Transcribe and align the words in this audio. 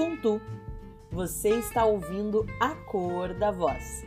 Ubuntu. 0.00 0.40
Você 1.12 1.50
está 1.58 1.84
ouvindo 1.84 2.46
A 2.58 2.74
Cor 2.90 3.34
da 3.34 3.50
Voz, 3.50 4.02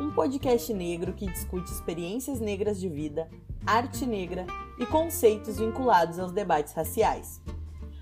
um 0.00 0.10
podcast 0.10 0.72
negro 0.72 1.12
que 1.12 1.26
discute 1.26 1.70
experiências 1.70 2.40
negras 2.40 2.80
de 2.80 2.88
vida, 2.88 3.28
arte 3.66 4.06
negra 4.06 4.46
e 4.78 4.86
conceitos 4.86 5.58
vinculados 5.58 6.18
aos 6.18 6.32
debates 6.32 6.72
raciais. 6.72 7.42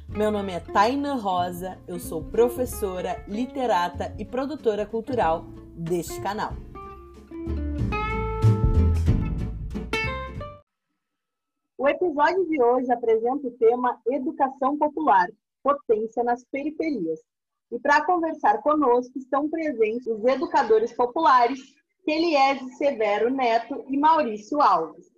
Meu 0.08 0.30
nome 0.30 0.52
é 0.52 0.60
Taina 0.60 1.16
Rosa, 1.16 1.80
eu 1.88 1.98
sou 1.98 2.22
professora, 2.22 3.24
literata 3.26 4.14
e 4.16 4.24
produtora 4.24 4.86
cultural 4.86 5.44
deste 5.74 6.20
canal. 6.20 6.52
O 11.76 11.88
episódio 11.88 12.46
de 12.46 12.62
hoje 12.62 12.92
apresenta 12.92 13.48
o 13.48 13.50
tema 13.58 14.00
Educação 14.06 14.78
Popular, 14.78 15.26
Potência 15.60 16.22
nas 16.22 16.44
Periferias. 16.44 17.18
E 17.72 17.80
para 17.80 18.04
conversar 18.04 18.60
conosco 18.60 19.18
estão 19.18 19.48
presentes 19.48 20.06
os 20.06 20.22
educadores 20.26 20.92
populares 20.92 21.58
Keliese 22.04 22.70
Severo 22.76 23.30
Neto 23.30 23.82
e 23.88 23.96
Maurício 23.96 24.60
Alves. 24.60 25.10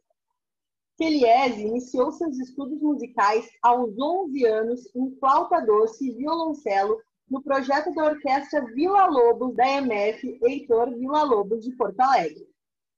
Keliese 0.96 1.62
iniciou 1.62 2.12
seus 2.12 2.38
estudos 2.38 2.80
musicais 2.80 3.44
aos 3.60 3.98
11 3.98 4.46
anos 4.46 4.94
em 4.94 5.10
flauta 5.18 5.60
doce 5.60 6.08
e 6.08 6.14
violoncelo 6.14 6.96
no 7.28 7.42
projeto 7.42 7.92
da 7.92 8.04
Orquestra 8.04 8.64
Vila 8.66 9.06
Lobos 9.06 9.56
da 9.56 9.66
MF 9.66 10.38
Heitor 10.44 10.96
Vila 10.96 11.24
Lobos 11.24 11.64
de 11.64 11.74
Porto 11.74 11.98
Alegre. 11.98 12.46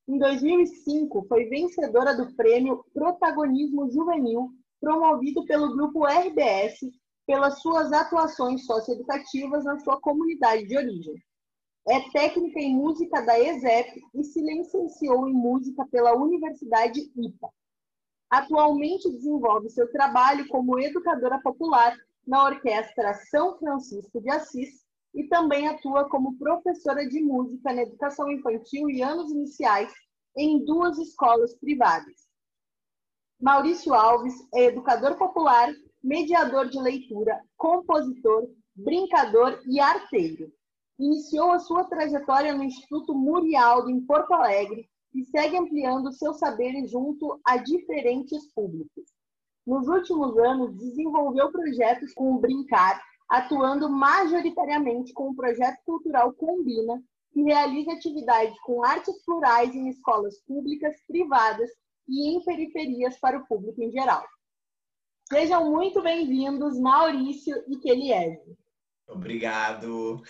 Em 0.07 0.18
2005, 0.18 1.24
foi 1.27 1.46
vencedora 1.46 2.15
do 2.15 2.37
prêmio 2.37 2.84
Protagonismo 2.93 3.91
Juvenil, 3.91 4.51
promovido 4.79 5.46
pelo 5.46 5.74
grupo 5.74 6.04
RBS 6.04 6.80
pelas 7.27 7.60
suas 7.60 7.93
atuações 7.93 8.65
socioeducativas 8.65 9.65
na 9.65 9.79
sua 9.80 10.01
comunidade 10.01 10.66
de 10.66 10.77
origem. 10.77 11.15
É 11.88 12.01
técnica 12.10 12.60
em 12.60 12.74
música 12.74 13.21
da 13.23 13.38
ESEP 13.38 14.01
e 14.15 14.24
se 14.24 14.41
licenciou 14.41 15.29
em 15.29 15.32
música 15.32 15.87
pela 15.87 16.16
Universidade 16.16 17.01
IPA. 17.16 17.49
Atualmente 18.30 19.10
desenvolve 19.10 19.71
seu 19.71 19.91
trabalho 19.93 20.49
como 20.49 20.80
educadora 20.80 21.41
popular 21.41 21.97
na 22.27 22.45
Orquestra 22.45 23.15
São 23.30 23.57
Francisco 23.59 24.21
de 24.21 24.30
Assis 24.30 24.85
e 25.15 25.24
também 25.29 25.69
atua 25.69 26.09
como 26.09 26.37
professora 26.37 27.09
de 27.09 27.23
música 27.23 27.73
na 27.73 27.82
educação 27.82 28.30
infantil 28.30 28.91
e 28.91 29.01
anos 29.01 29.30
iniciais 29.30 29.93
em 30.37 30.65
duas 30.65 30.99
escolas 30.99 31.54
privadas. 31.54 32.27
Maurício 33.41 33.95
Alves 33.95 34.35
é 34.54 34.65
educador 34.65 35.16
popular, 35.16 35.73
mediador 36.07 36.68
de 36.68 36.79
leitura, 36.80 37.43
compositor, 37.57 38.49
brincador 38.76 39.60
e 39.66 39.80
arteiro. 39.80 40.52
Iniciou 40.96 41.51
a 41.51 41.59
sua 41.59 41.82
trajetória 41.85 42.54
no 42.54 42.63
Instituto 42.63 43.13
Murialdo, 43.13 43.90
em 43.90 44.01
Porto 44.07 44.32
Alegre, 44.32 44.88
e 45.13 45.24
segue 45.24 45.57
ampliando 45.57 46.13
seus 46.13 46.38
saberes 46.38 46.93
junto 46.93 47.40
a 47.45 47.57
diferentes 47.57 48.52
públicos. 48.54 49.04
Nos 49.66 49.88
últimos 49.88 50.38
anos, 50.38 50.76
desenvolveu 50.76 51.51
projetos 51.51 52.15
com 52.15 52.35
o 52.35 52.38
Brincar, 52.38 53.02
atuando 53.29 53.91
majoritariamente 53.91 55.13
com 55.13 55.30
o 55.30 55.35
projeto 55.35 55.79
cultural 55.85 56.32
Combina, 56.35 57.02
que 57.32 57.43
realiza 57.43 57.93
atividades 57.93 58.57
com 58.60 58.85
artes 58.85 59.24
plurais 59.24 59.74
em 59.74 59.88
escolas 59.88 60.41
públicas, 60.46 60.95
privadas 61.09 61.68
e 62.09 62.29
em 62.29 62.45
periferias 62.45 63.18
para 63.18 63.38
o 63.38 63.46
público 63.48 63.82
em 63.82 63.91
geral. 63.91 64.25
Sejam 65.28 65.72
muito 65.72 66.00
bem-vindos, 66.00 66.78
Maurício 66.78 67.56
e 67.66 67.77
Keliese. 67.78 68.56
Obrigado. 69.09 70.22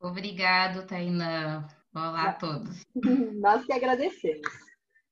Obrigado, 0.00 0.86
Tainã. 0.86 1.66
Olá 1.92 2.28
a 2.28 2.32
todos. 2.32 2.82
Nós 3.40 3.66
que 3.66 3.72
agradecemos. 3.72 4.46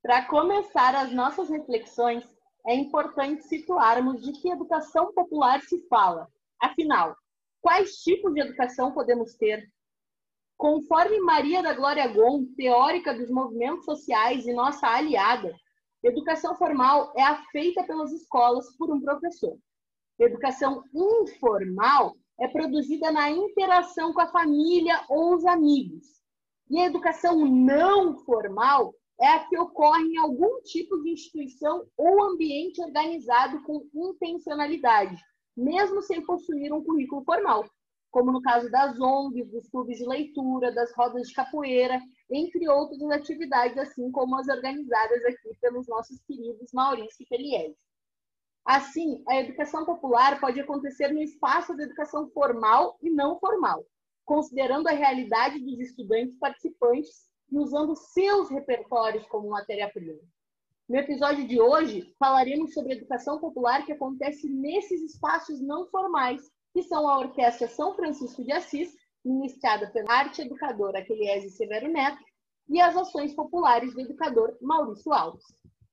Para 0.01 0.27
começar 0.27 0.95
as 0.95 1.13
nossas 1.13 1.51
reflexões, 1.51 2.25
é 2.65 2.73
importante 2.77 3.43
situarmos 3.43 4.23
de 4.23 4.31
que 4.41 4.49
educação 4.49 5.13
popular 5.13 5.61
se 5.63 5.89
fala. 5.89 6.29
Afinal, 6.61 7.17
quais 7.61 7.97
tipos 7.97 8.33
de 8.33 8.41
educação 8.41 8.93
podemos 8.93 9.35
ter? 9.35 9.69
Conforme 10.57 11.19
Maria 11.19 11.65
da 11.65 11.75
Glória 11.75 12.07
Gon, 12.07 12.47
teórica 12.57 13.13
dos 13.13 13.29
movimentos 13.29 13.85
sociais 13.85 14.47
e 14.47 14.53
nossa 14.53 14.87
aliada, 14.87 15.53
educação 16.03 16.57
formal 16.57 17.13
é 17.17 17.23
a 17.23 17.43
feita 17.47 17.83
pelas 17.85 18.13
escolas 18.13 18.75
por 18.77 18.91
um 18.93 19.01
professor. 19.01 19.59
Educação 20.19 20.85
informal 20.95 22.17
é 22.39 22.49
produzida 22.49 23.11
na 23.13 23.31
interação 23.31 24.13
com 24.13 24.21
a 24.21 24.31
família 24.31 25.05
ou 25.09 25.35
os 25.35 25.45
amigos. 25.45 26.07
E 26.69 26.81
a 26.81 26.87
educação 26.87 27.45
não 27.47 28.17
formal 28.25 28.95
é 29.21 29.29
a 29.29 29.45
que 29.47 29.59
ocorre 29.59 30.05
em 30.05 30.19
algum 30.19 30.63
tipo 30.63 31.03
de 31.03 31.11
instituição 31.11 31.87
ou 31.97 32.23
ambiente 32.23 32.83
organizado 32.83 33.63
com 33.65 33.87
intencionalidade, 33.95 35.23
mesmo 35.55 36.01
sem 36.01 36.25
possuir 36.25 36.73
um 36.73 36.83
currículo 36.83 37.23
formal, 37.25 37.65
como 38.11 38.33
no 38.33 38.43
caso 38.43 38.71
das 38.71 38.99
ONGs, 38.99 39.51
dos 39.51 39.69
clubes 39.69 39.99
de 39.99 40.07
leitura, 40.07 40.73
das 40.73 40.93
rodas 40.95 41.29
de 41.29 41.35
capoeira, 41.35 42.01
entre 42.31 42.69
outras 42.69 43.03
atividades, 43.11 43.79
assim 43.79 44.11
como 44.11 44.37
as 44.37 44.49
organizadas 44.49 45.25
aqui 45.25 45.57
pelos 45.61 45.87
nossos 45.87 46.21
queridos 46.23 46.73
Maurício 46.73 47.23
e 47.23 47.27
Feliese. 47.27 47.77
Assim, 48.65 49.23
a 49.27 49.41
educação 49.41 49.85
popular 49.85 50.41
pode 50.41 50.61
acontecer 50.61 51.09
no 51.09 51.23
espaço 51.23 51.77
da 51.77 51.85
educação 51.85 52.29
formal 52.31 52.97
e 53.03 53.11
não 53.11 53.39
formal, 53.39 53.85
considerando 54.25 54.89
a 54.89 54.93
realidade 54.93 55.59
dos 55.61 55.79
estudantes 55.81 56.39
participantes 56.39 57.29
e 57.51 57.59
usando 57.59 57.97
seus 57.97 58.51
repertórios 58.51 59.27
como 59.27 59.49
matéria-prima. 59.49 60.21
No 60.89 60.97
episódio 60.97 61.47
de 61.47 61.61
hoje, 61.61 62.15
falaremos 62.19 62.75
sobre 62.75 62.93
a 62.93 62.97
educação 62.97 63.39
popular 63.39 63.87
que 63.87 63.93
acontece 63.93 64.49
nesses 64.49 65.01
espaços 65.03 65.61
não 65.61 65.87
formais, 65.87 66.43
que 66.73 66.83
são 66.83 67.09
a 67.09 67.19
Orquestra 67.19 67.69
São 67.69 67.95
Francisco 67.95 68.43
de 68.45 68.53
Assis, 68.53 68.95
ministrada 69.25 69.91
pela 69.91 70.13
arte 70.13 70.43
educadora 70.43 70.99
Aquiliese 70.99 71.51
Severo 71.51 71.89
Neto, 71.89 72.23
e 72.69 72.81
as 72.81 72.97
ações 72.97 73.35
populares 73.35 73.93
do 73.93 74.01
educador 74.01 74.57
Maurício 74.61 75.13
Alves. 75.13 75.45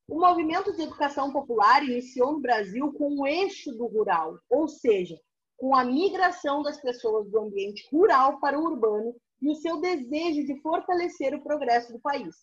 O 0.07 0.19
movimento 0.19 0.71
de 0.73 0.83
educação 0.83 1.33
popular 1.33 1.83
iniciou 1.83 2.33
no 2.33 2.39
Brasil 2.39 2.93
com 2.93 3.19
o 3.19 3.27
eixo 3.27 3.71
do 3.73 3.88
rural, 3.88 4.39
ou 4.49 4.67
seja, 4.67 5.19
com 5.57 5.75
a 5.75 5.83
migração 5.83 6.61
das 6.61 6.79
pessoas 6.79 7.29
do 7.29 7.39
ambiente 7.39 7.85
rural 7.91 8.39
para 8.39 8.57
o 8.57 8.63
urbano 8.63 9.13
e 9.41 9.49
o 9.49 9.55
seu 9.55 9.81
desejo 9.81 10.45
de 10.45 10.61
fortalecer 10.61 11.33
o 11.33 11.44
progresso 11.44 11.91
do 11.91 11.99
país. 11.99 12.35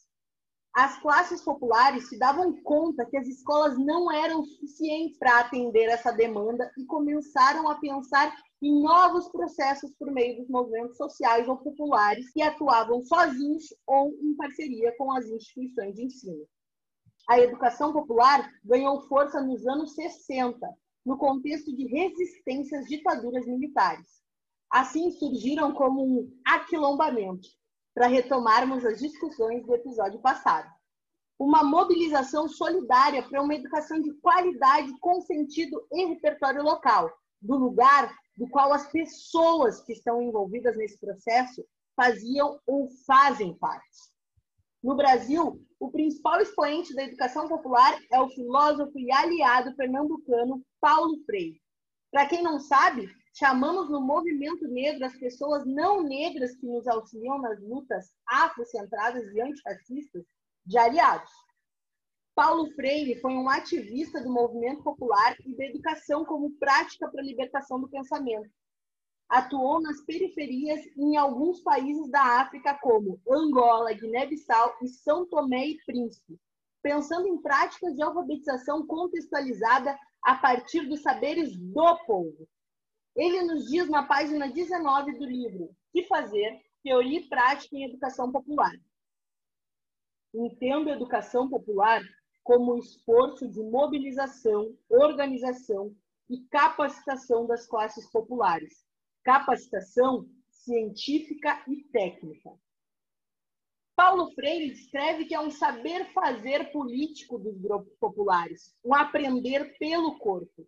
As 0.75 1.01
classes 1.01 1.41
populares 1.41 2.09
se 2.09 2.19
davam 2.19 2.53
conta 2.65 3.07
que 3.07 3.17
as 3.17 3.29
escolas 3.29 3.79
não 3.79 4.11
eram 4.11 4.45
suficientes 4.45 5.17
para 5.17 5.39
atender 5.39 5.85
essa 5.85 6.11
demanda 6.11 6.69
e 6.77 6.85
começaram 6.85 7.69
a 7.69 7.77
pensar 7.77 8.37
em 8.61 8.83
novos 8.83 9.29
processos 9.29 9.95
por 9.97 10.11
meio 10.11 10.39
dos 10.41 10.49
movimentos 10.49 10.97
sociais 10.97 11.47
ou 11.47 11.59
populares 11.59 12.29
que 12.33 12.43
atuavam 12.43 13.05
sozinhos 13.05 13.73
ou 13.87 14.19
em 14.21 14.34
parceria 14.34 14.93
com 14.99 15.13
as 15.13 15.27
instituições 15.27 15.95
de 15.95 16.07
ensino. 16.07 16.45
A 17.29 17.39
educação 17.39 17.93
popular 17.93 18.51
ganhou 18.65 19.01
força 19.03 19.41
nos 19.41 19.65
anos 19.69 19.95
60, 19.95 20.59
no 21.07 21.17
contexto 21.17 21.75
de 21.75 21.87
resistência 21.87 22.81
às 22.81 22.87
ditaduras 22.87 23.47
militares. 23.47 24.25
Assim 24.69 25.13
surgiram 25.13 25.73
como 25.73 26.03
um 26.03 26.37
aquilombamento, 26.45 27.49
para 27.94 28.09
retomarmos 28.09 28.84
as 28.84 28.99
discussões 28.99 29.65
do 29.65 29.75
episódio 29.75 30.21
passado. 30.21 30.69
Uma 31.38 31.62
mobilização 31.62 32.49
solidária 32.49 33.22
para 33.22 33.42
uma 33.42 33.54
educação 33.54 34.01
de 34.01 34.13
qualidade 34.15 34.92
com 35.01 35.21
sentido 35.21 35.86
e 35.92 36.07
repertório 36.07 36.63
local, 36.63 37.13
do 37.41 37.57
lugar 37.57 38.13
do 38.36 38.48
qual 38.48 38.72
as 38.72 38.91
pessoas 38.91 39.80
que 39.83 39.92
estão 39.92 40.21
envolvidas 40.21 40.77
nesse 40.77 40.98
processo 40.98 41.65
faziam 41.97 42.59
ou 42.66 42.89
fazem 43.07 43.57
parte. 43.57 44.15
No 44.83 44.97
Brasil, 44.97 45.65
o 45.80 45.91
principal 45.91 46.41
expoente 46.41 46.95
da 46.95 47.04
educação 47.04 47.48
popular 47.48 47.98
é 48.13 48.21
o 48.21 48.28
filósofo 48.28 48.98
e 48.98 49.10
aliado 49.10 49.74
pernambucano 49.77 50.63
Paulo 50.80 51.16
Freire. 51.24 51.60
Para 52.10 52.27
quem 52.27 52.42
não 52.42 52.60
sabe, 52.60 53.09
Chamamos 53.36 53.91
no 53.91 54.01
movimento 54.01 54.65
negro 54.69 55.04
as 55.04 55.16
pessoas 55.19 55.66
não 55.66 56.04
negras 56.04 56.54
que 56.54 56.66
nos 56.66 56.86
auxiliam 56.86 57.36
nas 57.39 57.60
lutas 57.60 58.15
afrocentradas 58.28 59.25
e 59.34 59.41
antirracistas 59.41 60.25
de 60.65 60.78
aliados. 60.78 61.33
Paulo 62.33 62.71
Freire 62.77 63.21
foi 63.21 63.33
um 63.33 63.48
ativista 63.48 64.22
do 64.22 64.33
movimento 64.33 64.84
popular 64.84 65.36
e 65.45 65.57
da 65.57 65.65
educação 65.65 66.25
como 66.25 66.53
prática 66.59 67.10
para 67.10 67.21
a 67.21 67.25
libertação 67.25 67.81
do 67.81 67.89
pensamento. 67.89 68.48
Atuou 69.28 69.83
nas 69.83 70.01
periferias 70.04 70.81
em 70.97 71.16
alguns 71.16 71.60
países 71.60 72.09
da 72.13 72.41
África, 72.41 72.78
como 72.81 73.21
Angola, 73.28 73.92
Guiné-Bissau 73.92 74.77
e 74.81 74.86
São 74.86 75.27
Tomé 75.27 75.66
e 75.71 75.78
Príncipe, 75.84 76.39
pensando 76.81 77.27
em 77.27 77.42
práticas 77.42 77.97
de 77.97 78.03
alfabetização 78.03 78.86
contextualizada 78.86 79.98
a 80.22 80.36
partir 80.36 80.89
dos 80.89 81.03
saberes 81.03 81.57
do 81.57 81.98
povo. 82.07 82.48
Ele 83.16 83.43
nos 83.43 83.66
diz 83.66 83.89
na 83.89 84.03
página 84.03 84.51
19 84.51 85.19
do 85.19 85.25
livro 85.25 85.71
Que 85.93 86.03
Fazer, 86.05 86.61
Teoria 86.83 87.21
e 87.21 87.28
Prática 87.28 87.77
em 87.77 87.84
Educação 87.84 88.33
Popular. 88.33 88.72
Entendo 90.34 90.91
educação 90.91 91.49
popular 91.49 92.03
como 92.43 92.77
esforço 92.77 93.49
de 93.49 93.63
mobilização, 93.63 94.77
organização 94.89 95.95
e 96.28 96.41
capacitação 96.49 97.47
das 97.47 97.66
classes 97.66 98.11
populares. 98.11 98.84
Capacitação 99.22 100.28
científica 100.51 101.65
e 101.69 101.84
técnica. 101.84 102.51
Paulo 103.97 104.33
Freire 104.34 104.71
descreve 104.71 105.25
que 105.25 105.34
é 105.34 105.41
um 105.41 105.51
saber 105.51 106.13
fazer 106.13 106.72
político 106.72 107.39
dos 107.39 107.57
grupos 107.60 107.95
populares, 108.01 108.75
um 108.84 108.93
aprender 108.93 109.78
pelo 109.78 110.19
corpo. 110.19 110.67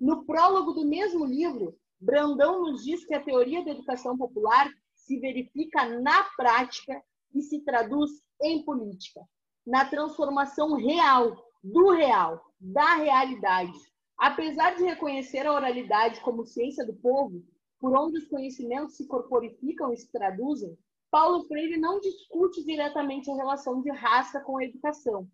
No 0.00 0.24
prólogo 0.24 0.72
do 0.72 0.86
mesmo 0.86 1.24
livro, 1.24 1.76
Brandão 2.00 2.62
nos 2.62 2.84
diz 2.84 3.04
que 3.04 3.14
a 3.14 3.22
teoria 3.22 3.64
da 3.64 3.72
educação 3.72 4.16
popular 4.16 4.70
se 4.94 5.18
verifica 5.18 5.84
na 6.00 6.24
prática 6.36 7.02
e 7.34 7.42
se 7.42 7.64
traduz 7.64 8.10
em 8.42 8.64
política, 8.64 9.20
na 9.66 9.84
transformação 9.84 10.74
real, 10.74 11.36
do 11.62 11.90
real, 11.90 12.40
da 12.60 12.94
realidade. 12.94 13.76
Apesar 14.16 14.76
de 14.76 14.84
reconhecer 14.84 15.46
a 15.46 15.52
oralidade 15.52 16.20
como 16.20 16.46
ciência 16.46 16.86
do 16.86 16.94
povo, 16.94 17.42
por 17.80 17.96
onde 17.96 18.18
os 18.18 18.28
conhecimentos 18.28 18.96
se 18.96 19.06
corporificam 19.06 19.92
e 19.92 19.96
se 19.96 20.10
traduzem, 20.10 20.76
Paulo 21.10 21.44
Freire 21.44 21.78
não 21.78 22.00
discute 22.00 22.64
diretamente 22.64 23.30
a 23.30 23.34
relação 23.34 23.80
de 23.80 23.90
raça 23.90 24.40
com 24.40 24.58
a 24.58 24.64
educação. 24.64 25.28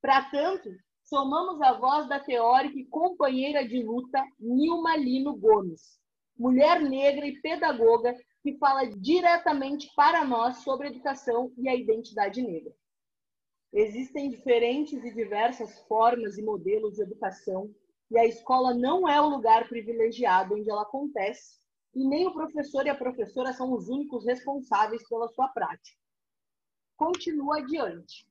Para 0.00 0.30
tanto, 0.30 0.68
somamos 1.06 1.60
a 1.62 1.72
voz 1.72 2.08
da 2.08 2.18
teórica 2.18 2.78
e 2.78 2.84
companheira 2.84 3.66
de 3.66 3.82
luta 3.82 4.22
Nilma 4.38 4.96
Lino 4.96 5.36
Gomes, 5.36 6.00
mulher 6.36 6.80
negra 6.80 7.26
e 7.26 7.40
pedagoga 7.40 8.14
que 8.42 8.58
fala 8.58 8.86
diretamente 8.86 9.92
para 9.94 10.24
nós 10.24 10.58
sobre 10.58 10.88
educação 10.88 11.52
e 11.56 11.68
a 11.68 11.74
identidade 11.74 12.42
negra. 12.42 12.74
Existem 13.72 14.30
diferentes 14.30 15.02
e 15.04 15.14
diversas 15.14 15.78
formas 15.86 16.38
e 16.38 16.42
modelos 16.42 16.96
de 16.96 17.02
educação, 17.02 17.72
e 18.10 18.18
a 18.18 18.24
escola 18.24 18.72
não 18.74 19.08
é 19.08 19.20
o 19.20 19.28
lugar 19.28 19.68
privilegiado 19.68 20.54
onde 20.54 20.70
ela 20.70 20.82
acontece, 20.82 21.60
e 21.94 22.06
nem 22.06 22.26
o 22.26 22.32
professor 22.32 22.86
e 22.86 22.90
a 22.90 22.94
professora 22.94 23.52
são 23.52 23.72
os 23.72 23.88
únicos 23.88 24.24
responsáveis 24.24 25.08
pela 25.08 25.28
sua 25.28 25.48
prática. 25.48 25.98
Continua 26.96 27.58
adiante. 27.58 28.26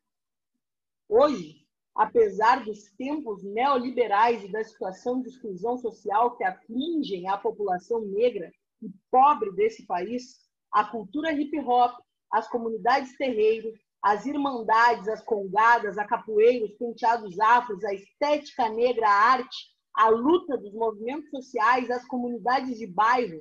Hoje, 1.07 1.64
apesar 1.95 2.65
dos 2.65 2.91
tempos 2.97 3.41
neoliberais 3.43 4.43
e 4.43 4.51
da 4.51 4.63
situação 4.63 5.21
de 5.21 5.29
exclusão 5.29 5.77
social 5.77 6.35
que 6.35 6.43
afligem 6.43 7.29
a 7.29 7.37
população 7.37 8.01
negra 8.01 8.51
e 8.81 8.89
pobre 9.09 9.51
desse 9.53 9.85
país, 9.85 10.37
a 10.71 10.83
cultura 10.83 11.31
hip 11.31 11.57
hop, 11.61 11.97
as 12.29 12.49
comunidades 12.49 13.15
terreiro, 13.15 13.71
as 14.01 14.25
irmandades, 14.25 15.07
as 15.07 15.23
congadas, 15.23 15.97
a 15.97 16.05
capoeira, 16.05 16.65
os 16.65 16.77
penteados 16.77 17.39
afros, 17.39 17.83
a 17.85 17.93
estética 17.93 18.67
negra, 18.69 19.07
a 19.07 19.31
arte, 19.31 19.73
a 19.95 20.09
luta 20.09 20.57
dos 20.57 20.73
movimentos 20.73 21.29
sociais, 21.29 21.89
as 21.89 22.05
comunidades 22.05 22.77
de 22.77 22.85
bairro, 22.85 23.39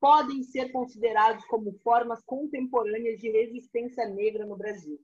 podem 0.00 0.42
ser 0.42 0.72
considerados 0.72 1.44
como 1.44 1.78
formas 1.84 2.24
contemporâneas 2.24 3.20
de 3.20 3.30
resistência 3.30 4.08
negra 4.08 4.46
no 4.46 4.56
Brasil, 4.56 4.98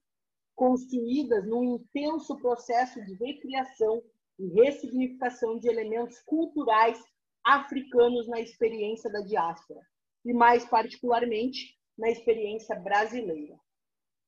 construídas 0.56 1.46
num 1.46 1.76
intenso 1.76 2.36
processo 2.38 3.04
de 3.04 3.14
recriação 3.14 4.02
e 4.38 4.48
ressignificação 4.48 5.58
de 5.58 5.68
elementos 5.68 6.18
culturais 6.22 6.98
africanos 7.44 8.26
na 8.26 8.40
experiência 8.40 9.10
da 9.12 9.20
diáspora, 9.20 9.80
e 10.24 10.32
mais 10.32 10.64
particularmente 10.64 11.76
na 11.96 12.10
experiência 12.10 12.74
brasileira. 12.74 13.56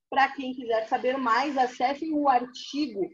Para 0.09 0.33
quem 0.33 0.55
quiser 0.55 0.87
saber 0.87 1.17
mais, 1.17 1.59
acessem 1.59 2.13
o 2.15 2.29
artigo 2.29 3.11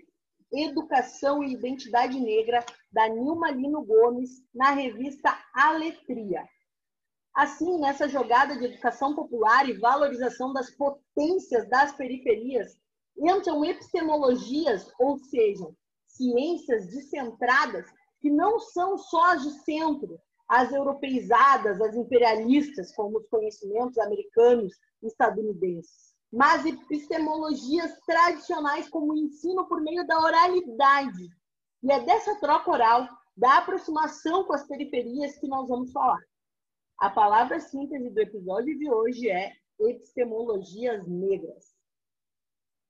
Educação 0.52 1.42
e 1.42 1.52
Identidade 1.52 2.20
Negra, 2.20 2.64
da 2.92 3.08
Nilma 3.08 3.50
Lino 3.50 3.82
Gomes, 3.84 4.30
na 4.54 4.70
revista 4.70 5.36
Aletria. 5.52 6.46
Assim, 7.34 7.80
nessa 7.80 8.08
jogada 8.08 8.56
de 8.56 8.66
educação 8.66 9.16
popular 9.16 9.68
e 9.68 9.72
valorização 9.72 10.52
das 10.52 10.70
potências 10.70 11.68
das 11.68 11.92
periferias, 11.96 12.78
entram 13.16 13.64
epistemologias, 13.64 14.90
ou 14.98 15.18
seja, 15.18 15.66
ciências 16.06 16.86
descentradas, 16.86 17.86
que 18.20 18.30
não 18.30 18.58
são 18.58 18.96
só 18.96 19.32
as 19.32 19.42
de 19.42 19.50
centro, 19.64 20.18
as 20.48 20.72
europeizadas, 20.72 21.80
as 21.80 21.94
imperialistas, 21.94 22.94
como 22.94 23.18
os 23.18 23.28
conhecimentos 23.28 23.98
americanos 23.98 24.72
e 25.02 25.06
estadunidenses, 25.06 26.14
mas 26.32 26.64
epistemologias 26.66 27.98
tradicionais, 28.06 28.88
como 28.88 29.12
o 29.12 29.16
ensino 29.16 29.66
por 29.68 29.80
meio 29.80 30.06
da 30.06 30.18
oralidade. 30.20 31.28
E 31.82 31.92
é 31.92 32.00
dessa 32.00 32.38
troca 32.40 32.70
oral, 32.70 33.08
da 33.36 33.58
aproximação 33.58 34.44
com 34.44 34.52
as 34.52 34.66
periferias, 34.66 35.38
que 35.38 35.48
nós 35.48 35.68
vamos 35.68 35.92
falar. 35.92 36.20
A 37.00 37.10
palavra 37.10 37.60
síntese 37.60 38.10
do 38.10 38.20
episódio 38.20 38.78
de 38.78 38.90
hoje 38.90 39.28
é 39.28 39.52
epistemologias 39.80 41.06
negras. 41.06 41.73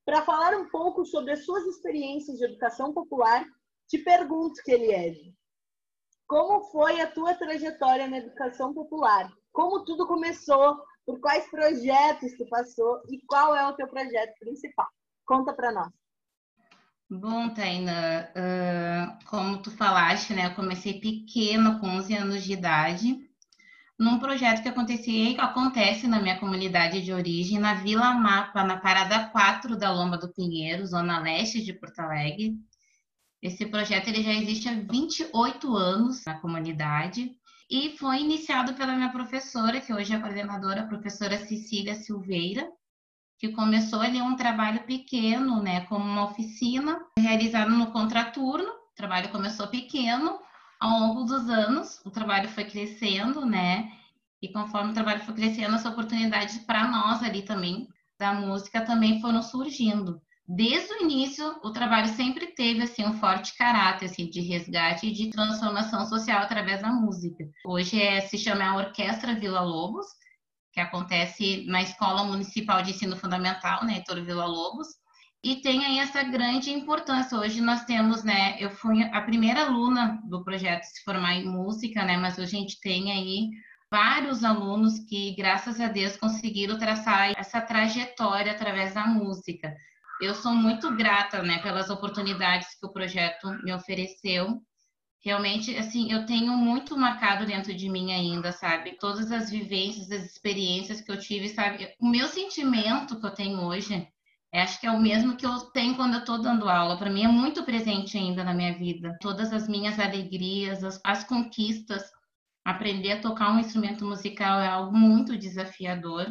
Para 0.05 0.23
falar 0.23 0.55
um 0.55 0.69
pouco 0.69 1.05
sobre 1.05 1.33
as 1.33 1.45
suas 1.45 1.65
experiências 1.65 2.39
de 2.39 2.45
educação 2.45 2.93
popular, 2.93 3.45
te 3.89 3.99
pergunto, 3.99 4.63
Keliege, 4.63 5.35
como 6.27 6.65
foi 6.71 7.01
a 7.01 7.11
tua 7.11 7.35
trajetória 7.35 8.09
na 8.09 8.19
educação 8.19 8.73
popular? 8.75 9.31
Como 9.53 9.85
tudo 9.85 10.07
começou? 10.07 10.79
Por 11.07 11.21
quais 11.21 11.49
projetos 11.51 12.37
tu 12.37 12.47
passou? 12.49 13.03
E 13.09 13.21
qual 13.27 13.55
é 13.55 13.67
o 13.67 13.75
teu 13.75 13.87
projeto 13.89 14.35
principal? 14.39 14.89
Conta 15.27 15.53
para 15.55 15.73
nós. 15.73 15.93
Bom, 17.11 17.53
Taina, 17.53 18.33
uh, 18.35 19.25
como 19.27 19.63
tu 19.63 19.71
falaste, 19.71 20.33
né? 20.33 20.47
Eu 20.47 20.55
comecei 20.55 20.99
pequena, 20.99 21.79
com 21.79 21.87
11 21.87 22.15
anos 22.15 22.43
de 22.43 22.55
idade, 22.55 23.24
num 24.05 24.19
projeto 24.19 24.63
que 24.63 24.69
acontecia, 24.69 25.35
que 25.35 25.41
acontece 25.41 26.07
na 26.07 26.21
minha 26.21 26.39
comunidade 26.39 27.01
de 27.01 27.11
origem, 27.11 27.59
na 27.59 27.73
Vila 27.73 28.13
Mapa, 28.13 28.63
na 28.63 28.77
Parada 28.77 29.31
4 29.31 29.77
da 29.77 29.91
Lomba 29.91 30.19
do 30.19 30.29
Pinheiro, 30.29 30.87
zona 30.87 31.21
leste 31.21 31.65
de 31.65 31.73
Porto 31.73 32.01
Alegre. 32.01 32.55
Esse 33.41 33.65
projeto 33.65 34.09
ele 34.09 34.23
já 34.23 34.33
existe 34.33 34.69
há 34.69 34.75
28 34.75 35.75
anos 35.75 36.23
na 36.27 36.35
comunidade 36.39 37.33
e 37.71 37.97
foi 37.97 38.21
iniciado 38.21 38.75
pela 38.75 38.95
minha 38.95 39.11
professora, 39.11 39.81
que 39.81 39.93
hoje 39.93 40.13
é 40.13 40.21
coordenadora, 40.21 40.83
a 40.83 40.87
professora 40.87 41.39
Cecília 41.39 41.95
Silveira, 41.95 42.69
que 43.39 43.49
começou 43.53 44.01
ali 44.01 44.21
um 44.21 44.37
trabalho 44.37 44.85
pequeno, 44.85 45.63
né, 45.63 45.87
como 45.87 46.05
uma 46.05 46.27
oficina 46.27 47.01
realizada 47.19 47.71
no 47.71 47.91
contraturno. 47.91 48.69
O 48.69 48.95
trabalho 48.95 49.31
começou 49.31 49.67
pequeno, 49.67 50.39
ao 50.85 51.01
longo 51.01 51.25
dos 51.25 51.49
anos, 51.49 51.99
o 52.05 52.11
trabalho 52.11 52.49
foi 52.51 52.65
crescendo, 52.65 53.47
né? 53.47 53.91
E 54.43 54.53
conforme 54.53 54.91
o 54.91 54.95
trabalho 54.95 55.21
foi 55.25 55.35
crescendo, 55.35 55.75
as 55.75 55.87
oportunidades 55.87 56.59
para 56.59 56.87
nós 56.87 57.23
ali 57.23 57.41
também, 57.41 57.89
da 58.19 58.35
música, 58.35 58.85
também 58.85 59.19
foram 59.19 59.43
surgindo. 59.43 60.21
Desde 60.47 60.93
o 60.93 61.03
início, 61.05 61.59
o 61.65 61.71
trabalho 61.71 62.09
sempre 62.09 62.49
teve 62.49 62.83
assim 62.83 63.03
um 63.03 63.15
forte 63.15 63.57
caráter 63.57 64.05
assim, 64.05 64.29
de 64.29 64.43
resgate 64.43 65.07
e 65.07 65.13
de 65.13 65.31
transformação 65.31 66.05
social 66.05 66.43
através 66.43 66.83
da 66.83 66.93
música. 66.93 67.49
Hoje 67.65 68.03
é, 68.03 68.21
se 68.21 68.37
chama 68.37 68.65
a 68.65 68.77
Orquestra 68.77 69.35
Vila 69.35 69.63
Lobos, 69.63 70.07
que 70.71 70.81
acontece 70.81 71.65
na 71.67 71.81
Escola 71.81 72.25
Municipal 72.25 72.83
de 72.83 72.91
Ensino 72.91 73.17
Fundamental, 73.17 73.87
né, 73.87 73.95
Heitor 73.95 74.23
Vila 74.23 74.45
Lobos, 74.45 74.89
e 75.45 75.57
tem 75.57 75.85
aí 75.85 75.99
essa 75.99 76.23
grande 76.23 76.71
importância. 76.71 77.39
Hoje 77.39 77.61
nós 77.61 77.85
temos, 77.85 78.25
né, 78.25 78.57
eu 78.59 78.71
fui 78.71 79.03
a 79.03 79.21
primeira 79.21 79.67
aluna 79.67 80.19
do 80.25 80.43
projeto 80.43 80.85
se 80.85 81.05
formar 81.05 81.35
em 81.35 81.47
música, 81.47 82.03
né, 82.03 82.17
mas 82.17 82.39
hoje 82.39 82.57
a 82.57 82.61
gente 82.61 82.81
tem 82.81 83.13
aí 83.13 83.51
vários 83.91 84.43
alunos 84.43 84.99
que, 85.01 85.37
graças 85.37 85.79
a 85.83 85.89
Deus, 85.89 86.17
conseguiram 86.17 86.79
traçar 86.79 87.39
essa 87.39 87.61
trajetória 87.61 88.53
através 88.53 88.95
da 88.95 89.07
música. 89.07 89.77
Eu 90.19 90.35
sou 90.35 90.55
muito 90.55 90.97
grata, 90.97 91.43
né, 91.43 91.59
pelas 91.59 91.91
oportunidades 91.91 92.69
que 92.81 92.87
o 92.87 92.93
projeto 92.93 93.47
me 93.63 93.73
ofereceu. 93.75 94.63
Realmente, 95.23 95.77
assim, 95.77 96.11
eu 96.11 96.25
tenho 96.25 96.57
muito 96.57 96.97
marcado 96.97 97.45
dentro 97.45 97.75
de 97.75 97.91
mim 97.91 98.13
ainda, 98.13 98.51
sabe? 98.51 98.97
Todas 98.99 99.31
as 99.31 99.51
vivências, 99.51 100.11
as 100.11 100.25
experiências 100.25 101.03
que 101.03 101.13
eu 101.13 101.19
tive, 101.19 101.51
sabe? 101.51 101.95
O 102.01 102.09
meu 102.09 102.29
sentimento 102.29 103.21
que 103.21 103.27
eu 103.27 103.35
tenho 103.35 103.61
hoje 103.61 104.09
acho 104.61 104.81
que 104.81 104.87
é 104.87 104.91
o 104.91 105.01
mesmo 105.01 105.37
que 105.37 105.45
eu 105.45 105.59
tenho 105.73 105.97
quando 105.97 106.15
eu 106.15 106.21
estou 106.21 106.41
dando 106.41 106.69
aula. 106.69 106.97
Para 106.97 107.11
mim 107.11 107.25
é 107.25 107.29
muito 107.29 107.65
presente 107.65 108.17
ainda 108.17 108.45
na 108.45 108.55
minha 108.55 108.77
vida. 108.77 109.17
Todas 109.21 109.53
as 109.53 109.69
minhas 109.69 109.99
alegrias, 109.99 110.85
as, 110.85 111.01
as 111.05 111.25
conquistas. 111.25 112.03
Aprender 112.65 113.13
a 113.13 113.21
tocar 113.21 113.53
um 113.53 113.59
instrumento 113.59 114.05
musical 114.07 114.61
é 114.61 114.69
algo 114.69 114.97
muito 114.97 115.37
desafiador. 115.37 116.27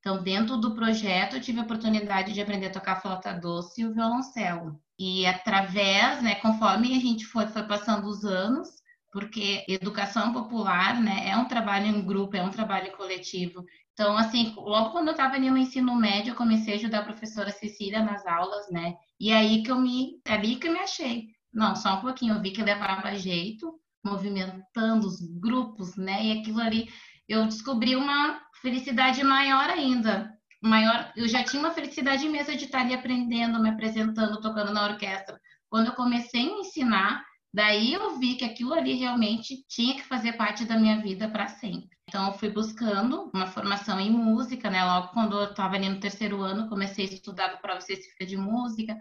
Então, 0.00 0.22
dentro 0.22 0.56
do 0.56 0.74
projeto, 0.74 1.36
eu 1.36 1.40
tive 1.40 1.60
a 1.60 1.62
oportunidade 1.62 2.32
de 2.32 2.40
aprender 2.40 2.66
a 2.66 2.72
tocar 2.72 3.00
flauta 3.00 3.32
doce 3.32 3.82
e 3.82 3.84
o 3.84 3.92
violoncelo. 3.92 4.80
E 4.98 5.26
através, 5.26 6.22
né, 6.22 6.36
conforme 6.36 6.96
a 6.96 7.00
gente 7.00 7.26
foi, 7.26 7.46
foi 7.46 7.62
passando 7.64 8.06
os 8.06 8.24
anos, 8.24 8.68
porque 9.12 9.64
educação 9.68 10.32
popular, 10.32 11.00
né, 11.00 11.28
é 11.28 11.36
um 11.36 11.44
trabalho 11.44 11.86
em 11.86 12.02
grupo, 12.02 12.36
é 12.36 12.42
um 12.42 12.50
trabalho 12.50 12.92
coletivo. 12.92 13.64
Então, 14.00 14.16
assim, 14.16 14.54
logo 14.56 14.92
quando 14.92 15.08
eu 15.08 15.12
estava 15.12 15.38
no 15.38 15.58
ensino 15.58 15.94
médio, 15.94 16.30
eu 16.30 16.34
comecei 16.34 16.72
a 16.72 16.76
ajudar 16.78 17.00
a 17.00 17.04
professora 17.04 17.50
Cecília 17.50 18.02
nas 18.02 18.26
aulas, 18.26 18.70
né? 18.70 18.94
E 19.20 19.30
aí 19.30 19.62
que 19.62 19.70
eu 19.70 19.78
me, 19.78 20.22
ali 20.26 20.56
que 20.56 20.68
eu 20.68 20.72
me 20.72 20.78
achei. 20.78 21.26
Não, 21.52 21.76
só 21.76 21.98
um 21.98 22.00
pouquinho, 22.00 22.34
eu 22.34 22.40
vi 22.40 22.50
que 22.50 22.62
levava 22.62 23.14
jeito, 23.14 23.78
movimentando 24.02 25.06
os 25.06 25.20
grupos, 25.38 25.96
né? 25.96 26.24
E 26.24 26.40
aquilo 26.40 26.62
ali, 26.62 26.88
eu 27.28 27.44
descobri 27.44 27.94
uma 27.94 28.40
felicidade 28.62 29.22
maior 29.22 29.68
ainda. 29.68 30.32
Maior, 30.62 31.12
eu 31.14 31.28
já 31.28 31.44
tinha 31.44 31.60
uma 31.60 31.72
felicidade 31.72 32.24
imensa 32.24 32.56
de 32.56 32.64
estar 32.64 32.80
ali 32.80 32.94
aprendendo, 32.94 33.60
me 33.60 33.68
apresentando, 33.68 34.40
tocando 34.40 34.72
na 34.72 34.86
orquestra. 34.86 35.38
Quando 35.68 35.88
eu 35.88 35.92
comecei 35.92 36.48
a 36.48 36.58
ensinar, 36.60 37.22
Daí 37.52 37.94
eu 37.94 38.16
vi 38.16 38.36
que 38.36 38.44
aquilo 38.44 38.72
ali 38.72 38.94
realmente 38.94 39.64
tinha 39.68 39.94
que 39.94 40.04
fazer 40.04 40.34
parte 40.34 40.64
da 40.64 40.78
minha 40.78 41.00
vida 41.02 41.28
para 41.28 41.48
sempre. 41.48 41.90
Então 42.10 42.26
eu 42.26 42.32
fui 42.32 42.50
buscando 42.50 43.30
uma 43.32 43.46
formação 43.46 44.00
em 44.00 44.10
música, 44.10 44.68
né? 44.68 44.84
Logo 44.84 45.08
quando 45.12 45.38
eu 45.38 45.50
estava 45.50 45.76
ali 45.76 45.88
no 45.88 46.00
terceiro 46.00 46.42
ano, 46.42 46.68
comecei 46.68 47.04
a 47.06 47.08
estudar 47.08 47.60
para 47.60 47.78
específica 47.78 48.26
de 48.26 48.36
música. 48.36 48.98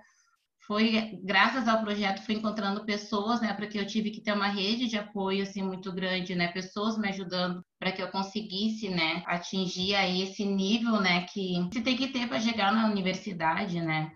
Foi 0.67 1.19
graças 1.23 1.67
ao 1.67 1.81
projeto 1.81 2.21
fui 2.21 2.35
encontrando 2.35 2.85
pessoas, 2.85 3.41
né? 3.41 3.51
Porque 3.53 3.79
eu 3.79 3.87
tive 3.87 4.11
que 4.11 4.21
ter 4.21 4.31
uma 4.31 4.47
rede 4.47 4.87
de 4.87 4.95
apoio 4.95 5.41
assim 5.41 5.63
muito 5.63 5.91
grande, 5.91 6.35
né? 6.35 6.49
Pessoas 6.49 6.99
me 6.99 7.09
ajudando 7.09 7.65
para 7.79 7.91
que 7.91 8.01
eu 8.03 8.09
conseguisse, 8.09 8.89
né? 8.89 9.23
Atingir 9.25 9.95
aí 9.95 10.21
esse 10.21 10.45
nível, 10.45 11.01
né? 11.01 11.25
Que 11.33 11.63
você 11.63 11.81
tem 11.81 11.97
que 11.97 12.09
ter 12.09 12.27
para 12.27 12.39
chegar 12.39 12.71
na 12.71 12.85
universidade, 12.85 13.81
né? 13.81 14.11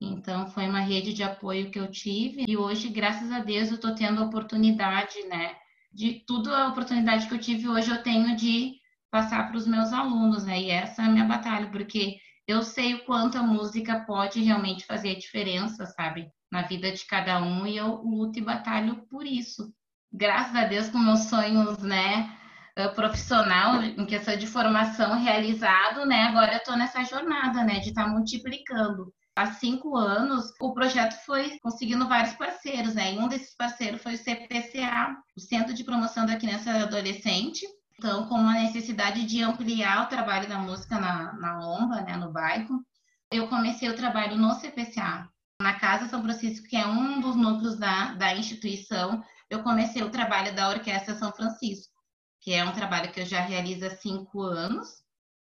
Então, 0.00 0.48
foi 0.48 0.66
uma 0.68 0.80
rede 0.80 1.12
de 1.12 1.22
apoio 1.22 1.70
que 1.70 1.78
eu 1.78 1.88
tive 1.88 2.44
e 2.48 2.56
hoje, 2.56 2.88
graças 2.88 3.30
a 3.30 3.38
Deus, 3.38 3.68
eu 3.68 3.76
estou 3.76 3.94
tendo 3.94 4.20
a 4.20 4.26
oportunidade, 4.26 5.22
né? 5.28 5.54
De 5.92 6.24
tudo 6.26 6.54
a 6.54 6.68
oportunidade 6.68 7.26
que 7.26 7.34
eu 7.34 7.38
tive 7.40 7.68
hoje, 7.68 7.90
eu 7.90 8.02
tenho 8.02 8.34
de 8.36 8.74
passar 9.10 9.46
para 9.48 9.56
os 9.56 9.66
meus 9.66 9.92
alunos, 9.92 10.44
né? 10.44 10.60
E 10.60 10.70
essa 10.70 11.02
é 11.02 11.04
a 11.04 11.10
minha 11.10 11.24
batalha, 11.24 11.70
porque 11.70 12.16
eu 12.46 12.62
sei 12.62 12.94
o 12.94 13.04
quanto 13.04 13.36
a 13.38 13.42
música 13.42 14.00
pode 14.06 14.42
realmente 14.42 14.86
fazer 14.86 15.10
a 15.10 15.18
diferença, 15.18 15.86
sabe? 15.86 16.28
Na 16.50 16.62
vida 16.62 16.90
de 16.90 17.04
cada 17.06 17.42
um 17.42 17.66
e 17.66 17.76
eu 17.76 17.96
luto 18.02 18.38
e 18.38 18.42
batalho 18.42 19.06
por 19.08 19.26
isso. 19.26 19.72
Graças 20.12 20.54
a 20.56 20.64
Deus, 20.64 20.88
com 20.88 20.98
meus 20.98 21.24
sonhos, 21.24 21.78
né? 21.78 22.36
Eh, 22.76 22.88
profissional 22.88 23.82
em 23.82 24.06
questão 24.06 24.36
de 24.36 24.46
formação 24.46 25.18
realizado, 25.22 26.06
né? 26.06 26.22
Agora 26.24 26.52
eu 26.52 26.58
estou 26.58 26.76
nessa 26.76 27.04
jornada, 27.04 27.64
né? 27.64 27.80
De 27.80 27.90
estar 27.90 28.04
tá 28.04 28.08
multiplicando 28.10 29.12
há 29.36 29.52
cinco 29.52 29.96
anos, 29.96 30.52
o 30.60 30.72
projeto 30.72 31.14
foi 31.24 31.58
conseguindo 31.60 32.08
vários 32.08 32.34
parceiros, 32.34 32.94
né? 32.94 33.14
E 33.14 33.18
um 33.18 33.28
desses 33.28 33.54
parceiros 33.54 34.02
foi 34.02 34.14
o 34.14 34.18
CPCA, 34.18 35.16
o 35.36 35.40
Centro 35.40 35.74
de 35.74 35.84
Promoção 35.84 36.26
da 36.26 36.36
Criança 36.36 36.70
e 36.70 36.82
Adolescente. 36.82 37.66
Então, 37.98 38.26
com 38.26 38.34
uma 38.34 38.54
necessidade 38.54 39.24
de 39.24 39.42
ampliar 39.42 40.04
o 40.04 40.08
trabalho 40.08 40.48
da 40.48 40.58
música 40.58 40.98
na, 40.98 41.32
na 41.34 41.58
Lomba, 41.58 42.00
né, 42.02 42.16
no 42.16 42.32
bairro, 42.32 42.84
eu 43.30 43.48
comecei 43.48 43.88
o 43.88 43.96
trabalho 43.96 44.36
no 44.36 44.54
CPCA. 44.54 45.28
Na 45.60 45.74
Casa 45.78 46.08
São 46.08 46.22
Francisco, 46.22 46.66
que 46.66 46.76
é 46.76 46.86
um 46.86 47.20
dos 47.20 47.36
núcleos 47.36 47.78
da, 47.78 48.14
da 48.14 48.34
instituição, 48.34 49.22
eu 49.48 49.62
comecei 49.62 50.02
o 50.02 50.10
trabalho 50.10 50.54
da 50.54 50.68
Orquestra 50.68 51.14
São 51.14 51.32
Francisco, 51.32 51.92
que 52.40 52.52
é 52.52 52.64
um 52.64 52.72
trabalho 52.72 53.12
que 53.12 53.20
eu 53.20 53.26
já 53.26 53.40
realizo 53.40 53.86
há 53.86 53.90
cinco 53.90 54.42
anos. 54.42 54.88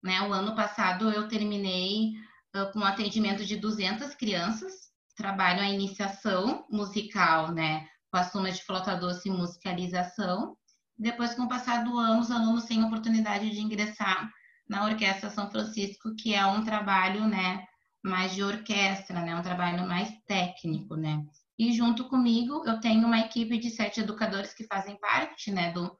Né? 0.03 0.21
O 0.23 0.33
ano 0.33 0.57
passado 0.57 1.11
eu 1.11 1.29
terminei 1.29 2.15
com 2.73 2.83
atendimento 2.83 3.45
de 3.45 3.57
200 3.57 4.15
crianças, 4.15 4.73
trabalho 5.17 5.61
a 5.61 5.69
iniciação 5.69 6.65
musical, 6.71 7.53
né, 7.53 7.87
com 8.11 8.19
a 8.19 8.25
soma 8.25 8.51
de 8.51 8.63
flauta 8.63 8.95
doce 8.95 9.29
e 9.29 9.33
musicalização. 9.33 10.57
Depois, 10.97 11.35
com 11.35 11.43
o 11.43 11.49
passar 11.49 11.85
do 11.85 11.99
ano, 11.99 12.21
os 12.21 12.31
alunos 12.31 12.65
têm 12.65 12.83
a 12.83 12.87
oportunidade 12.87 13.51
de 13.51 13.61
ingressar 13.61 14.31
na 14.69 14.85
Orquestra 14.85 15.31
São 15.31 15.51
Francisco, 15.51 16.15
que 16.17 16.35
é 16.35 16.45
um 16.47 16.65
trabalho, 16.65 17.27
né, 17.27 17.65
mais 18.03 18.35
de 18.35 18.43
orquestra, 18.43 19.21
né, 19.21 19.35
um 19.35 19.43
trabalho 19.43 19.87
mais 19.87 20.11
técnico, 20.27 20.97
né. 20.97 21.25
E 21.59 21.73
junto 21.73 22.09
comigo, 22.09 22.63
eu 22.67 22.81
tenho 22.81 23.07
uma 23.07 23.19
equipe 23.19 23.59
de 23.59 23.71
sete 23.71 24.01
educadores 24.01 24.55
que 24.55 24.65
fazem 24.65 24.99
parte, 25.01 25.51
né, 25.51 25.73
do, 25.73 25.97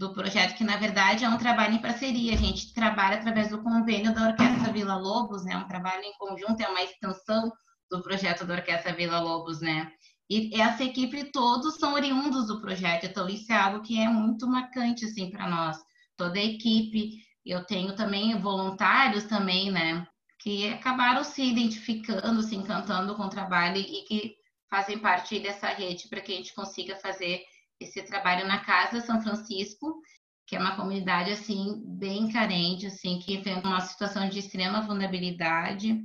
do 0.00 0.14
projeto, 0.14 0.56
que 0.56 0.64
na 0.64 0.78
verdade 0.78 1.26
é 1.26 1.28
um 1.28 1.36
trabalho 1.36 1.74
em 1.74 1.82
parceria. 1.82 2.32
A 2.32 2.36
gente 2.38 2.72
trabalha 2.72 3.18
através 3.18 3.50
do 3.50 3.62
convênio 3.62 4.14
da 4.14 4.28
Orquestra 4.28 4.72
Vila 4.72 4.96
Lobos, 4.96 5.44
né? 5.44 5.54
Um 5.58 5.68
trabalho 5.68 6.02
em 6.02 6.14
conjunto, 6.14 6.58
é 6.62 6.68
uma 6.68 6.82
extensão 6.82 7.52
do 7.90 8.02
projeto 8.02 8.46
da 8.46 8.54
Orquestra 8.54 8.94
Vila 8.94 9.20
Lobos, 9.20 9.60
né? 9.60 9.92
E 10.30 10.58
essa 10.58 10.82
equipe 10.82 11.24
todos 11.24 11.74
são 11.74 11.92
oriundos 11.92 12.46
do 12.46 12.62
projeto, 12.62 13.04
então 13.04 13.28
isso 13.28 13.52
é 13.52 13.56
algo 13.56 13.82
que 13.82 14.00
é 14.00 14.08
muito 14.08 14.48
marcante 14.48 15.04
assim 15.04 15.30
para 15.30 15.46
nós. 15.46 15.76
Toda 16.16 16.38
a 16.38 16.44
equipe, 16.44 17.18
eu 17.44 17.66
tenho 17.66 17.94
também 17.94 18.40
voluntários 18.40 19.24
também, 19.24 19.70
né? 19.70 20.06
Que 20.38 20.72
acabaram 20.72 21.22
se 21.22 21.42
identificando, 21.42 22.42
se 22.42 22.56
encantando 22.56 23.14
com 23.16 23.24
o 23.24 23.28
trabalho 23.28 23.76
e 23.76 24.02
que 24.06 24.34
fazem 24.70 24.98
parte 24.98 25.38
dessa 25.40 25.68
rede 25.68 26.08
para 26.08 26.22
que 26.22 26.32
a 26.32 26.36
gente 26.36 26.54
consiga 26.54 26.96
fazer 26.96 27.42
esse 27.80 28.02
trabalho 28.02 28.46
na 28.46 28.58
Casa 28.58 29.00
São 29.00 29.22
Francisco, 29.22 30.00
que 30.46 30.54
é 30.54 30.60
uma 30.60 30.76
comunidade 30.76 31.30
assim 31.30 31.82
bem 31.86 32.30
carente, 32.30 32.86
assim 32.86 33.18
que 33.18 33.40
tem 33.40 33.58
uma 33.60 33.80
situação 33.80 34.28
de 34.28 34.38
extrema 34.38 34.82
vulnerabilidade. 34.82 36.04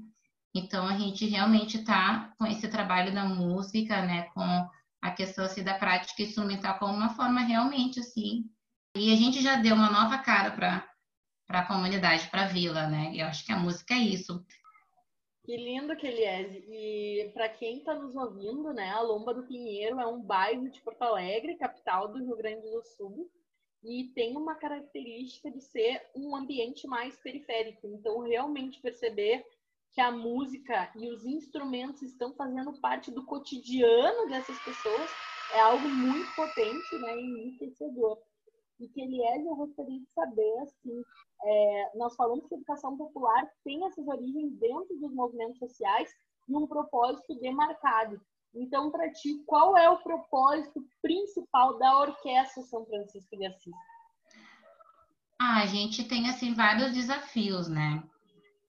Então 0.56 0.88
a 0.88 0.98
gente 0.98 1.26
realmente 1.26 1.78
está 1.78 2.34
com 2.38 2.46
esse 2.46 2.68
trabalho 2.68 3.14
da 3.14 3.26
música, 3.26 4.02
né, 4.04 4.24
com 4.34 4.70
a 5.02 5.12
questão 5.12 5.46
assim, 5.46 5.64
da 5.64 5.74
prática 5.74 6.22
instrumental 6.22 6.80
como 6.80 6.94
uma 6.94 7.10
forma 7.10 7.42
realmente 7.42 8.00
assim. 8.00 8.46
E 8.96 9.12
a 9.12 9.16
gente 9.18 9.42
já 9.42 9.58
deu 9.58 9.76
uma 9.76 9.92
nova 9.92 10.18
cara 10.20 10.52
para 10.52 10.88
para 11.48 11.60
a 11.60 11.66
comunidade, 11.66 12.28
para 12.30 12.46
a 12.46 12.48
vila, 12.48 12.88
né? 12.88 13.12
Eu 13.14 13.28
acho 13.28 13.46
que 13.46 13.52
a 13.52 13.60
música 13.60 13.94
é 13.94 14.00
isso. 14.00 14.44
Que 15.46 15.56
lindo, 15.58 15.96
Keliese. 15.96 16.66
E 16.68 17.30
para 17.32 17.48
quem 17.48 17.78
está 17.78 17.94
nos 17.94 18.16
ouvindo, 18.16 18.74
né, 18.74 18.90
a 18.90 19.02
Lomba 19.02 19.32
do 19.32 19.46
Pinheiro 19.46 20.00
é 20.00 20.08
um 20.08 20.20
bairro 20.20 20.68
de 20.72 20.82
Porto 20.82 21.04
Alegre, 21.04 21.56
capital 21.56 22.08
do 22.08 22.18
Rio 22.18 22.36
Grande 22.36 22.68
do 22.68 22.82
Sul, 22.82 23.30
e 23.84 24.06
tem 24.16 24.36
uma 24.36 24.56
característica 24.56 25.52
de 25.52 25.62
ser 25.62 26.02
um 26.16 26.36
ambiente 26.36 26.88
mais 26.88 27.16
periférico. 27.20 27.88
Então, 27.88 28.22
realmente 28.22 28.82
perceber 28.82 29.46
que 29.92 30.02
a 30.02 30.12
música 30.12 30.92
e 30.96 31.12
os 31.12 31.24
instrumentos 31.24 32.02
estão 32.02 32.34
fazendo 32.34 32.74
parte 32.82 33.12
do 33.12 33.24
cotidiano 33.24 34.28
dessas 34.28 34.58
pessoas 34.64 35.12
é 35.54 35.60
algo 35.60 35.88
muito 35.88 36.36
potente 36.36 36.98
né, 36.98 37.22
e 37.22 37.24
enriquecedor. 37.24 38.18
E 38.80 38.88
que 38.88 39.00
Eliel, 39.00 39.46
eu 39.46 39.56
gostaria 39.56 40.00
de 40.00 40.08
saber, 40.08 40.60
assim, 40.64 41.04
é, 41.44 41.92
nós 41.96 42.16
falamos 42.16 42.48
que 42.48 42.56
a 42.56 42.58
educação 42.58 42.98
popular 42.98 43.48
tem 43.64 43.86
essas 43.86 44.08
origens 44.08 44.54
dentro 44.60 44.98
dos 45.00 45.14
movimentos 45.14 45.60
sociais 45.60 46.10
e 46.48 46.56
um 46.56 46.68
propósito 46.68 47.36
demarcado. 47.40 48.20
Então, 48.54 48.90
para 48.90 49.12
ti, 49.12 49.44
qual 49.46 49.78
é 49.78 49.90
o 49.90 49.98
propósito 49.98 50.82
principal 51.02 51.78
da 51.78 52.00
Orquestra 52.00 52.64
São 52.64 52.86
Francisco 52.86 53.38
de 53.38 53.46
Assis? 53.46 53.74
Ah, 55.40 55.62
a 55.62 55.66
gente 55.66 56.06
tem 56.06 56.30
assim 56.30 56.54
vários 56.54 56.94
desafios, 56.94 57.68
né? 57.68 58.02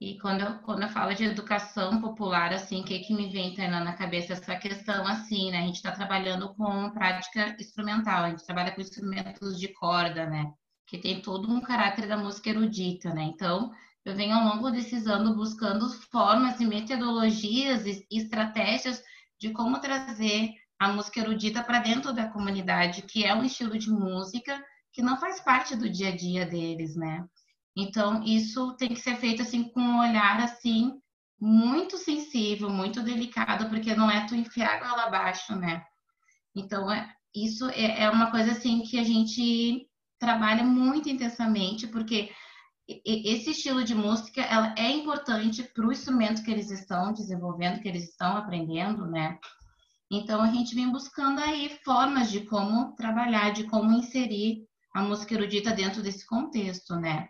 E 0.00 0.18
quando 0.18 0.42
eu, 0.42 0.58
quando 0.58 0.82
eu 0.82 0.88
falo 0.90 1.14
de 1.14 1.24
educação 1.24 2.00
popular, 2.02 2.52
assim, 2.52 2.82
o 2.82 2.84
que, 2.84 2.98
que 2.98 3.14
me 3.14 3.30
vem 3.30 3.54
tá, 3.54 3.66
na 3.68 3.94
cabeça 3.94 4.34
essa 4.34 4.56
questão, 4.56 5.06
assim, 5.06 5.50
né? 5.50 5.60
A 5.60 5.66
gente 5.66 5.76
está 5.76 5.92
trabalhando 5.92 6.52
com 6.54 6.90
prática 6.90 7.56
instrumental, 7.58 8.24
a 8.24 8.30
gente 8.30 8.44
trabalha 8.44 8.72
com 8.72 8.80
instrumentos 8.80 9.58
de 9.58 9.68
corda, 9.68 10.26
né? 10.26 10.52
Que 10.86 10.98
tem 10.98 11.20
todo 11.20 11.50
um 11.50 11.60
caráter 11.60 12.06
da 12.06 12.16
música 12.16 12.50
erudita, 12.50 13.12
né? 13.12 13.24
Então, 13.24 13.72
eu 14.04 14.14
venho 14.14 14.36
ao 14.36 14.54
longo 14.54 14.70
desses 14.70 15.06
anos 15.06 15.34
buscando 15.34 15.88
formas 16.10 16.60
e 16.60 16.66
metodologias 16.66 17.84
e 17.86 18.06
estratégias 18.10 19.02
de 19.38 19.50
como 19.50 19.80
trazer 19.80 20.50
a 20.78 20.88
música 20.88 21.20
erudita 21.20 21.62
para 21.62 21.80
dentro 21.80 22.12
da 22.12 22.28
comunidade, 22.28 23.02
que 23.02 23.24
é 23.24 23.34
um 23.34 23.44
estilo 23.44 23.78
de 23.78 23.90
música 23.90 24.62
que 24.92 25.02
não 25.02 25.18
faz 25.18 25.40
parte 25.40 25.74
do 25.74 25.90
dia 25.90 26.08
a 26.08 26.16
dia 26.16 26.46
deles, 26.46 26.94
né? 26.94 27.26
Então, 27.76 28.22
isso 28.22 28.74
tem 28.76 28.88
que 28.88 29.00
ser 29.00 29.16
feito 29.16 29.42
assim 29.42 29.64
com 29.64 29.80
um 29.80 29.98
olhar 30.00 30.40
assim 30.40 30.98
muito 31.38 31.98
sensível, 31.98 32.70
muito 32.70 33.02
delicado, 33.02 33.68
porque 33.68 33.94
não 33.94 34.10
é 34.10 34.26
tu 34.26 34.34
enfiar 34.34 34.80
ela 34.80 35.04
abaixo, 35.04 35.54
né? 35.54 35.84
Então, 36.54 36.90
é, 36.90 37.12
isso 37.34 37.68
é, 37.70 38.04
é 38.04 38.10
uma 38.10 38.30
coisa 38.30 38.52
assim 38.52 38.80
que 38.82 38.98
a 38.98 39.04
gente 39.04 39.86
trabalha 40.18 40.64
muito 40.64 41.08
intensamente, 41.08 41.86
porque 41.86 42.30
esse 43.04 43.50
estilo 43.50 43.82
de 43.82 43.94
música 43.94 44.40
ela 44.42 44.74
é 44.78 44.90
importante 44.90 45.62
para 45.62 45.86
o 45.86 45.92
instrumento 45.92 46.42
que 46.42 46.50
eles 46.50 46.70
estão 46.70 47.12
desenvolvendo, 47.12 47.80
que 47.80 47.88
eles 47.88 48.08
estão 48.08 48.36
aprendendo, 48.36 49.06
né? 49.06 49.38
Então 50.10 50.40
a 50.40 50.48
gente 50.48 50.74
vem 50.74 50.90
buscando 50.90 51.40
aí 51.40 51.78
formas 51.84 52.30
de 52.30 52.42
como 52.42 52.94
trabalhar, 52.94 53.50
de 53.50 53.64
como 53.64 53.92
inserir 53.92 54.64
a 54.94 55.02
música 55.02 55.34
erudita 55.34 55.72
dentro 55.72 56.02
desse 56.02 56.24
contexto, 56.24 56.94
né? 56.94 57.28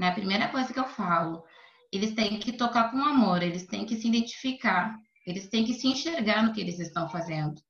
Né? 0.00 0.08
A 0.08 0.14
primeira 0.14 0.48
coisa 0.48 0.72
que 0.72 0.80
eu 0.80 0.88
falo, 0.88 1.44
eles 1.92 2.14
têm 2.14 2.38
que 2.38 2.52
tocar 2.52 2.90
com 2.90 3.04
amor, 3.04 3.42
eles 3.42 3.66
têm 3.66 3.84
que 3.84 3.96
se 3.96 4.08
identificar, 4.08 4.96
eles 5.26 5.46
têm 5.48 5.64
que 5.64 5.74
se 5.74 5.86
enxergar 5.86 6.42
no 6.42 6.54
que 6.54 6.60
eles 6.60 6.80
estão 6.80 7.06
fazendo, 7.06 7.60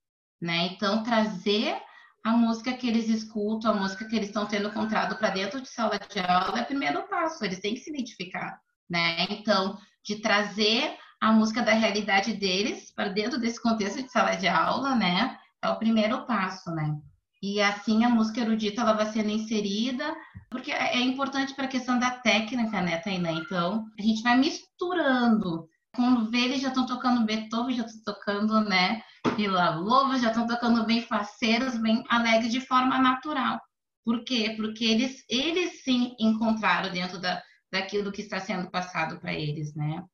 né? 0.40 0.68
Então 0.68 1.02
trazer 1.02 1.76
a 2.22 2.32
música 2.32 2.72
que 2.72 2.86
eles 2.86 3.08
escutam, 3.08 3.72
a 3.72 3.74
música 3.74 4.04
que 4.04 4.14
eles 4.14 4.28
estão 4.28 4.46
tendo 4.46 4.72
contrato 4.72 5.16
para 5.16 5.30
dentro 5.30 5.60
de 5.60 5.68
sala 5.68 5.98
de 5.98 6.18
aula 6.20 6.58
é 6.58 6.62
o 6.62 6.66
primeiro 6.66 7.08
passo, 7.08 7.44
eles 7.44 7.60
têm 7.60 7.74
que 7.74 7.80
se 7.80 7.90
identificar, 7.90 8.60
né? 8.88 9.26
Então, 9.30 9.78
de 10.04 10.16
trazer 10.16 10.96
a 11.20 11.32
música 11.32 11.62
da 11.62 11.72
realidade 11.72 12.32
deles 12.32 12.90
para 12.90 13.08
dentro 13.08 13.38
desse 13.38 13.60
contexto 13.62 14.02
de 14.02 14.10
sala 14.10 14.34
de 14.34 14.48
aula, 14.48 14.94
né? 14.94 15.38
É 15.62 15.68
o 15.68 15.78
primeiro 15.78 16.26
passo, 16.26 16.70
né? 16.70 16.96
E 17.42 17.60
assim 17.60 18.04
a 18.04 18.08
música 18.08 18.40
erudita 18.40 18.82
ela 18.82 18.92
vai 18.92 19.06
sendo 19.06 19.30
inserida, 19.30 20.14
porque 20.50 20.70
é, 20.70 20.96
é 20.96 21.00
importante 21.00 21.54
para 21.54 21.64
a 21.64 21.68
questão 21.68 21.98
da 21.98 22.10
técnica, 22.10 22.82
né, 22.82 22.98
Tainá? 22.98 23.32
Então, 23.32 23.86
a 23.98 24.02
gente 24.02 24.22
vai 24.22 24.36
misturando. 24.36 25.66
Quando 25.94 26.30
vê, 26.30 26.38
eles 26.38 26.60
já 26.60 26.68
estão 26.68 26.86
tocando 26.86 27.24
Beethoven, 27.26 27.76
já 27.76 27.84
estão 27.84 28.14
tocando, 28.14 28.60
né, 28.60 29.02
Vila 29.36 29.70
Lova, 29.76 30.18
já 30.18 30.28
estão 30.28 30.46
tocando 30.46 30.84
bem 30.86 31.02
faceiros, 31.02 31.76
bem 31.78 32.04
alegres, 32.08 32.52
de 32.52 32.60
forma 32.60 32.98
natural. 32.98 33.60
Por 34.04 34.24
quê? 34.24 34.54
Porque 34.56 34.84
eles, 34.84 35.24
eles 35.28 35.82
sim 35.82 36.14
encontraram 36.18 36.92
dentro 36.92 37.20
da, 37.20 37.42
daquilo 37.70 38.12
que 38.12 38.22
está 38.22 38.40
sendo 38.40 38.70
passado 38.70 39.18
para 39.20 39.32
eles, 39.32 39.74
né? 39.74 40.04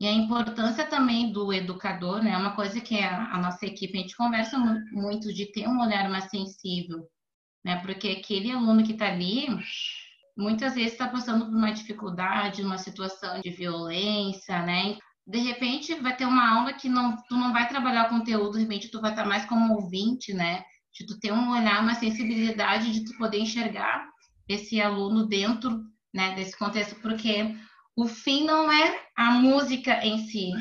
E 0.00 0.06
a 0.06 0.12
importância 0.12 0.86
também 0.86 1.32
do 1.32 1.52
educador, 1.52 2.22
né? 2.22 2.30
É 2.30 2.36
uma 2.36 2.54
coisa 2.54 2.80
que 2.80 3.00
a, 3.00 3.32
a 3.32 3.38
nossa 3.38 3.66
equipe, 3.66 3.98
a 3.98 4.00
gente 4.00 4.16
conversa 4.16 4.56
muito 4.92 5.32
de 5.32 5.50
ter 5.50 5.66
um 5.66 5.80
olhar 5.80 6.08
mais 6.08 6.30
sensível, 6.30 7.08
né? 7.64 7.80
Porque 7.80 8.08
aquele 8.08 8.52
aluno 8.52 8.84
que 8.84 8.92
está 8.92 9.08
ali, 9.08 9.48
muitas 10.38 10.76
vezes 10.76 10.92
está 10.92 11.08
passando 11.08 11.46
por 11.46 11.54
uma 11.54 11.72
dificuldade, 11.72 12.62
uma 12.62 12.78
situação 12.78 13.40
de 13.40 13.50
violência, 13.50 14.62
né? 14.62 14.96
De 15.26 15.38
repente 15.38 15.94
vai 15.96 16.16
ter 16.16 16.26
uma 16.26 16.58
aula 16.58 16.72
que 16.72 16.88
não, 16.88 17.16
tu 17.28 17.34
não 17.36 17.52
vai 17.52 17.68
trabalhar 17.68 18.06
o 18.06 18.08
conteúdo, 18.08 18.52
de 18.52 18.60
repente 18.60 18.88
tu 18.88 19.00
vai 19.00 19.10
estar 19.10 19.26
mais 19.26 19.44
como 19.46 19.74
ouvinte, 19.74 20.32
né? 20.32 20.62
De 20.94 21.04
tu 21.04 21.18
ter 21.18 21.32
um 21.32 21.50
olhar, 21.50 21.82
uma 21.82 21.96
sensibilidade 21.96 22.92
de 22.92 23.04
tu 23.04 23.18
poder 23.18 23.40
enxergar 23.40 24.08
esse 24.48 24.80
aluno 24.80 25.26
dentro, 25.26 25.84
né, 26.14 26.34
desse 26.34 26.56
contexto, 26.56 26.94
porque 27.02 27.54
o 27.94 28.06
fim 28.06 28.44
não 28.44 28.72
é 28.72 29.06
a 29.14 29.32
música 29.32 30.02
em 30.06 30.18
si, 30.26 30.52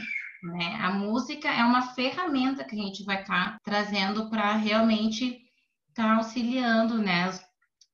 né? 0.43 0.75
A 0.81 0.91
música 0.91 1.49
é 1.49 1.63
uma 1.63 1.93
ferramenta 1.93 2.63
que 2.63 2.75
a 2.75 2.83
gente 2.83 3.03
vai 3.05 3.21
estar 3.21 3.51
tá 3.53 3.57
trazendo 3.63 4.29
para 4.29 4.53
realmente 4.53 5.39
estar 5.89 6.03
tá 6.03 6.15
auxiliando, 6.15 6.97
né, 6.97 7.31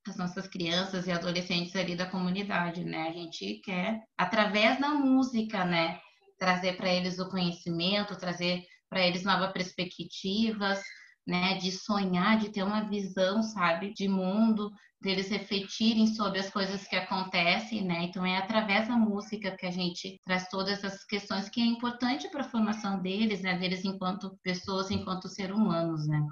as, 0.08 0.14
as, 0.14 0.18
nossas 0.18 0.48
crianças 0.48 1.08
e 1.08 1.12
adolescentes 1.12 1.76
ali 1.76 1.96
da 1.96 2.06
comunidade, 2.06 2.84
né? 2.84 3.08
A 3.08 3.14
gente 3.14 3.62
quer 3.64 4.02
através 4.18 4.80
da 4.80 4.90
música, 4.90 5.66
né, 5.66 6.00
trazer 6.38 6.78
para 6.78 6.90
eles 6.90 7.20
o 7.20 7.30
conhecimento, 7.30 8.18
trazer 8.18 8.64
para 8.90 9.06
eles 9.06 9.24
novas 9.24 9.52
perspectivas, 9.52 10.82
né, 11.26 11.56
de 11.58 11.72
sonhar, 11.72 12.38
de 12.38 12.50
ter 12.50 12.64
uma 12.64 12.82
visão, 12.82 13.42
sabe, 13.42 13.94
de 13.94 14.08
mundo, 14.08 14.70
deles 15.02 15.30
refletirem 15.30 16.08
sobre 16.08 16.40
as 16.40 16.50
coisas 16.50 16.88
que 16.88 16.96
acontecem, 16.96 17.84
né? 17.84 18.04
Então 18.04 18.26
é 18.26 18.38
através 18.38 18.88
da 18.88 18.96
música 18.96 19.56
que 19.58 19.66
a 19.66 19.72
gente 19.72 20.20
traz 20.24 20.48
todas 20.48 20.84
essas 20.84 21.04
questões 21.04 21.50
que 21.50 21.62
é 21.62 21.66
importante 21.66 22.30
para 22.30 22.42
a 22.42 22.50
formação 22.50 23.02
deles, 23.02 23.42
né? 23.42 23.58
Deles 23.58 23.84
enquanto 23.84 24.38
pessoas, 24.42 24.92
enquanto 24.92 25.28
seres 25.28 25.56
humanos, 25.56 26.08
né? 26.08 26.26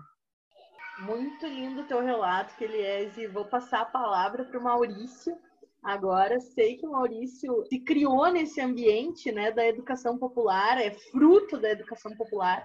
Muito 1.01 1.47
lindo 1.47 1.81
o 1.81 1.87
teu 1.87 1.99
relato, 1.99 2.55
Keliese. 2.57 3.25
Vou 3.25 3.45
passar 3.45 3.81
a 3.81 3.85
palavra 3.85 4.45
para 4.45 4.59
o 4.59 4.63
Maurício. 4.63 5.35
Agora, 5.83 6.39
sei 6.39 6.77
que 6.77 6.85
o 6.85 6.91
Maurício 6.91 7.65
se 7.67 7.79
criou 7.79 8.31
nesse 8.31 8.61
ambiente 8.61 9.31
né, 9.31 9.51
da 9.51 9.67
educação 9.67 10.19
popular, 10.19 10.79
é 10.79 10.91
fruto 10.91 11.57
da 11.57 11.71
educação 11.71 12.15
popular. 12.15 12.63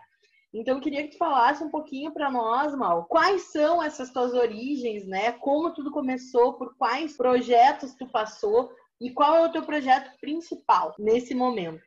Então, 0.53 0.77
eu 0.77 0.83
queria 0.83 1.03
que 1.03 1.13
tu 1.13 1.19
falasse 1.19 1.65
um 1.65 1.71
pouquinho 1.71 2.13
para 2.13 2.31
nós, 2.31 2.75
Mal, 2.75 3.07
quais 3.07 3.53
são 3.53 3.83
essas 3.83 4.11
tuas 4.13 4.35
origens, 4.35 5.07
né? 5.07 5.33
Como 5.33 5.73
tudo 5.73 5.91
começou, 5.91 6.55
por 6.55 6.77
quais 6.77 7.17
projetos 7.17 7.95
tu 7.95 8.07
passou 8.07 8.71
e 9.01 9.13
qual 9.13 9.35
é 9.37 9.47
o 9.47 9.53
teu 9.53 9.63
projeto 9.63 10.11
principal 10.21 10.95
nesse 10.99 11.35
momento? 11.35 11.85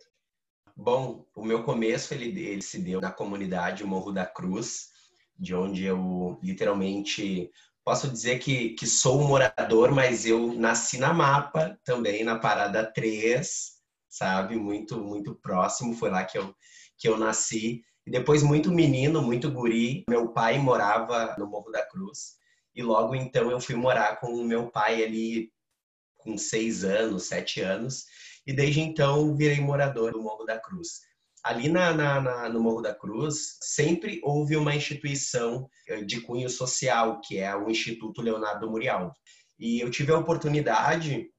Bom, 0.76 1.26
o 1.36 1.44
meu 1.44 1.64
começo 1.64 2.14
ele, 2.14 2.28
ele 2.40 2.62
se 2.62 2.82
deu 2.82 3.00
na 3.00 3.12
comunidade 3.12 3.84
Morro 3.84 4.12
da 4.12 4.26
Cruz, 4.26 4.90
de 5.40 5.56
onde 5.56 5.86
eu 5.86 6.38
literalmente 6.44 7.50
posso 7.84 8.10
dizer 8.10 8.40
que, 8.40 8.72
que 8.72 8.86
sou 8.86 9.22
um 9.22 9.28
morador, 9.28 9.92
mas 9.92 10.26
eu 10.26 10.54
nasci 10.54 10.98
na 10.98 11.14
Mapa 11.14 11.80
também, 11.84 12.24
na 12.24 12.38
Parada 12.38 12.86
3, 12.92 13.72
sabe? 14.10 14.58
Muito, 14.58 15.00
muito 15.00 15.34
próximo, 15.36 15.96
foi 15.96 16.10
lá 16.10 16.26
que 16.26 16.38
eu, 16.38 16.54
que 16.98 17.08
eu 17.08 17.18
nasci. 17.18 17.82
E 18.06 18.12
depois, 18.12 18.44
muito 18.44 18.72
menino, 18.72 19.22
muito 19.22 19.50
guri, 19.50 20.04
meu 20.10 20.34
pai 20.34 20.60
morava 20.60 21.36
no 21.38 21.48
Morro 21.48 21.72
da 21.72 21.86
Cruz. 21.88 22.38
E 22.76 22.84
logo 22.84 23.16
então 23.16 23.50
eu 23.50 23.60
fui 23.60 23.76
morar 23.76 24.20
com 24.20 24.34
o 24.34 24.44
meu 24.44 24.70
pai 24.70 25.04
ali 25.04 25.52
com 26.18 26.38
seis 26.38 26.84
anos, 26.84 27.24
sete 27.24 27.62
anos. 27.62 28.06
E 28.46 28.54
desde 28.54 28.82
então 28.82 29.36
virei 29.36 29.60
morador 29.60 30.12
do 30.12 30.22
Morro 30.22 30.46
da 30.46 30.60
Cruz. 30.60 31.02
Ali 31.44 31.70
na, 31.70 31.94
na, 31.94 32.22
na, 32.22 32.50
no 32.50 32.60
Morro 32.60 32.82
da 32.82 32.94
Cruz, 32.94 33.58
sempre 33.62 34.20
houve 34.24 34.58
uma 34.58 34.76
instituição 34.76 35.70
eh, 35.88 36.02
de 36.02 36.20
cunho 36.22 36.50
social, 36.50 37.22
que 37.22 37.38
é 37.38 37.56
o 37.56 37.70
Instituto 37.70 38.22
Leonardo 38.22 38.70
Murialdo. 38.70 39.14
E 39.58 39.80
eu 39.80 39.90
tive 39.90 40.12
a 40.12 40.18
oportunidade, 40.18 41.30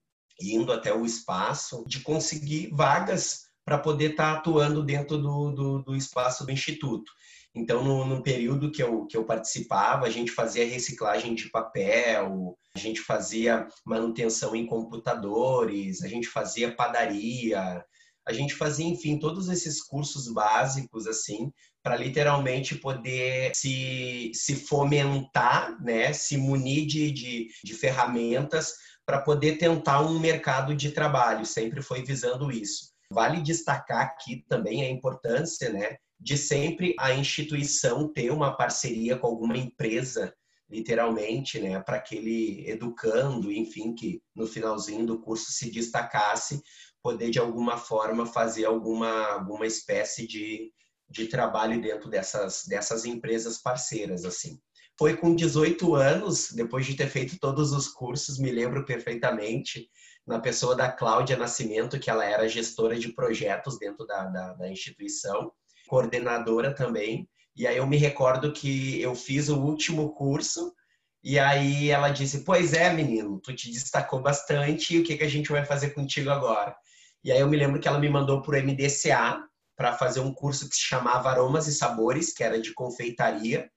indo 0.41 0.73
até 0.73 0.93
o 0.93 1.05
espaço, 1.05 1.85
de 1.87 2.01
conseguir 2.01 2.71
vagas 2.73 3.51
para 3.65 3.79
poder 3.79 4.13
estar 4.13 4.33
tá 4.33 4.39
atuando 4.39 4.83
dentro 4.83 5.19
do, 5.19 5.51
do, 5.53 5.83
do, 5.83 5.97
espaço 5.97 6.45
do 6.45 6.53
Instituto. 6.53 7.13
Então, 7.55 7.85
no, 7.85 8.05
no, 8.05 8.23
período 8.23 8.71
que 8.71 8.83
eu, 8.83 9.07
que 9.07 9.17
eu 9.17 9.25
participava, 9.25 10.07
a 10.07 10.11
gente 10.11 10.31
fazia 10.31 10.67
reciclagem 10.67 11.35
de 11.35 11.51
papel, 11.51 12.57
a 12.75 12.79
gente 12.79 13.01
fazia 13.01 13.67
manutenção 13.85 14.55
em 14.55 14.67
computadores, 14.67 16.03
a 16.03 16.09
gente 16.09 16.29
fazia 16.29 16.75
padaria, 16.75 17.85
a 18.27 18.33
gente 18.33 18.55
fazia, 18.55 18.87
enfim, 18.87 19.19
todos 19.19 19.49
esses 19.49 19.83
cursos 19.83 20.33
básicos, 20.33 21.07
assim, 21.07 21.51
para 21.83 21.97
literalmente 21.97 22.75
poder 22.77 23.53
se, 23.55 24.31
se 24.35 24.55
fomentar, 24.55 25.83
né, 25.83 26.13
se 26.13 26.37
munir 26.37 26.87
de, 26.87 27.11
de, 27.11 27.49
de 27.65 27.75
ferramentas 27.75 28.75
para 29.07 29.21
poder 29.21 29.57
tentar 29.59 30.03
um 30.03 30.19
mercado 30.19 30.75
de 30.75 30.91
trabalho, 30.91 31.45
sempre 31.45 31.83
foi 31.83 32.05
visando 32.05 32.51
isso. 32.53 32.91
Vale 33.13 33.41
destacar 33.41 34.03
aqui 34.03 34.45
também 34.49 34.83
a 34.83 34.91
importância 34.91 35.71
né, 35.71 35.97
de 36.21 36.37
sempre 36.37 36.95
a 36.99 37.13
instituição 37.13 38.13
ter 38.13 38.31
uma 38.31 38.57
parceria 38.57 39.17
com 39.17 39.27
alguma 39.27 39.57
empresa, 39.57 40.33
literalmente, 40.71 41.61
né, 41.61 41.81
para 41.81 41.97
aquele 41.97 42.69
educando, 42.69 43.51
enfim, 43.51 43.95
que 43.95 44.23
no 44.35 44.47
finalzinho 44.47 45.05
do 45.05 45.21
curso 45.21 45.51
se 45.51 45.71
destacasse, 45.71 46.63
poder 47.03 47.31
de 47.31 47.39
alguma 47.39 47.77
forma 47.77 48.25
fazer 48.25 48.67
alguma, 48.67 49.33
alguma 49.33 49.67
espécie 49.67 50.27
de, 50.27 50.73
de 51.09 51.27
trabalho 51.27 51.81
dentro 51.81 52.09
dessas, 52.09 52.65
dessas 52.69 53.05
empresas 53.05 53.59
parceiras, 53.59 54.25
assim. 54.25 54.61
Foi 54.99 55.17
com 55.17 55.35
18 55.35 55.95
anos, 55.95 56.51
depois 56.53 56.87
de 56.87 56.95
ter 56.95 57.09
feito 57.09 57.39
todos 57.41 57.73
os 57.73 57.89
cursos, 57.89 58.39
me 58.39 58.51
lembro 58.51 58.85
perfeitamente, 58.85 59.89
na 60.27 60.39
pessoa 60.39 60.77
da 60.77 60.93
Cláudia 60.93 61.37
Nascimento, 61.37 61.99
que 61.99 62.11
ela 62.11 62.25
era 62.25 62.49
gestora 62.49 62.99
de 62.99 63.13
projetos 63.13 63.79
dentro 63.79 64.07
da, 64.07 64.27
da, 64.27 64.53
da 64.53 64.71
instituição, 64.71 65.51
coordenadora 65.89 66.73
também. 66.73 67.29
E 67.61 67.67
aí 67.67 67.77
eu 67.77 67.87
me 67.87 67.99
recordo 67.99 68.55
que 68.55 69.03
eu 69.03 69.15
fiz 69.15 69.51
o 69.51 69.61
último 69.61 70.15
curso 70.15 70.75
e 71.23 71.39
aí 71.39 71.91
ela 71.91 72.09
disse: 72.09 72.43
Pois 72.43 72.73
é, 72.73 72.91
menino, 72.91 73.39
tu 73.39 73.55
te 73.55 73.71
destacou 73.71 74.23
bastante, 74.23 74.99
o 74.99 75.05
que, 75.05 75.19
que 75.19 75.25
a 75.25 75.29
gente 75.29 75.53
vai 75.53 75.63
fazer 75.63 75.91
contigo 75.91 76.31
agora? 76.31 76.75
E 77.23 77.31
aí 77.31 77.39
eu 77.39 77.51
me 77.51 77.59
lembro 77.59 77.79
que 77.79 77.87
ela 77.87 77.99
me 77.99 78.09
mandou 78.09 78.41
para 78.41 78.59
o 78.59 78.63
MDCA 78.63 79.45
para 79.77 79.93
fazer 79.93 80.21
um 80.21 80.33
curso 80.33 80.71
que 80.71 80.75
se 80.75 80.81
chamava 80.81 81.29
Aromas 81.29 81.67
e 81.67 81.75
Sabores, 81.75 82.33
que 82.33 82.43
era 82.43 82.59
de 82.59 82.73
confeitaria. 82.73 83.71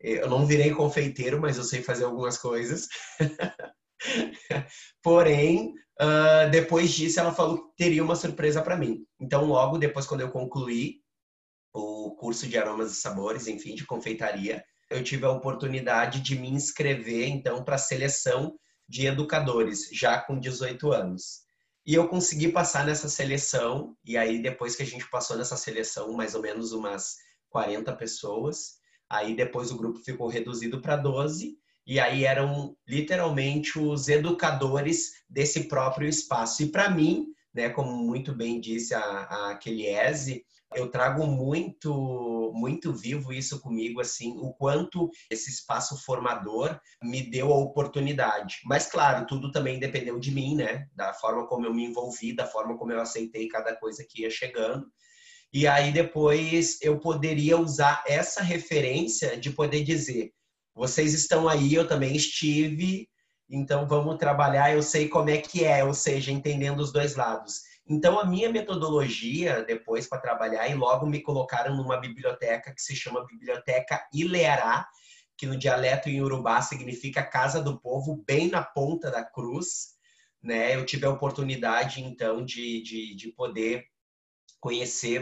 Eu 0.00 0.28
não 0.28 0.44
virei 0.44 0.72
confeiteiro, 0.72 1.40
mas 1.40 1.56
eu 1.56 1.62
sei 1.62 1.80
fazer 1.80 2.06
algumas 2.06 2.36
coisas. 2.36 2.88
Porém, 5.00 5.72
uh, 6.00 6.50
depois 6.50 6.90
disso, 6.90 7.20
ela 7.20 7.32
falou 7.32 7.70
que 7.70 7.76
teria 7.76 8.02
uma 8.02 8.16
surpresa 8.16 8.60
para 8.60 8.76
mim. 8.76 9.06
Então, 9.20 9.44
logo 9.44 9.78
depois, 9.78 10.06
quando 10.06 10.22
eu 10.22 10.30
concluí 10.32 11.01
o 11.72 12.14
curso 12.16 12.46
de 12.46 12.58
aromas 12.58 12.92
e 12.92 12.96
sabores, 12.96 13.46
enfim, 13.46 13.74
de 13.74 13.86
confeitaria, 13.86 14.64
eu 14.90 15.02
tive 15.02 15.24
a 15.24 15.30
oportunidade 15.30 16.20
de 16.20 16.38
me 16.38 16.50
inscrever, 16.50 17.28
então, 17.28 17.64
para 17.64 17.76
a 17.76 17.78
seleção 17.78 18.54
de 18.88 19.06
educadores, 19.06 19.88
já 19.90 20.18
com 20.20 20.38
18 20.38 20.92
anos. 20.92 21.42
E 21.86 21.94
eu 21.94 22.06
consegui 22.08 22.52
passar 22.52 22.84
nessa 22.84 23.08
seleção, 23.08 23.96
e 24.04 24.16
aí 24.16 24.40
depois 24.40 24.76
que 24.76 24.82
a 24.82 24.86
gente 24.86 25.08
passou 25.10 25.36
nessa 25.36 25.56
seleção, 25.56 26.12
mais 26.12 26.34
ou 26.34 26.42
menos 26.42 26.72
umas 26.72 27.16
40 27.48 27.92
pessoas, 27.96 28.74
aí 29.08 29.34
depois 29.34 29.70
o 29.70 29.76
grupo 29.76 29.98
ficou 29.98 30.28
reduzido 30.28 30.80
para 30.80 30.96
12, 30.96 31.56
e 31.86 31.98
aí 31.98 32.24
eram 32.24 32.76
literalmente 32.86 33.78
os 33.78 34.08
educadores 34.08 35.12
desse 35.28 35.64
próprio 35.64 36.08
espaço. 36.08 36.62
E 36.62 36.70
para 36.70 36.88
mim, 36.88 37.26
né, 37.52 37.68
como 37.68 37.92
muito 37.92 38.32
bem 38.32 38.60
disse 38.60 38.94
a, 38.94 39.00
a 39.00 39.58
Eu 40.74 40.90
trago 40.90 41.26
muito, 41.26 42.52
muito 42.54 42.92
vivo 42.92 43.32
isso 43.32 43.60
comigo, 43.60 44.00
assim, 44.00 44.36
o 44.38 44.52
quanto 44.52 45.10
esse 45.30 45.50
espaço 45.50 45.96
formador 46.04 46.78
me 47.02 47.22
deu 47.22 47.52
a 47.52 47.58
oportunidade. 47.58 48.56
Mas, 48.64 48.86
claro, 48.86 49.26
tudo 49.26 49.50
também 49.52 49.78
dependeu 49.78 50.18
de 50.18 50.30
mim, 50.30 50.56
né? 50.56 50.86
Da 50.94 51.12
forma 51.14 51.46
como 51.46 51.66
eu 51.66 51.74
me 51.74 51.84
envolvi, 51.84 52.34
da 52.34 52.46
forma 52.46 52.76
como 52.76 52.92
eu 52.92 53.00
aceitei 53.00 53.48
cada 53.48 53.74
coisa 53.76 54.04
que 54.08 54.22
ia 54.22 54.30
chegando. 54.30 54.86
E 55.52 55.66
aí 55.66 55.92
depois 55.92 56.78
eu 56.80 56.98
poderia 56.98 57.58
usar 57.58 58.02
essa 58.06 58.42
referência 58.42 59.36
de 59.36 59.50
poder 59.50 59.84
dizer: 59.84 60.32
vocês 60.74 61.12
estão 61.12 61.46
aí, 61.46 61.74
eu 61.74 61.86
também 61.86 62.16
estive, 62.16 63.06
então 63.50 63.86
vamos 63.86 64.16
trabalhar, 64.16 64.72
eu 64.72 64.82
sei 64.82 65.08
como 65.08 65.28
é 65.28 65.36
que 65.36 65.62
é, 65.62 65.84
ou 65.84 65.92
seja, 65.92 66.32
entendendo 66.32 66.80
os 66.80 66.90
dois 66.90 67.14
lados. 67.16 67.60
Então 67.88 68.18
a 68.18 68.24
minha 68.24 68.50
metodologia 68.50 69.64
depois 69.64 70.06
para 70.06 70.20
trabalhar 70.20 70.68
e 70.68 70.74
logo 70.74 71.06
me 71.06 71.20
colocaram 71.20 71.76
numa 71.76 71.96
biblioteca 71.96 72.72
que 72.72 72.80
se 72.80 72.94
chama 72.94 73.26
Biblioteca 73.26 74.06
Ileará, 74.14 74.86
que 75.36 75.46
no 75.46 75.58
dialeto 75.58 76.08
em 76.08 76.20
urubá 76.20 76.62
significa 76.62 77.22
Casa 77.22 77.60
do 77.60 77.80
Povo, 77.80 78.22
bem 78.26 78.48
na 78.48 78.62
ponta 78.62 79.10
da 79.10 79.24
cruz. 79.24 79.92
Né? 80.40 80.76
Eu 80.76 80.86
tive 80.86 81.06
a 81.06 81.10
oportunidade 81.10 82.00
então 82.02 82.44
de, 82.44 82.82
de, 82.82 83.14
de 83.16 83.32
poder 83.32 83.84
conhecer 84.60 85.20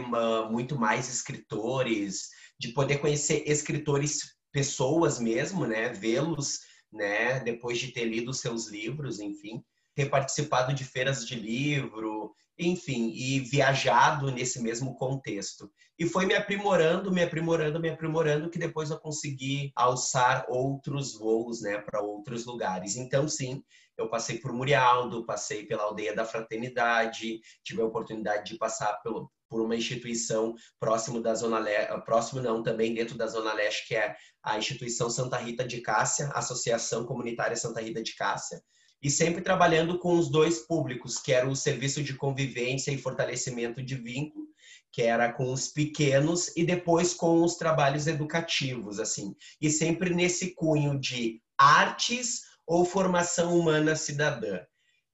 muito 0.49 0.77
mais 0.77 1.09
escritores, 1.09 2.29
de 2.59 2.69
poder 2.69 2.99
conhecer 2.99 3.43
escritores, 3.47 4.35
pessoas 4.51 5.19
mesmo, 5.19 5.65
né? 5.65 5.89
Vê-los, 5.89 6.59
né? 6.91 7.39
Depois 7.39 7.79
de 7.79 7.91
ter 7.91 8.05
lido 8.05 8.33
seus 8.33 8.67
livros, 8.67 9.19
enfim, 9.19 9.63
ter 9.95 10.09
participado 10.09 10.75
de 10.75 10.85
feiras 10.85 11.25
de 11.25 11.35
livro, 11.35 12.35
enfim, 12.57 13.11
e 13.13 13.39
viajado 13.39 14.31
nesse 14.31 14.61
mesmo 14.61 14.95
contexto. 14.95 15.71
E 15.97 16.05
foi 16.05 16.25
me 16.25 16.33
aprimorando, 16.33 17.11
me 17.11 17.21
aprimorando, 17.21 17.79
me 17.79 17.89
aprimorando, 17.89 18.49
que 18.49 18.59
depois 18.59 18.89
eu 18.89 18.99
consegui 18.99 19.71
alçar 19.75 20.45
outros 20.49 21.17
voos, 21.17 21.61
né, 21.61 21.77
para 21.77 22.01
outros 22.01 22.45
lugares. 22.45 22.95
Então, 22.95 23.27
sim, 23.27 23.63
eu 23.97 24.09
passei 24.09 24.39
por 24.39 24.51
Murialdo, 24.51 25.25
passei 25.25 25.65
pela 25.65 25.83
Aldeia 25.83 26.15
da 26.15 26.25
Fraternidade, 26.25 27.39
tive 27.63 27.81
a 27.81 27.85
oportunidade 27.85 28.51
de 28.51 28.57
passar 28.57 28.93
pelo, 29.03 29.31
por 29.47 29.61
uma 29.61 29.75
instituição 29.75 30.55
próximo 30.79 31.21
da 31.21 31.35
Zona 31.35 31.59
Leste, 31.59 32.01
próximo 32.05 32.41
não, 32.41 32.63
também 32.63 32.93
dentro 32.93 33.17
da 33.17 33.27
Zona 33.27 33.53
Leste, 33.53 33.87
que 33.87 33.95
é 33.95 34.15
a 34.41 34.57
instituição 34.57 35.09
Santa 35.09 35.37
Rita 35.37 35.67
de 35.67 35.81
Cássia, 35.81 36.31
Associação 36.33 37.05
Comunitária 37.05 37.55
Santa 37.55 37.81
Rita 37.81 38.01
de 38.01 38.15
Cássia, 38.15 38.61
e 39.01 39.09
sempre 39.09 39.41
trabalhando 39.41 39.97
com 39.97 40.17
os 40.17 40.29
dois 40.29 40.59
públicos, 40.59 41.17
que 41.17 41.33
era 41.33 41.49
o 41.49 41.55
serviço 41.55 42.03
de 42.03 42.13
convivência 42.13 42.91
e 42.91 42.97
fortalecimento 42.97 43.81
de 43.81 43.95
vínculo, 43.95 44.45
que 44.91 45.01
era 45.01 45.31
com 45.31 45.51
os 45.51 45.67
pequenos 45.67 46.55
e 46.55 46.63
depois 46.63 47.13
com 47.13 47.41
os 47.43 47.55
trabalhos 47.55 48.07
educativos, 48.07 48.99
assim. 48.99 49.35
E 49.59 49.69
sempre 49.69 50.13
nesse 50.13 50.53
cunho 50.53 50.99
de 50.99 51.41
artes 51.57 52.41
ou 52.67 52.85
formação 52.85 53.57
humana 53.57 53.95
cidadã. 53.95 54.59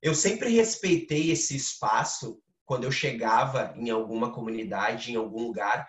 Eu 0.01 0.13
sempre 0.13 0.49
respeitei 0.49 1.31
esse 1.31 1.55
espaço 1.55 2.39
quando 2.65 2.83
eu 2.83 2.91
chegava 2.91 3.73
em 3.77 3.89
alguma 3.89 4.31
comunidade, 4.33 5.11
em 5.11 5.15
algum 5.15 5.43
lugar, 5.43 5.87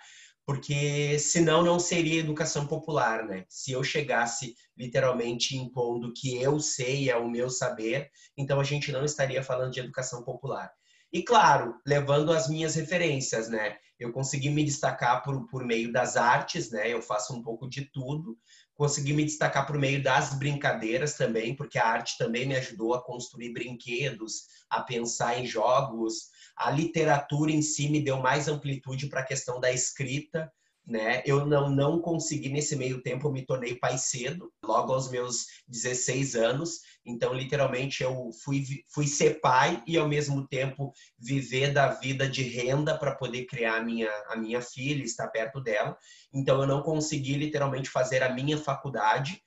porque 0.49 1.19
senão 1.19 1.63
não 1.63 1.79
seria 1.79 2.21
educação 2.21 2.67
popular, 2.67 3.23
né? 3.27 3.45
Se 3.51 3.73
eu 3.73 3.85
chegasse 3.85 4.57
literalmente 4.75 5.55
impondo 5.55 6.11
que 6.15 6.41
eu 6.41 6.59
sei, 6.59 7.11
é 7.11 7.17
o 7.19 7.29
meu 7.29 7.51
saber, 7.51 8.11
então 8.35 8.59
a 8.59 8.65
gente 8.65 8.91
não 8.91 9.05
estaria 9.05 9.43
falando 9.43 9.73
de 9.73 9.81
educação 9.81 10.25
popular. 10.25 10.73
E 11.13 11.23
claro, 11.23 11.75
levando 11.87 12.33
as 12.33 12.49
minhas 12.49 12.77
referências, 12.77 13.51
né? 13.51 13.77
Eu 13.99 14.11
consegui 14.11 14.49
me 14.49 14.65
destacar 14.65 15.23
por, 15.23 15.47
por 15.49 15.67
meio 15.67 15.93
das 15.93 16.17
artes, 16.17 16.71
né? 16.71 16.89
Eu 16.89 17.03
faço 17.03 17.35
um 17.35 17.43
pouco 17.43 17.69
de 17.69 17.85
tudo. 17.93 18.35
Consegui 18.79 19.13
me 19.13 19.25
destacar 19.25 19.67
por 19.67 19.77
meio 19.77 20.01
das 20.01 20.35
brincadeiras 20.39 21.15
também, 21.15 21.57
porque 21.57 21.81
a 21.81 21.85
arte 21.85 22.17
também 22.17 22.47
me 22.47 22.55
ajudou 22.55 22.95
a 22.95 23.03
construir 23.03 23.53
brinquedos, 23.53 24.45
a 24.71 24.81
pensar 24.81 25.37
em 25.37 25.45
jogos. 25.45 26.29
A 26.57 26.71
literatura 26.71 27.51
em 27.51 27.61
si 27.61 27.89
me 27.89 28.01
deu 28.01 28.19
mais 28.19 28.47
amplitude 28.47 29.09
para 29.09 29.19
a 29.19 29.27
questão 29.27 29.59
da 29.59 29.73
escrita 29.73 30.49
né? 30.89 31.23
Eu 31.27 31.45
não, 31.45 31.69
não 31.69 32.01
consegui 32.01 32.49
nesse 32.49 32.75
meio 32.75 33.03
tempo, 33.03 33.29
eu 33.29 33.33
me 33.33 33.45
tornei 33.45 33.75
pai 33.75 33.99
cedo, 33.99 34.51
logo 34.65 34.93
aos 34.93 35.11
meus 35.11 35.47
16 35.69 36.35
anos. 36.35 36.81
Então, 37.05 37.35
literalmente, 37.35 38.03
eu 38.03 38.31
fui, 38.43 38.65
fui 38.89 39.07
ser 39.07 39.41
pai 39.41 39.83
e, 39.87 39.99
ao 39.99 40.09
mesmo 40.09 40.49
tempo, 40.49 40.93
viver 41.19 41.75
da 41.75 41.89
vida 41.89 42.27
de 42.27 42.43
renda 42.43 42.97
para 42.99 43.15
poder 43.15 43.45
criar 43.45 43.77
a 43.77 43.85
minha, 43.85 44.11
a 44.29 44.37
minha 44.37 44.63
filha, 44.63 45.05
estar 45.05 45.29
perto 45.29 45.61
dela. 45.61 45.97
Então, 46.33 46.61
eu 46.61 46.67
não 46.67 46.83
consegui, 46.83 47.35
literalmente, 47.35 47.91
fazer 47.91 48.23
a 48.23 48.33
minha 48.33 48.57
faculdade. 48.57 49.43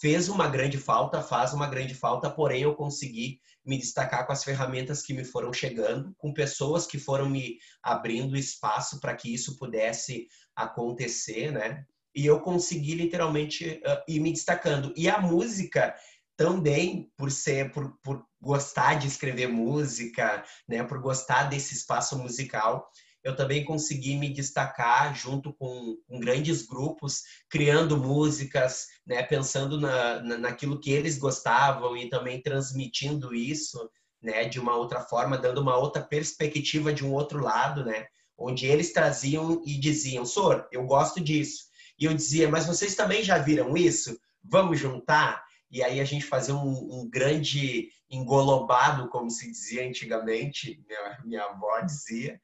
Fez 0.00 0.30
uma 0.30 0.48
grande 0.48 0.78
falta, 0.78 1.22
faz 1.22 1.52
uma 1.52 1.66
grande 1.66 1.94
falta, 1.94 2.30
porém, 2.30 2.62
eu 2.62 2.74
consegui 2.74 3.38
me 3.66 3.76
destacar 3.76 4.24
com 4.24 4.32
as 4.32 4.44
ferramentas 4.44 5.02
que 5.02 5.12
me 5.12 5.24
foram 5.24 5.52
chegando, 5.52 6.14
com 6.16 6.32
pessoas 6.32 6.86
que 6.86 6.98
foram 6.98 7.28
me 7.28 7.58
abrindo 7.82 8.36
espaço 8.36 9.00
para 9.00 9.14
que 9.14 9.34
isso 9.34 9.58
pudesse 9.58 10.28
acontecer, 10.56 11.52
né? 11.52 11.84
E 12.14 12.24
eu 12.24 12.40
consegui 12.40 12.94
literalmente 12.94 13.80
uh, 13.86 14.02
ir 14.08 14.20
me 14.20 14.32
destacando. 14.32 14.92
E 14.96 15.08
a 15.08 15.20
música 15.20 15.94
também, 16.36 17.10
por 17.16 17.30
ser, 17.30 17.70
por, 17.72 17.96
por 18.02 18.24
gostar 18.40 18.94
de 18.94 19.06
escrever 19.06 19.48
música, 19.48 20.42
né? 20.66 20.82
Por 20.82 21.00
gostar 21.00 21.44
desse 21.44 21.74
espaço 21.74 22.18
musical, 22.18 22.90
eu 23.26 23.34
também 23.34 23.64
consegui 23.64 24.16
me 24.16 24.32
destacar 24.32 25.12
junto 25.12 25.52
com, 25.54 25.96
com 26.06 26.20
grandes 26.20 26.64
grupos, 26.64 27.22
criando 27.50 27.96
músicas, 27.96 28.86
né, 29.04 29.20
pensando 29.24 29.80
na, 29.80 30.22
na, 30.22 30.38
naquilo 30.38 30.78
que 30.78 30.92
eles 30.92 31.18
gostavam 31.18 31.96
e 31.96 32.08
também 32.08 32.40
transmitindo 32.40 33.34
isso 33.34 33.90
né, 34.22 34.44
de 34.44 34.60
uma 34.60 34.76
outra 34.76 35.00
forma, 35.00 35.36
dando 35.36 35.60
uma 35.60 35.76
outra 35.76 36.00
perspectiva 36.02 36.92
de 36.92 37.04
um 37.04 37.12
outro 37.12 37.40
lado, 37.42 37.84
né, 37.84 38.06
onde 38.36 38.66
eles 38.66 38.92
traziam 38.92 39.62
e 39.64 39.78
diziam, 39.78 40.24
Sor, 40.24 40.68
eu 40.70 40.84
gosto 40.84 41.20
disso. 41.20 41.66
E 41.98 42.04
eu 42.04 42.14
dizia, 42.14 42.48
mas 42.48 42.66
vocês 42.66 42.94
também 42.94 43.22
já 43.22 43.38
viram 43.38 43.76
isso? 43.76 44.18
Vamos 44.44 44.78
juntar? 44.78 45.44
E 45.70 45.82
aí 45.82 46.00
a 46.00 46.04
gente 46.04 46.24
fazia 46.24 46.54
um, 46.54 47.00
um 47.00 47.08
grande 47.08 47.88
engolobado, 48.10 49.08
como 49.08 49.30
se 49.30 49.50
dizia 49.50 49.86
antigamente, 49.86 50.80
minha, 50.86 51.18
minha 51.24 51.44
avó 51.44 51.80
dizia, 51.80 52.40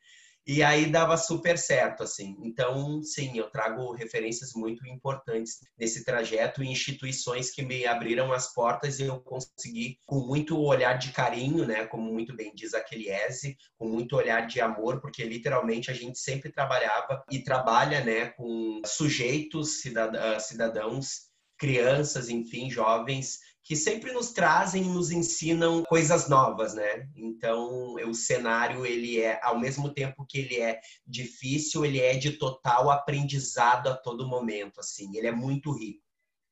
e 0.46 0.62
aí 0.62 0.90
dava 0.90 1.16
super 1.16 1.56
certo, 1.56 2.02
assim. 2.02 2.36
Então, 2.42 3.02
sim, 3.02 3.38
eu 3.38 3.48
trago 3.50 3.92
referências 3.92 4.52
muito 4.54 4.86
importantes 4.86 5.60
nesse 5.78 6.04
trajeto 6.04 6.62
e 6.62 6.68
instituições 6.68 7.50
que 7.50 7.62
me 7.62 7.86
abriram 7.86 8.32
as 8.32 8.52
portas 8.52 8.98
e 8.98 9.04
eu 9.04 9.20
consegui, 9.20 9.98
com 10.06 10.26
muito 10.26 10.58
olhar 10.60 10.94
de 10.94 11.12
carinho, 11.12 11.66
né, 11.66 11.86
como 11.86 12.12
muito 12.12 12.34
bem 12.34 12.52
diz 12.54 12.74
a 12.74 12.80
Keliese, 12.80 13.56
com 13.78 13.88
muito 13.88 14.16
olhar 14.16 14.46
de 14.46 14.60
amor, 14.60 15.00
porque 15.00 15.22
literalmente 15.24 15.90
a 15.90 15.94
gente 15.94 16.18
sempre 16.18 16.50
trabalhava 16.50 17.22
e 17.30 17.38
trabalha, 17.38 18.04
né, 18.04 18.30
com 18.30 18.80
sujeitos, 18.84 19.80
cidadãos, 19.80 21.30
crianças, 21.56 22.28
enfim, 22.28 22.68
jovens 22.68 23.38
que 23.64 23.76
sempre 23.76 24.12
nos 24.12 24.32
trazem, 24.32 24.84
nos 24.84 25.10
ensinam 25.10 25.84
coisas 25.84 26.28
novas, 26.28 26.74
né? 26.74 27.08
Então, 27.16 27.94
o 27.94 28.14
cenário 28.14 28.84
ele 28.84 29.20
é, 29.20 29.40
ao 29.42 29.58
mesmo 29.58 29.92
tempo 29.94 30.26
que 30.28 30.38
ele 30.38 30.60
é 30.60 30.80
difícil, 31.06 31.84
ele 31.84 32.00
é 32.00 32.14
de 32.14 32.32
total 32.32 32.90
aprendizado 32.90 33.88
a 33.88 33.96
todo 33.96 34.26
momento, 34.26 34.80
assim. 34.80 35.16
Ele 35.16 35.28
é 35.28 35.32
muito 35.32 35.70
rico. 35.72 36.02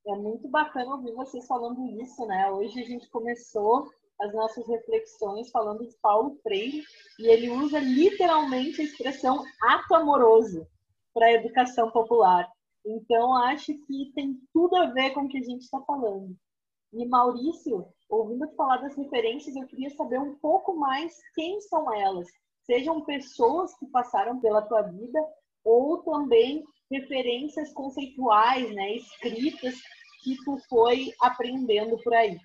É 0.06 0.14
muito 0.16 0.48
bacana 0.48 0.94
ouvir 0.94 1.12
vocês 1.12 1.46
falando 1.46 1.84
isso, 2.00 2.24
né? 2.26 2.50
Hoje 2.50 2.80
a 2.80 2.84
gente 2.84 3.08
começou 3.10 3.90
as 4.20 4.32
nossas 4.32 4.66
reflexões 4.66 5.50
falando 5.50 5.86
de 5.86 5.96
Paulo 6.00 6.38
Freire 6.42 6.84
e 7.18 7.26
ele 7.26 7.50
usa 7.50 7.78
literalmente 7.80 8.80
a 8.80 8.84
expressão 8.84 9.42
ato 9.62 9.94
amoroso 9.94 10.66
para 11.12 11.26
a 11.26 11.32
educação 11.32 11.90
popular. 11.90 12.48
Então, 12.86 13.34
acho 13.34 13.74
que 13.86 14.12
tem 14.14 14.38
tudo 14.52 14.76
a 14.76 14.86
ver 14.86 15.10
com 15.10 15.22
o 15.22 15.28
que 15.28 15.38
a 15.38 15.42
gente 15.42 15.62
está 15.62 15.80
falando. 15.82 16.36
E 16.92 17.06
Maurício, 17.06 17.86
ouvindo 18.08 18.48
falar 18.56 18.78
das 18.78 18.96
referências, 18.96 19.54
eu 19.54 19.66
queria 19.66 19.90
saber 19.90 20.18
um 20.18 20.34
pouco 20.36 20.76
mais 20.76 21.14
quem 21.34 21.60
são 21.60 21.92
elas. 21.94 22.26
Sejam 22.64 23.04
pessoas 23.04 23.76
que 23.78 23.86
passaram 23.86 24.40
pela 24.40 24.62
tua 24.62 24.82
vida 24.82 25.20
ou 25.64 25.98
também 26.02 26.64
referências 26.90 27.72
conceituais, 27.72 28.74
né, 28.74 28.96
escritas 28.96 29.74
que 30.24 30.36
tu 30.44 30.58
foi 30.68 31.12
aprendendo 31.20 31.96
por 32.02 32.12
aí. 32.12 32.38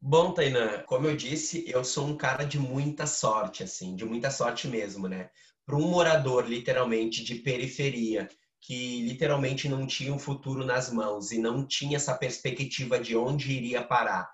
Bom, 0.00 0.32
Tainan, 0.32 0.82
como 0.86 1.06
eu 1.06 1.16
disse, 1.16 1.64
eu 1.68 1.82
sou 1.82 2.06
um 2.06 2.16
cara 2.16 2.44
de 2.44 2.58
muita 2.58 3.06
sorte, 3.06 3.62
assim, 3.62 3.96
de 3.96 4.04
muita 4.04 4.30
sorte 4.30 4.68
mesmo, 4.68 5.08
né? 5.08 5.30
Para 5.64 5.76
um 5.76 5.88
morador, 5.88 6.46
literalmente, 6.46 7.24
de 7.24 7.36
periferia, 7.36 8.28
que 8.64 9.02
literalmente 9.02 9.68
não 9.68 9.86
tinha 9.86 10.12
um 10.12 10.18
futuro 10.18 10.64
nas 10.64 10.90
mãos 10.90 11.30
e 11.30 11.38
não 11.38 11.66
tinha 11.66 11.96
essa 11.96 12.16
perspectiva 12.16 12.98
de 12.98 13.14
onde 13.14 13.52
iria 13.52 13.84
parar, 13.84 14.26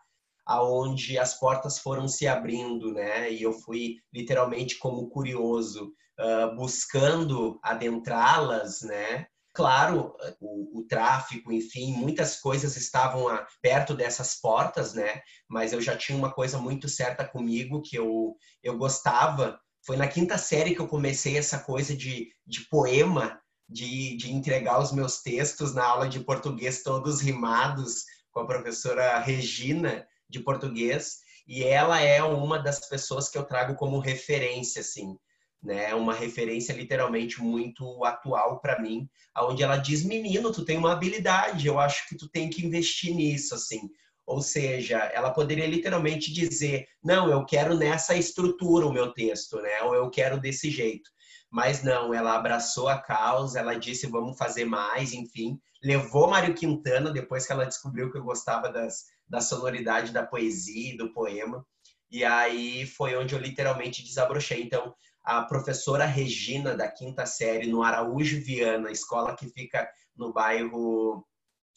aonde 0.47 1.19
as 1.19 1.37
portas 1.37 1.81
foram 1.81 2.07
se 2.07 2.29
abrindo, 2.29 2.93
né? 2.93 3.33
E 3.33 3.43
eu 3.43 3.53
fui 3.53 3.97
literalmente 4.15 4.79
como 4.79 5.11
curioso 5.11 5.93
uh, 6.21 6.55
buscando 6.55 7.59
adentrá-las, 7.61 8.83
né? 8.83 9.27
Claro, 9.53 10.15
o, 10.41 10.79
o, 10.79 10.87
tráfico, 10.87 11.51
enfim, 11.51 11.93
muitas 11.95 12.41
coisas 12.41 12.77
estavam 12.77 13.27
a, 13.27 13.45
perto 13.61 13.95
dessas 13.95 14.41
portas, 14.41 14.95
né? 14.95 15.23
Mas 15.49 15.73
eu 15.73 15.81
já 15.81 15.97
tinha 15.97 16.17
uma 16.17 16.33
coisa 16.33 16.57
muito 16.57 16.89
certa 16.89 17.27
comigo 17.27 17.83
que 17.83 17.97
eu, 17.97 18.37
eu 18.63 18.79
gostava. 18.79 19.59
Foi 19.85 19.97
na 19.97 20.07
quinta 20.07 20.39
série 20.39 20.73
que 20.73 20.81
eu 20.81 20.87
comecei 20.87 21.37
essa 21.37 21.59
coisa 21.59 21.97
de, 21.97 22.29
de 22.47 22.61
poema, 22.69 23.41
de, 23.71 24.17
de 24.17 24.33
entregar 24.33 24.81
os 24.81 24.93
meus 24.93 25.23
textos 25.23 25.75
na 25.75 25.85
aula 25.85 26.09
de 26.09 26.21
português 26.21 26.83
todos 26.83 27.21
rimados 27.21 28.05
com 28.33 28.41
a 28.41 28.47
professora 28.47 29.19
Regina 29.21 30.07
de 30.29 30.41
português. 30.41 31.19
E 31.47 31.63
ela 31.65 32.01
é 32.01 32.23
uma 32.23 32.59
das 32.59 32.89
pessoas 32.89 33.29
que 33.29 33.39
eu 33.39 33.45
trago 33.45 33.75
como 33.75 33.99
referência, 33.99 34.81
assim 34.81 35.17
né? 35.63 35.95
Uma 35.95 36.15
referência 36.15 36.73
literalmente 36.73 37.41
muito 37.43 38.05
atual 38.05 38.61
para 38.61 38.81
mim, 38.81 39.09
aonde 39.35 39.63
ela 39.63 39.77
diz: 39.77 40.03
"Menino, 40.03 40.53
tu 40.53 40.65
tem 40.65 40.79
uma 40.79 40.93
habilidade, 40.93 41.67
eu 41.67 41.79
acho 41.79 42.09
que 42.09 42.17
tu 42.17 42.29
tem 42.29 42.49
que 42.49 42.65
investir 42.65 43.15
nisso", 43.15 43.55
assim. 43.55 43.81
Ou 44.27 44.41
seja, 44.41 44.99
ela 45.15 45.31
poderia 45.31 45.67
literalmente 45.67 46.33
dizer: 46.33 46.87
"Não, 47.03 47.31
eu 47.31 47.45
quero 47.45 47.77
nessa 47.77 48.15
estrutura 48.17 48.87
o 48.87 48.93
meu 48.93 49.13
texto, 49.13 49.61
né? 49.61 49.83
Ou 49.83 49.95
eu 49.95 50.09
quero 50.11 50.41
desse 50.41 50.71
jeito". 50.71 51.11
Mas 51.51 51.83
não, 51.83 52.15
ela 52.15 52.37
abraçou 52.37 52.89
a 52.89 52.99
causa, 52.99 53.59
ela 53.59 53.75
disse: 53.75 54.07
"Vamos 54.07 54.39
fazer 54.39 54.65
mais", 54.65 55.13
enfim. 55.13 55.59
Levou 55.83 56.29
Mário 56.29 56.55
Quintana 56.55 57.11
depois 57.11 57.47
que 57.47 57.53
ela 57.53 57.67
descobriu 57.67 58.11
que 58.11 58.19
eu 58.19 58.23
gostava 58.23 58.71
das, 58.71 59.07
da 59.29 59.41
sonoridade 59.41 60.13
da 60.13 60.25
poesia 60.25 60.95
e 60.95 60.97
do 60.97 61.13
poema. 61.13 61.67
E 62.11 62.25
aí 62.25 62.87
foi 62.87 63.17
onde 63.17 63.35
eu 63.35 63.41
literalmente 63.41 64.03
desabrochei. 64.05 64.63
Então, 64.63 64.95
a 65.25 65.43
professora 65.43 66.05
Regina, 66.05 66.77
da 66.77 66.89
quinta 66.89 67.27
série, 67.27 67.67
no 67.67 67.83
Araújo 67.83 68.41
Viana, 68.43 68.91
escola 68.91 69.37
que 69.37 69.49
fica 69.49 69.89
no 70.17 70.33
bairro 70.33 71.25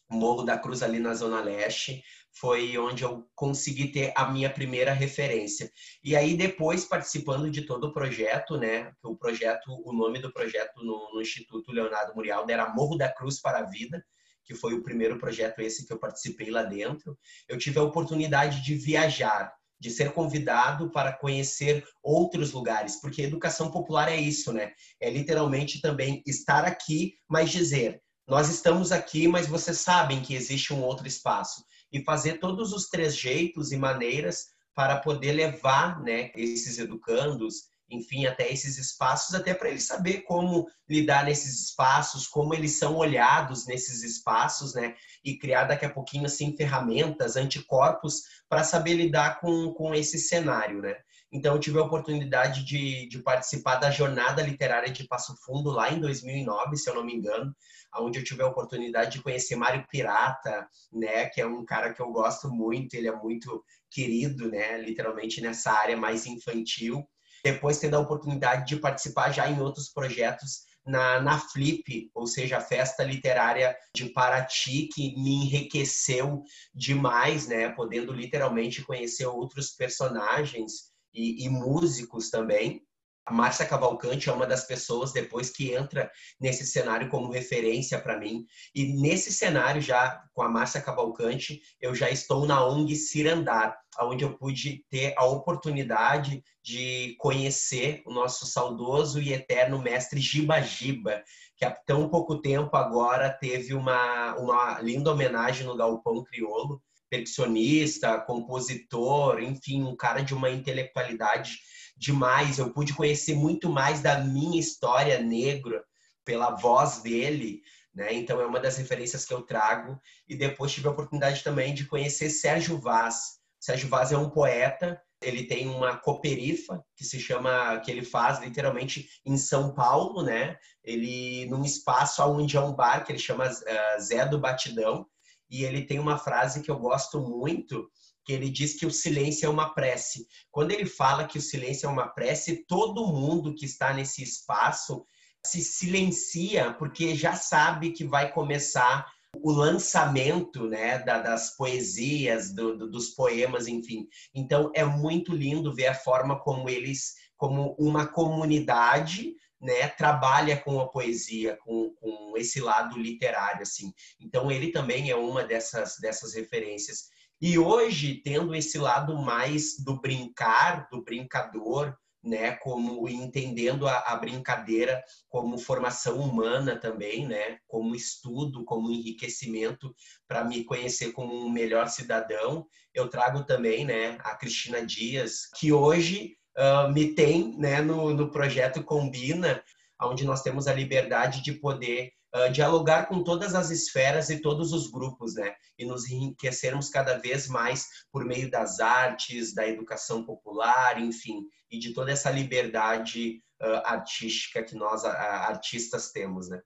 Morro 0.10 0.44
da 0.44 0.58
Cruz, 0.58 0.84
ali 0.84 1.00
na 1.00 1.14
Zona 1.14 1.42
Leste, 1.42 2.04
foi 2.34 2.78
onde 2.78 3.04
eu 3.04 3.28
consegui 3.36 3.92
ter 3.92 4.12
a 4.16 4.30
minha 4.32 4.50
primeira 4.50 4.92
referência. 4.92 5.72
E 6.04 6.16
aí, 6.16 6.36
depois, 6.36 6.84
participando 6.84 7.50
de 7.50 7.62
todo 7.62 7.86
o 7.86 7.94
projeto, 7.94 8.58
né? 8.58 8.92
O 9.04 9.16
projeto, 9.16 9.72
o 9.86 9.94
nome 9.94 10.20
do 10.20 10.34
projeto 10.34 10.84
no, 10.84 11.14
no 11.14 11.22
Instituto 11.22 11.72
Leonardo 11.72 12.16
Murialdo 12.16 12.52
era 12.52 12.74
Morro 12.74 12.98
da 12.98 13.12
Cruz 13.12 13.40
para 13.40 13.60
a 13.60 13.70
Vida, 13.70 14.04
que 14.44 14.56
foi 14.56 14.74
o 14.74 14.84
primeiro 14.84 15.18
projeto 15.20 15.60
esse 15.60 15.86
que 15.86 15.94
eu 15.94 16.00
participei 16.00 16.50
lá 16.50 16.64
dentro. 16.64 17.18
Eu 17.48 17.58
tive 17.58 17.80
a 17.80 17.84
oportunidade 17.84 18.64
de 18.64 18.76
viajar 18.76 19.54
de 19.80 19.92
ser 19.92 20.14
convidado 20.14 20.90
para 20.92 21.12
conhecer 21.12 21.86
outros 22.02 22.52
lugares, 22.52 23.00
porque 23.02 23.22
educação 23.22 23.70
popular 23.70 24.10
é 24.10 24.16
isso, 24.16 24.52
né? 24.54 24.72
É 25.00 25.10
literalmente 25.10 25.82
também 25.82 26.24
estar 26.26 26.64
aqui, 26.64 27.14
mas 27.28 27.52
dizer, 27.52 28.02
nós 28.26 28.50
estamos 28.50 28.94
aqui, 28.94 29.28
mas 29.28 29.46
vocês 29.46 29.80
sabem 29.80 30.22
que 30.22 30.34
existe 30.34 30.74
um 30.74 30.82
outro 30.82 31.06
espaço 31.06 31.64
e 31.94 32.04
fazer 32.04 32.40
todos 32.40 32.74
os 32.74 32.90
três 32.90 33.16
jeitos 33.16 33.72
e 33.72 33.78
maneiras 33.78 34.48
para 34.76 34.98
poder 34.98 35.34
levar, 35.34 36.02
né, 36.02 36.32
esses 36.36 36.80
educandos 36.80 37.72
enfim, 37.94 38.26
até 38.26 38.52
esses 38.52 38.78
espaços, 38.78 39.36
até 39.36 39.54
para 39.54 39.70
ele 39.70 39.80
saber 39.80 40.22
como 40.22 40.68
lidar 40.90 41.26
nesses 41.26 41.68
espaços, 41.68 42.28
como 42.28 42.54
eles 42.54 42.78
são 42.78 42.96
olhados 42.96 43.66
nesses 43.68 44.04
espaços, 44.04 44.74
né? 44.74 44.96
E 45.24 45.38
criar 45.38 45.66
daqui 45.66 45.86
a 45.86 45.94
pouquinho, 45.94 46.26
assim, 46.26 46.56
ferramentas, 46.56 47.36
anticorpos 47.36 48.24
para 48.50 48.64
saber 48.64 48.96
lidar 48.96 49.40
com, 49.40 49.74
com 49.74 49.94
esse 49.94 50.18
cenário, 50.18 50.82
né? 50.82 50.96
Então, 51.34 51.56
eu 51.56 51.60
tive 51.60 51.80
a 51.80 51.84
oportunidade 51.84 52.64
de, 52.64 53.08
de 53.08 53.20
participar 53.20 53.78
da 53.78 53.90
Jornada 53.90 54.42
Literária 54.44 54.92
de 54.92 55.08
Passo 55.08 55.36
Fundo 55.44 55.72
lá 55.72 55.92
em 55.92 56.00
2009, 56.00 56.78
se 56.78 56.90
eu 56.90 56.94
não 56.94 57.04
me 57.04 57.16
engano, 57.16 57.54
onde 57.98 58.20
eu 58.20 58.24
tive 58.24 58.44
a 58.44 58.48
oportunidade 58.48 59.14
de 59.14 59.24
conhecer 59.24 59.56
Mário 59.56 59.86
Pirata, 59.90 60.68
né? 60.92 61.26
Que 61.26 61.42
é 61.42 61.46
um 61.46 61.66
cara 61.66 61.92
que 61.92 62.02
eu 62.02 62.12
gosto 62.12 62.50
muito, 62.52 62.94
ele 62.94 63.08
é 63.08 63.16
muito 63.16 63.66
querido, 63.90 64.50
né? 64.50 64.78
Literalmente 64.78 65.42
nessa 65.42 65.72
área 65.72 65.98
mais 65.98 66.28
infantil 66.28 67.04
depois 67.44 67.78
tendo 67.78 67.98
a 67.98 68.00
oportunidade 68.00 68.66
de 68.66 68.78
participar 68.78 69.32
já 69.32 69.50
em 69.50 69.60
outros 69.60 69.90
projetos 69.90 70.62
na, 70.86 71.20
na 71.22 71.40
Flip, 71.40 72.10
ou 72.14 72.26
seja, 72.26 72.58
a 72.58 72.62
festa 72.62 73.04
literária 73.04 73.76
de 73.94 74.10
Paraty, 74.10 74.88
que 74.94 75.14
me 75.16 75.46
enriqueceu 75.46 76.44
demais, 76.74 77.48
né? 77.48 77.70
Podendo 77.70 78.14
literalmente 78.14 78.82
conhecer 78.82 79.26
outros 79.26 79.72
personagens 79.72 80.93
e, 81.14 81.46
e 81.46 81.50
músicos 81.50 82.30
também. 82.30 82.82
A 83.26 83.32
Márcia 83.32 83.66
Cavalcante 83.66 84.30
é 84.30 84.34
uma 84.34 84.46
das 84.46 84.68
pessoas 84.68 85.14
depois 85.14 85.50
que 85.50 85.74
entra 85.74 86.12
nesse 86.38 86.66
cenário 86.66 87.08
como 87.08 87.32
referência 87.32 87.98
para 87.98 88.20
mim. 88.20 88.46
E 88.76 89.02
nesse 89.02 89.32
cenário 89.32 89.82
já 89.82 90.22
com 90.34 90.42
a 90.42 90.50
Márcia 90.50 90.82
Cavalcante, 90.82 91.62
eu 91.80 91.96
já 91.96 92.10
estou 92.10 92.46
na 92.46 92.66
ONG 92.66 92.94
Cirandar, 92.98 93.78
onde 94.02 94.26
eu 94.26 94.38
pude 94.38 94.84
ter 94.90 95.14
a 95.18 95.24
oportunidade 95.24 96.44
de 96.62 97.16
conhecer 97.18 98.02
o 98.06 98.14
nosso 98.14 98.46
saudoso 98.46 99.22
e 99.22 99.32
eterno 99.32 99.82
mestre 99.82 100.20
Giba 100.20 100.62
Giba, 100.62 101.24
que 101.56 101.64
há 101.64 101.72
tão 101.72 102.10
pouco 102.10 102.42
tempo 102.42 102.76
agora 102.76 103.30
teve 103.30 103.74
uma, 103.74 104.36
uma 104.36 104.82
linda 104.82 105.12
homenagem 105.12 105.66
no 105.66 105.78
Galpão 105.78 106.22
Criolo, 106.26 106.82
percussionista, 107.14 108.20
compositor, 108.22 109.40
enfim, 109.40 109.84
um 109.84 109.96
cara 109.96 110.22
de 110.22 110.34
uma 110.34 110.50
intelectualidade 110.50 111.60
demais. 111.96 112.58
Eu 112.58 112.74
pude 112.74 112.94
conhecer 112.94 113.36
muito 113.36 113.70
mais 113.70 114.02
da 114.02 114.18
minha 114.18 114.60
história 114.60 115.22
negra 115.22 115.84
pela 116.26 116.56
voz 116.56 117.04
dele, 117.04 117.62
né? 117.94 118.12
Então 118.14 118.42
é 118.42 118.46
uma 118.48 118.60
das 118.60 118.78
referências 118.78 119.26
que 119.26 119.34
eu 119.34 119.44
trago. 119.44 120.00
E 120.28 120.36
depois 120.36 120.72
tive 120.72 120.88
a 120.88 120.92
oportunidade 120.92 121.44
também 121.44 121.76
de 121.76 121.86
conhecer 121.86 122.32
Sérgio 122.32 122.80
Vaz. 122.80 123.38
Sérgio 123.60 123.88
Vaz 123.90 124.12
é 124.12 124.18
um 124.18 124.32
poeta. 124.32 125.00
Ele 125.22 125.44
tem 125.44 125.70
uma 125.70 125.96
cooperifa 125.96 126.84
que 126.98 127.06
se 127.06 127.20
chama, 127.20 127.80
que 127.82 127.92
ele 127.92 128.04
faz 128.04 128.40
literalmente 128.40 129.08
em 129.24 129.38
São 129.38 129.72
Paulo, 129.74 130.24
né? 130.24 130.58
Ele 130.84 131.46
num 131.46 131.64
espaço 131.64 132.24
onde 132.24 132.58
é 132.58 132.60
um 132.60 132.74
bar 132.74 133.06
que 133.06 133.12
ele 133.12 133.20
chama 133.20 133.48
uh, 133.48 134.02
Zé 134.02 134.26
do 134.26 134.40
Batidão. 134.40 135.06
E 135.54 135.64
ele 135.64 135.86
tem 135.86 136.00
uma 136.00 136.18
frase 136.18 136.64
que 136.64 136.72
eu 136.72 136.80
gosto 136.80 137.22
muito, 137.22 137.88
que 138.26 138.34
ele 138.34 138.50
diz 138.50 138.74
que 138.74 138.88
o 138.88 138.92
silêncio 138.92 139.46
é 139.46 139.50
uma 139.50 139.72
prece. 139.72 140.26
Quando 140.50 140.72
ele 140.72 140.88
fala 140.88 141.28
que 141.28 141.38
o 141.38 141.42
silêncio 141.42 141.86
é 141.86 141.90
uma 141.92 142.08
prece, 142.08 142.66
todo 142.68 143.06
mundo 143.06 143.54
que 143.54 143.64
está 143.64 143.94
nesse 143.94 144.24
espaço 144.24 145.06
se 145.46 145.62
silencia 145.62 146.74
porque 146.74 147.14
já 147.14 147.36
sabe 147.36 147.92
que 147.92 148.04
vai 148.04 148.32
começar 148.32 149.06
o 149.44 149.52
lançamento 149.52 150.68
né, 150.68 150.98
das 150.98 151.56
poesias, 151.56 152.52
do, 152.52 152.76
do, 152.76 152.90
dos 152.90 153.10
poemas, 153.10 153.68
enfim. 153.68 154.08
Então 154.34 154.72
é 154.74 154.84
muito 154.84 155.36
lindo 155.36 155.72
ver 155.72 155.88
a 155.88 155.96
forma 155.96 156.40
como 156.40 156.68
eles, 156.68 157.14
como 157.38 157.76
uma 157.78 158.08
comunidade, 158.08 159.36
né, 159.64 159.88
trabalha 159.88 160.58
com 160.58 160.82
a 160.82 160.90
poesia, 160.90 161.58
com, 161.64 161.96
com 161.96 162.34
esse 162.36 162.60
lado 162.60 163.00
literário, 163.00 163.62
assim. 163.62 163.94
Então 164.20 164.52
ele 164.52 164.72
também 164.72 165.10
é 165.10 165.16
uma 165.16 165.44
dessas 165.44 165.96
dessas 166.02 166.34
referências. 166.34 167.08
E 167.42 167.58
hoje, 167.58 168.22
tendo 168.24 168.54
esse 168.54 168.78
lado 168.78 169.18
mais 169.18 169.78
do 169.80 170.00
brincar, 170.00 170.90
do 170.92 171.02
brincador, 171.02 171.96
né, 172.22 172.56
como 172.58 173.08
entendendo 173.10 173.88
a, 173.88 174.00
a, 174.00 174.16
brincadeira 174.16 175.04
como 175.28 175.58
formação 175.58 176.20
humana 176.20 176.78
também, 176.80 177.28
né, 177.28 177.58
como 177.68 177.96
estudo, 177.96 178.64
como 178.64 178.92
enriquecimento 178.92 179.94
para 180.28 180.44
me 180.44 180.64
conhecer 180.64 181.12
como 181.12 181.34
um 181.34 181.50
melhor 181.50 181.90
cidadão. 181.90 182.66
Eu 182.94 183.10
trago 183.10 183.44
também, 183.44 183.84
né, 183.84 184.18
a 184.22 184.36
Cristina 184.36 184.86
Dias, 184.86 185.50
que 185.58 185.74
hoje 185.74 186.38
uh, 186.58 186.92
me 186.92 187.14
tem, 187.14 187.58
né, 187.58 187.82
no, 187.82 188.14
no 188.14 188.32
projeto 188.32 188.84
Combina, 188.84 189.64
onde 190.02 190.26
nós 190.26 190.42
temos 190.42 190.68
a 190.68 190.74
liberdade 190.74 191.42
de 191.42 191.54
poder 191.54 192.12
uh, 192.36 192.52
dialogar 192.52 193.08
com 193.08 193.24
todas 193.24 193.56
as 193.56 193.70
esferas 193.70 194.30
e 194.30 194.42
todos 194.42 194.74
os 194.74 194.90
grupos, 194.90 195.36
né? 195.36 195.54
E 195.78 195.86
nos 195.86 196.10
enriquecermos 196.10 196.90
cada 196.90 197.18
vez 197.18 197.48
mais 197.48 197.88
por 198.12 198.26
meio 198.26 198.50
das 198.50 198.80
artes, 198.80 199.54
da 199.54 199.68
educação 199.68 200.26
popular, 200.26 201.00
enfim, 201.00 201.48
e 201.72 201.80
de 201.80 201.94
toda 201.94 202.12
essa 202.12 202.30
liberdade 202.30 203.42
uh, 203.62 203.82
artística 203.86 204.64
que 204.64 204.76
nós, 204.76 205.06
artistas, 205.06 206.12
temos, 206.12 206.50
né? 206.50 206.62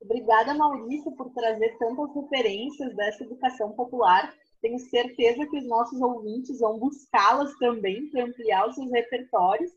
Obrigada, 0.00 0.54
Maurício, 0.54 1.10
por 1.12 1.30
trazer 1.30 1.76
tantas 1.78 2.14
referências 2.14 2.94
dessa 2.94 3.24
educação 3.24 3.72
popular. 3.72 4.32
Tenho 4.60 4.78
certeza 4.78 5.46
que 5.46 5.58
os 5.58 5.66
nossos 5.66 6.00
ouvintes 6.00 6.60
vão 6.60 6.78
buscá-las 6.78 7.54
também 7.58 8.10
para 8.10 8.24
ampliar 8.24 8.68
os 8.68 8.74
seus 8.74 8.90
repertórios. 8.90 9.70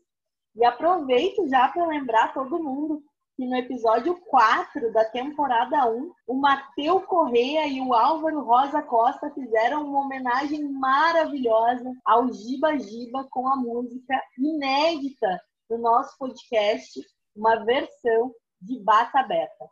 E 0.56 0.64
aproveito 0.64 1.48
já 1.48 1.68
para 1.68 1.86
lembrar 1.86 2.34
todo 2.34 2.62
mundo 2.62 3.02
que 3.36 3.46
no 3.46 3.56
episódio 3.56 4.14
4 4.26 4.92
da 4.92 5.04
temporada 5.04 5.90
1, 5.90 6.12
o 6.26 6.34
Mateu 6.34 7.00
Correia 7.00 7.66
e 7.66 7.80
o 7.80 7.94
Álvaro 7.94 8.42
Rosa 8.42 8.82
Costa 8.82 9.30
fizeram 9.30 9.86
uma 9.86 10.00
homenagem 10.00 10.68
maravilhosa 10.68 11.92
ao 12.04 12.30
Giba 12.32 12.78
Giba 12.78 13.26
com 13.30 13.48
a 13.48 13.56
música 13.56 14.20
inédita 14.38 15.40
do 15.68 15.78
nosso 15.78 16.16
podcast, 16.18 17.00
uma 17.34 17.64
versão 17.64 18.32
de 18.60 18.78
Bata 18.80 19.20
Aberta. 19.20 19.64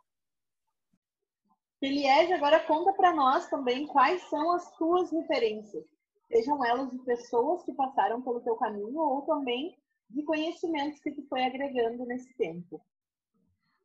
Feliege, 1.80 2.34
agora 2.34 2.60
conta 2.60 2.92
para 2.92 3.14
nós 3.14 3.48
também 3.48 3.86
quais 3.86 4.22
são 4.28 4.52
as 4.52 4.70
tuas 4.76 5.10
referências, 5.10 5.82
sejam 6.28 6.62
elas 6.62 6.90
de 6.90 6.98
pessoas 6.98 7.64
que 7.64 7.72
passaram 7.72 8.20
pelo 8.20 8.40
teu 8.40 8.54
caminho 8.56 8.98
ou 8.98 9.22
também 9.22 9.74
de 10.10 10.22
conhecimentos 10.22 11.00
que 11.00 11.10
tu 11.10 11.26
foi 11.26 11.42
agregando 11.42 12.04
nesse 12.04 12.34
tempo. 12.34 12.80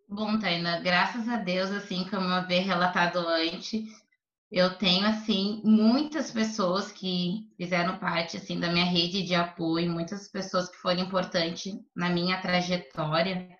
Bom, 0.09 0.37
Taina, 0.37 0.81
graças 0.81 1.27
a 1.29 1.37
Deus, 1.37 1.71
assim 1.71 2.07
como 2.09 2.25
eu 2.25 2.33
havia 2.33 2.61
relatado 2.61 3.17
antes, 3.17 3.89
eu 4.51 4.77
tenho 4.77 5.07
assim 5.07 5.61
muitas 5.63 6.31
pessoas 6.31 6.91
que 6.91 7.49
fizeram 7.57 7.97
parte 7.97 8.37
assim 8.37 8.59
da 8.59 8.71
minha 8.71 8.85
rede 8.85 9.23
de 9.23 9.33
apoio, 9.33 9.91
muitas 9.91 10.27
pessoas 10.27 10.69
que 10.69 10.77
foram 10.77 10.99
importantes 11.01 11.73
na 11.95 12.09
minha 12.09 12.41
trajetória, 12.41 13.57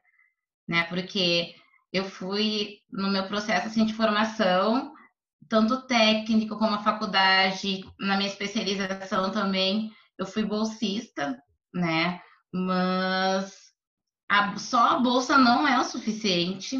né? 0.67 0.83
Porque 0.83 1.55
eu 1.95 2.05
fui 2.05 2.79
no 2.91 3.09
meu 3.09 3.27
processo 3.27 3.67
assim 3.67 3.85
de 3.85 3.93
formação, 3.93 4.93
tanto 5.49 5.85
técnico 5.87 6.57
como 6.57 6.75
a 6.75 6.83
faculdade, 6.83 7.85
na 7.99 8.17
minha 8.17 8.29
especialização 8.29 9.31
também, 9.31 9.91
eu 10.17 10.25
fui 10.25 10.43
bolsista, 10.43 11.37
né? 11.73 12.19
Mas 12.53 13.53
a, 14.29 14.57
só 14.57 14.89
a 14.91 14.99
bolsa 14.99 15.37
não 15.37 15.67
é 15.67 15.79
o 15.79 15.83
suficiente 15.83 16.77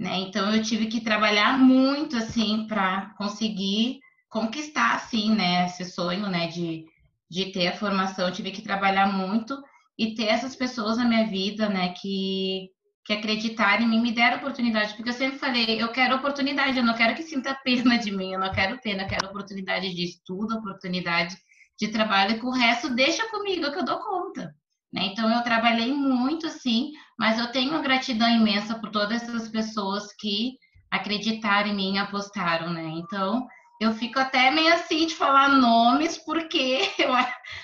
né? 0.00 0.16
Então 0.20 0.50
eu 0.54 0.62
tive 0.62 0.86
que 0.86 1.02
trabalhar 1.02 1.58
muito 1.58 2.16
assim 2.16 2.66
para 2.66 3.12
conseguir 3.18 4.00
conquistar 4.30 4.94
assim, 4.94 5.34
né, 5.34 5.66
esse 5.66 5.84
sonho, 5.84 6.26
né, 6.30 6.46
de, 6.46 6.86
de 7.28 7.52
ter 7.52 7.66
a 7.68 7.76
formação, 7.76 8.28
eu 8.28 8.32
tive 8.32 8.50
que 8.50 8.62
trabalhar 8.62 9.12
muito 9.12 9.60
e 9.98 10.14
ter 10.14 10.26
essas 10.28 10.56
pessoas 10.56 10.96
na 10.96 11.04
minha 11.04 11.26
vida, 11.26 11.68
né, 11.68 11.92
que 12.00 12.70
que 13.10 13.14
acreditaram 13.14 13.82
em 13.82 13.88
mim, 13.88 14.00
me 14.00 14.12
deram 14.12 14.36
oportunidade, 14.36 14.94
porque 14.94 15.08
eu 15.08 15.14
sempre 15.14 15.36
falei, 15.36 15.82
eu 15.82 15.88
quero 15.88 16.14
oportunidade, 16.14 16.78
eu 16.78 16.84
não 16.84 16.94
quero 16.94 17.16
que 17.16 17.24
sinta 17.24 17.52
pena 17.64 17.98
de 17.98 18.12
mim, 18.12 18.34
eu 18.34 18.38
não 18.38 18.52
quero 18.52 18.80
pena, 18.80 19.02
eu 19.02 19.08
quero 19.08 19.26
oportunidade 19.26 19.92
de 19.92 20.04
estudo, 20.04 20.56
oportunidade 20.56 21.36
de 21.76 21.88
trabalho, 21.88 22.36
e 22.36 22.38
com 22.38 22.46
o 22.46 22.52
resto 22.52 22.94
deixa 22.94 23.28
comigo 23.28 23.72
que 23.72 23.78
eu 23.78 23.84
dou 23.84 23.98
conta. 23.98 24.54
Né? 24.92 25.06
Então, 25.06 25.28
eu 25.28 25.42
trabalhei 25.42 25.92
muito, 25.92 26.48
sim, 26.50 26.92
mas 27.18 27.36
eu 27.36 27.50
tenho 27.50 27.70
uma 27.70 27.82
gratidão 27.82 28.28
imensa 28.28 28.78
por 28.78 28.90
todas 28.90 29.20
essas 29.20 29.48
pessoas 29.48 30.14
que 30.16 30.52
acreditaram 30.88 31.70
em 31.70 31.74
mim 31.74 31.98
apostaram, 31.98 32.72
né? 32.72 32.84
Então, 32.94 33.44
eu 33.80 33.92
fico 33.92 34.20
até 34.20 34.52
meio 34.52 34.72
assim 34.72 35.06
de 35.06 35.16
falar 35.16 35.48
nomes, 35.48 36.16
porque 36.16 36.78
eu, 36.96 37.12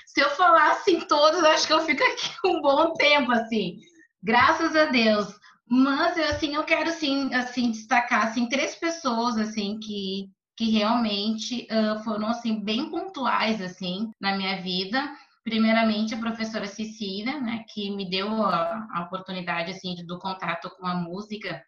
se 0.06 0.20
eu 0.20 0.30
falar 0.30 0.72
assim 0.72 1.00
todos, 1.02 1.44
acho 1.44 1.68
que 1.68 1.72
eu 1.72 1.85
fico 1.85 2.02
aqui 2.02 2.30
um 2.44 2.61
bom 2.61 2.94
tempo, 2.94 3.30
assim. 3.30 3.78
Graças 4.26 4.74
a 4.74 4.86
Deus. 4.86 5.38
Mas, 5.70 6.16
eu, 6.16 6.24
assim, 6.24 6.56
eu 6.56 6.64
quero, 6.64 6.90
sim, 6.90 7.32
assim, 7.32 7.70
destacar, 7.70 8.26
assim, 8.26 8.48
três 8.48 8.74
pessoas, 8.74 9.38
assim, 9.38 9.78
que, 9.78 10.28
que 10.56 10.68
realmente 10.68 11.68
uh, 11.70 12.02
foram, 12.02 12.26
assim, 12.26 12.60
bem 12.60 12.90
pontuais, 12.90 13.62
assim, 13.62 14.10
na 14.20 14.36
minha 14.36 14.60
vida. 14.60 15.00
Primeiramente 15.44 16.12
a 16.12 16.18
professora 16.18 16.66
Cecília, 16.66 17.38
né, 17.40 17.64
que 17.72 17.88
me 17.94 18.10
deu 18.10 18.42
a, 18.42 18.88
a 18.94 19.02
oportunidade 19.02 19.70
assim 19.70 19.94
do 20.04 20.18
contato 20.18 20.68
com 20.76 20.84
a 20.84 20.94
música, 20.96 21.62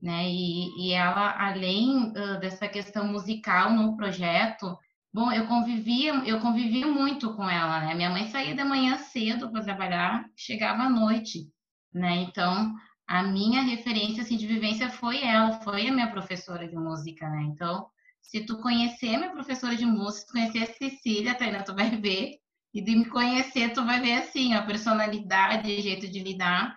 né, 0.00 0.30
e, 0.30 0.88
e 0.88 0.92
ela 0.94 1.36
além 1.46 2.08
uh, 2.08 2.40
dessa 2.40 2.66
questão 2.68 3.06
musical 3.06 3.70
no 3.70 3.94
projeto, 3.98 4.78
bom, 5.12 5.30
eu 5.30 5.46
convivia, 5.46 6.14
eu 6.24 6.40
convivia 6.40 6.86
muito 6.86 7.34
com 7.34 7.48
ela, 7.50 7.80
né, 7.80 7.94
minha 7.94 8.08
mãe 8.08 8.28
saía 8.28 8.54
de 8.54 8.64
manhã 8.64 8.96
cedo 8.96 9.52
para 9.52 9.62
trabalhar, 9.62 10.24
chegava 10.34 10.84
à 10.84 10.88
noite, 10.88 11.52
né, 11.92 12.16
então 12.22 12.74
a 13.06 13.22
minha 13.22 13.62
referência 13.62 14.22
assim 14.22 14.36
de 14.36 14.46
vivência 14.46 14.90
foi 14.90 15.22
ela, 15.22 15.60
foi 15.60 15.88
a 15.88 15.92
minha 15.92 16.10
professora 16.10 16.66
de 16.66 16.76
música, 16.76 17.28
né, 17.28 17.42
então 17.42 17.86
se 18.20 18.46
tu 18.46 18.58
conhecer 18.58 19.16
minha 19.18 19.30
professora 19.30 19.76
de 19.76 19.84
música, 19.84 20.20
se 20.20 20.26
tu 20.26 20.32
conhecer 20.32 20.62
a 20.62 20.74
Cecília, 20.74 21.34
Tainá, 21.34 21.62
tu 21.62 21.74
vai 21.74 21.90
ver 21.90 22.38
e 22.72 22.80
de 22.80 22.96
me 22.96 23.04
conhecer, 23.04 23.72
tu 23.72 23.84
vai 23.84 24.00
ver 24.00 24.14
assim, 24.14 24.54
a 24.54 24.62
personalidade, 24.62 25.82
jeito 25.82 26.08
de 26.08 26.20
lidar. 26.20 26.74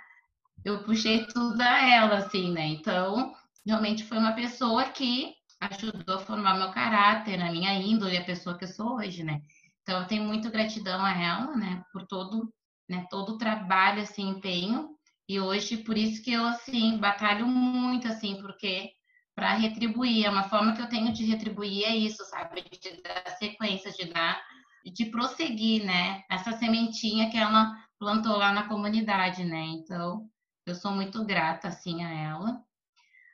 Eu 0.64 0.84
puxei 0.84 1.26
tudo 1.28 1.62
a 1.62 1.90
ela, 1.90 2.18
assim, 2.18 2.52
né? 2.52 2.66
Então, 2.68 3.34
realmente 3.66 4.04
foi 4.04 4.18
uma 4.18 4.34
pessoa 4.34 4.86
que 4.86 5.34
ajudou 5.62 6.16
a 6.16 6.20
formar 6.20 6.58
meu 6.58 6.72
caráter, 6.72 7.42
a 7.42 7.52
minha 7.52 7.74
índole, 7.74 8.18
a 8.18 8.26
pessoa 8.26 8.58
que 8.58 8.66
eu 8.66 8.70
sou 8.70 8.98
hoje, 8.98 9.24
né? 9.24 9.42
Então, 9.82 10.02
eu 10.02 10.08
tenho 10.08 10.24
muito 10.24 10.52
gratidão 10.52 11.04
a 11.06 11.12
ela, 11.12 11.56
né? 11.56 11.84
Por 11.94 12.06
todo, 12.06 12.52
né, 12.90 13.06
todo 13.10 13.34
o 13.34 13.38
trabalho, 13.38 14.02
assim, 14.02 14.28
empenho. 14.28 14.95
E 15.28 15.40
hoje, 15.40 15.78
por 15.78 15.98
isso 15.98 16.24
que 16.24 16.32
eu, 16.32 16.46
assim, 16.46 16.98
batalho 16.98 17.48
muito, 17.48 18.08
assim, 18.08 18.40
porque 18.42 18.92
para 19.36 19.54
retribuir, 19.54 20.26
é 20.26 20.30
uma 20.30 20.44
forma 20.44 20.74
que 20.74 20.82
eu 20.82 20.88
tenho 20.88 21.12
de 21.12 21.26
retribuir 21.26 21.84
é 21.84 21.96
isso, 21.96 22.24
sabe? 22.26 22.64
De 22.64 23.02
dar 23.02 23.36
sequência, 23.38 23.92
de 23.92 24.06
dar 24.06 24.42
de 24.86 25.06
prosseguir, 25.06 25.84
né? 25.84 26.24
Essa 26.30 26.52
sementinha 26.54 27.30
que 27.30 27.38
ela 27.38 27.74
plantou 28.00 28.38
lá 28.38 28.54
na 28.54 28.68
comunidade, 28.68 29.44
né? 29.44 29.62
Então, 29.62 30.30
eu 30.66 30.76
sou 30.76 30.92
muito 30.92 31.26
grata, 31.26 31.70
assim, 31.70 32.04
a 32.04 32.12
ela. 32.12 32.62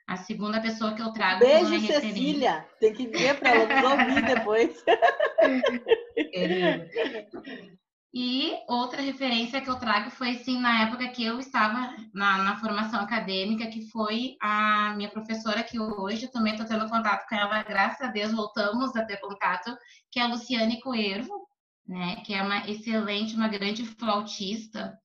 A 0.08 0.18
segunda 0.18 0.62
pessoa 0.62 0.94
que 0.94 1.02
eu 1.02 1.12
trago... 1.12 1.40
Beijo, 1.40 1.88
Cecília! 1.88 2.66
Tem 2.80 2.94
que 2.94 3.08
dizer 3.08 3.38
para 3.38 3.50
ela 3.50 3.92
ouvir 3.92 4.26
depois. 4.26 4.84
E 8.14 8.52
outra 8.68 9.02
referência 9.02 9.62
que 9.62 9.70
eu 9.70 9.78
trago 9.78 10.12
foi, 10.12 10.32
assim, 10.32 10.60
na 10.60 10.84
época 10.84 11.08
que 11.10 11.24
eu 11.24 11.40
estava 11.40 11.96
na, 12.14 12.44
na 12.44 12.58
formação 12.58 13.00
acadêmica, 13.00 13.68
que 13.68 13.90
foi 13.90 14.36
a 14.42 14.94
minha 14.98 15.10
professora, 15.10 15.64
que 15.64 15.80
hoje 15.80 16.26
eu 16.26 16.32
também 16.32 16.54
estou 16.54 16.68
tendo 16.68 16.90
contato 16.90 17.26
com 17.30 17.36
ela, 17.36 17.64
graças 17.64 18.02
a 18.02 18.12
Deus 18.12 18.34
voltamos 18.34 18.94
a 18.98 19.06
ter 19.06 19.18
contato, 19.18 19.74
que 20.12 20.20
é 20.20 20.24
a 20.24 20.28
Luciane 20.28 20.82
Coervo, 20.82 21.48
né, 21.88 22.18
que 22.26 22.34
é 22.34 22.44
uma 22.44 22.70
excelente, 22.70 23.34
uma 23.36 23.48
grande 23.48 23.86
flautista. 23.86 24.98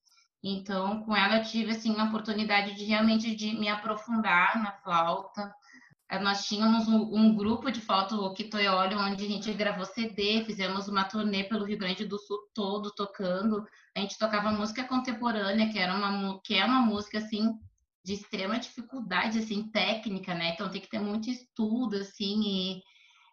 Então, 0.43 1.01
com 1.03 1.15
ela 1.15 1.37
eu 1.37 1.43
tive, 1.43 1.71
assim, 1.71 1.91
uma 1.93 2.09
oportunidade 2.09 2.75
de 2.75 2.83
realmente 2.83 3.33
de 3.33 3.57
me 3.57 3.69
aprofundar 3.69 4.61
na 4.61 4.73
flauta, 4.73 5.53
nós 6.21 6.45
tínhamos 6.47 6.87
um, 6.87 7.01
um, 7.13 7.35
grupo 7.35 7.69
de 7.69 7.81
foto 7.81 8.33
Kitoyoli, 8.33 8.95
onde 8.95 9.25
a 9.25 9.27
gente 9.27 9.51
gravou 9.53 9.85
CD, 9.85 10.43
fizemos 10.45 10.87
uma 10.87 11.03
turnê 11.03 11.43
pelo 11.43 11.65
Rio 11.65 11.77
Grande 11.77 12.05
do 12.05 12.17
Sul 12.17 12.37
todo 12.53 12.93
tocando. 12.95 13.65
A 13.95 13.99
gente 13.99 14.17
tocava 14.17 14.49
música 14.51 14.85
contemporânea, 14.85 15.69
que 15.69 15.77
era 15.77 15.93
uma 15.93 16.39
que 16.41 16.55
é 16.55 16.63
uma 16.63 16.81
música 16.81 17.17
assim 17.17 17.53
de 18.05 18.13
extrema 18.13 18.57
dificuldade 18.57 19.39
assim 19.39 19.69
técnica, 19.69 20.33
né? 20.33 20.53
Então 20.53 20.69
tem 20.69 20.79
que 20.79 20.89
ter 20.89 20.99
muito 20.99 21.29
estudo 21.29 21.97
assim 21.97 22.81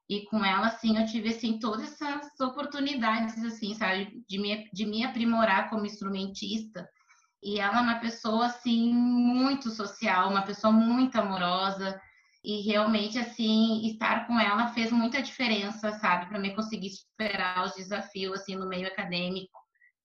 e, 0.09 0.17
e 0.17 0.25
com 0.27 0.45
ela 0.45 0.67
assim 0.67 0.99
eu 0.99 1.07
tive 1.07 1.29
assim 1.29 1.61
todas 1.61 1.93
essas 1.93 2.41
oportunidades 2.41 3.43
assim, 3.45 3.73
sabe, 3.75 4.25
de 4.29 4.37
me 4.37 4.69
de 4.73 4.85
me 4.85 5.05
aprimorar 5.05 5.71
como 5.71 5.87
instrumentista. 5.87 6.89
E 7.41 7.61
ela 7.61 7.79
é 7.79 7.83
uma 7.83 8.01
pessoa 8.01 8.47
assim 8.47 8.93
muito 8.93 9.71
social, 9.71 10.31
uma 10.31 10.43
pessoa 10.43 10.73
muito 10.73 11.15
amorosa 11.17 12.01
e 12.45 12.61
realmente 12.61 13.19
assim 13.19 13.87
estar 13.87 14.27
com 14.27 14.39
ela 14.39 14.69
fez 14.69 14.93
muita 14.93 15.23
diferença 15.23 15.93
sabe? 15.93 16.27
Para 16.27 16.39
mim 16.39 16.55
conseguir 16.55 16.91
superar 16.91 17.65
os 17.65 17.75
desafios 17.75 18.41
assim 18.41 18.55
no 18.55 18.69
meio 18.69 18.87
acadêmico 18.87 19.59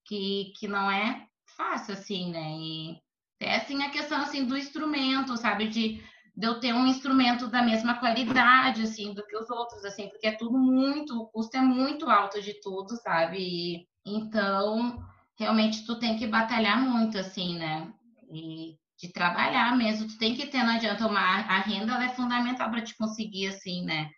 que, 0.06 0.54
que 0.58 0.68
não 0.68 0.90
é 0.90 1.28
fácil 1.58 1.94
assim 1.94 2.32
né? 2.32 2.52
E 2.52 3.02
é 3.42 3.58
assim 3.58 3.84
a 3.84 3.90
questão 3.90 4.22
assim 4.22 4.46
do 4.46 4.58
instrumento 4.58 5.36
sabe? 5.36 5.68
De, 5.68 6.02
de 6.36 6.48
eu 6.48 6.62
ter 6.62 6.74
um 6.74 6.88
instrumento 6.88 7.48
da 7.48 7.62
mesma 7.62 8.00
qualidade 8.00 8.84
assim 8.84 9.14
do 9.14 9.26
que 9.28 9.36
os 9.36 9.50
outros 9.50 9.84
assim 9.84 10.08
porque 10.08 10.28
é 10.28 10.32
tudo 10.32 10.58
muito 10.58 11.20
o 11.20 11.28
custo 11.28 11.58
é 11.58 11.62
muito 11.62 12.10
alto 12.10 12.42
de 12.42 12.54
tudo 12.62 12.96
sabe? 13.02 13.38
E, 13.38 13.88
então 14.06 14.98
realmente 15.38 15.86
tu 15.86 16.00
tem 16.00 16.18
que 16.18 16.26
batalhar 16.26 16.82
muito 16.82 17.18
assim 17.18 17.58
né? 17.58 17.94
E 18.32 18.78
de 19.00 19.12
trabalhar 19.14 19.76
mesmo. 19.78 20.08
Tu 20.08 20.18
tem 20.18 20.36
que 20.36 20.48
ter, 20.48 20.64
não 20.64 20.76
adianta 20.76 21.08
uma 21.08 21.20
a 21.20 21.60
renda 21.60 21.94
ela 21.94 22.06
é 22.06 22.10
fundamental 22.10 22.70
para 22.70 22.82
te 22.82 22.96
conseguir 22.98 23.48
assim, 23.48 23.86
né? 23.86 24.10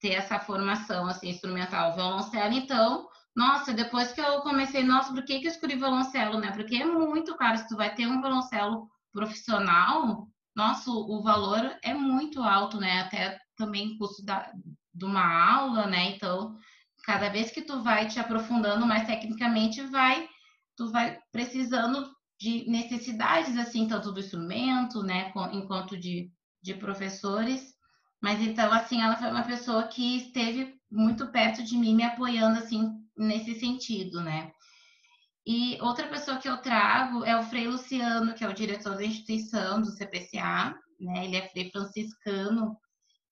Ter 0.00 0.14
essa 0.14 0.38
formação 0.40 1.06
assim 1.06 1.30
instrumental, 1.30 1.94
violoncelo. 1.94 2.54
Então, 2.54 3.08
nossa, 3.36 3.72
depois 3.72 4.12
que 4.12 4.20
eu 4.20 4.40
comecei, 4.40 4.82
nossa, 4.82 5.12
por 5.12 5.24
que 5.24 5.40
que 5.40 5.46
eu 5.46 5.50
escolhi 5.50 5.76
violoncelo, 5.76 6.40
né? 6.40 6.50
Porque 6.52 6.76
é 6.76 6.84
muito 6.84 7.36
caro. 7.36 7.58
Se 7.58 7.68
tu 7.68 7.76
vai 7.76 7.94
ter 7.94 8.06
um 8.06 8.20
violoncelo 8.20 8.88
profissional, 9.12 10.26
nossa, 10.56 10.90
o 10.90 11.22
valor 11.22 11.76
é 11.82 11.92
muito 11.94 12.42
alto, 12.42 12.78
né? 12.80 13.00
Até 13.00 13.38
também 13.56 13.96
custo 13.98 14.24
da, 14.24 14.50
de 14.94 15.04
uma 15.04 15.54
aula, 15.54 15.86
né? 15.86 16.10
Então, 16.10 16.56
cada 17.04 17.28
vez 17.28 17.50
que 17.50 17.62
tu 17.62 17.82
vai 17.82 18.06
te 18.08 18.18
aprofundando 18.18 18.86
mais 18.86 19.06
tecnicamente, 19.06 19.82
vai 19.82 20.26
tu 20.76 20.90
vai 20.90 21.18
precisando 21.30 22.10
de 22.42 22.68
necessidades, 22.68 23.56
assim, 23.56 23.86
tanto 23.86 24.10
do 24.10 24.18
instrumento, 24.18 25.00
né, 25.00 25.32
enquanto 25.52 25.96
de, 25.96 26.28
de 26.60 26.74
professores. 26.74 27.72
Mas 28.20 28.40
então, 28.40 28.72
assim, 28.72 29.00
ela 29.00 29.16
foi 29.16 29.30
uma 29.30 29.44
pessoa 29.44 29.84
que 29.84 30.16
esteve 30.16 30.74
muito 30.90 31.28
perto 31.28 31.62
de 31.62 31.76
mim, 31.76 31.94
me 31.94 32.02
apoiando, 32.02 32.58
assim, 32.58 33.00
nesse 33.16 33.54
sentido, 33.60 34.20
né. 34.20 34.50
E 35.46 35.78
outra 35.80 36.08
pessoa 36.08 36.38
que 36.38 36.48
eu 36.48 36.56
trago 36.56 37.24
é 37.24 37.38
o 37.38 37.44
Frei 37.44 37.68
Luciano, 37.68 38.34
que 38.34 38.42
é 38.42 38.48
o 38.48 38.54
diretor 38.54 38.96
da 38.96 39.04
instituição 39.04 39.80
do 39.80 39.92
CPCA, 39.92 40.76
né? 40.98 41.24
Ele 41.24 41.36
é 41.36 41.48
Frei 41.48 41.70
franciscano 41.70 42.76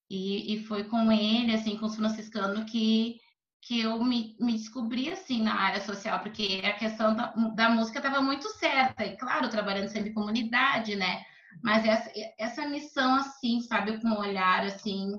e, 0.08 0.54
e 0.54 0.64
foi 0.66 0.84
com 0.84 1.10
ele, 1.10 1.52
assim, 1.52 1.76
com 1.76 1.86
os 1.86 1.96
franciscanos 1.96 2.70
que 2.70 3.16
que 3.62 3.80
eu 3.80 4.02
me, 4.02 4.36
me 4.40 4.52
descobri 4.52 5.10
assim 5.10 5.42
na 5.42 5.54
área 5.54 5.80
social, 5.80 6.20
porque 6.20 6.62
a 6.64 6.72
questão 6.72 7.14
da, 7.14 7.26
da 7.54 7.68
música 7.68 7.98
estava 7.98 8.20
muito 8.20 8.48
certa, 8.48 9.04
e 9.04 9.16
claro, 9.16 9.50
trabalhando 9.50 9.88
sempre 9.88 10.10
em 10.10 10.14
comunidade, 10.14 10.96
né? 10.96 11.24
Mas 11.62 11.84
essa, 11.84 12.10
essa 12.38 12.68
missão, 12.68 13.16
assim, 13.16 13.60
sabe, 13.60 14.00
com 14.00 14.08
um 14.08 14.18
olhar 14.18 14.64
assim, 14.64 15.12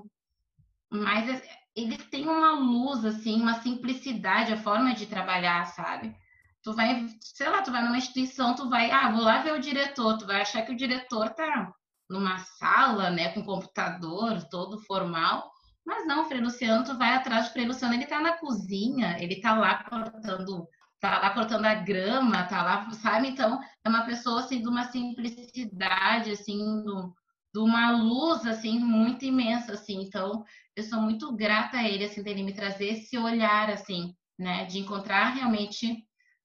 mas 0.90 1.42
eles 1.76 2.04
têm 2.06 2.28
uma 2.28 2.52
luz, 2.52 3.04
assim, 3.04 3.40
uma 3.40 3.54
simplicidade, 3.62 4.52
a 4.52 4.56
forma 4.56 4.94
de 4.94 5.06
trabalhar, 5.06 5.64
sabe? 5.66 6.14
Tu 6.62 6.72
vai, 6.74 7.06
sei 7.20 7.48
lá, 7.48 7.62
tu 7.62 7.70
vai 7.70 7.82
numa 7.82 7.98
instituição, 7.98 8.54
tu 8.54 8.68
vai, 8.68 8.90
ah, 8.90 9.10
vou 9.10 9.22
lá 9.22 9.42
ver 9.42 9.52
o 9.52 9.60
diretor, 9.60 10.18
tu 10.18 10.26
vai 10.26 10.40
achar 10.40 10.62
que 10.62 10.72
o 10.72 10.76
diretor 10.76 11.30
tá 11.30 11.72
numa 12.08 12.38
sala, 12.38 13.10
né, 13.10 13.32
com 13.32 13.44
computador 13.44 14.42
todo 14.48 14.78
formal, 14.80 15.51
mas 15.84 16.06
não, 16.06 16.22
o 16.22 16.24
Frei 16.26 16.40
Luciano, 16.40 16.84
tu 16.84 16.96
vai 16.96 17.14
atrás 17.14 17.46
do 17.48 17.52
Frei 17.52 17.66
Luciano, 17.66 17.94
ele 17.94 18.06
tá 18.06 18.20
na 18.20 18.32
cozinha, 18.38 19.16
ele 19.20 19.40
tá 19.40 19.54
lá 19.58 19.82
cortando, 19.84 20.68
tá 21.00 21.18
lá 21.18 21.30
cortando 21.30 21.66
a 21.66 21.74
grama, 21.74 22.44
tá 22.44 22.62
lá, 22.62 22.90
sabe? 22.92 23.28
Então, 23.28 23.60
é 23.84 23.88
uma 23.88 24.04
pessoa, 24.04 24.40
assim, 24.40 24.62
de 24.62 24.68
uma 24.68 24.84
simplicidade, 24.84 26.30
assim, 26.30 26.82
do, 26.84 27.12
de 27.52 27.60
uma 27.60 27.90
luz, 27.90 28.46
assim, 28.46 28.78
muito 28.78 29.24
imensa, 29.24 29.72
assim. 29.72 30.02
Então, 30.02 30.44
eu 30.76 30.84
sou 30.84 31.00
muito 31.00 31.34
grata 31.34 31.78
a 31.78 31.88
ele, 31.88 32.04
assim, 32.04 32.22
dele 32.22 32.44
me 32.44 32.54
trazer 32.54 32.86
esse 32.86 33.18
olhar, 33.18 33.68
assim, 33.70 34.14
né? 34.38 34.64
De 34.66 34.78
encontrar 34.78 35.30
realmente 35.30 35.92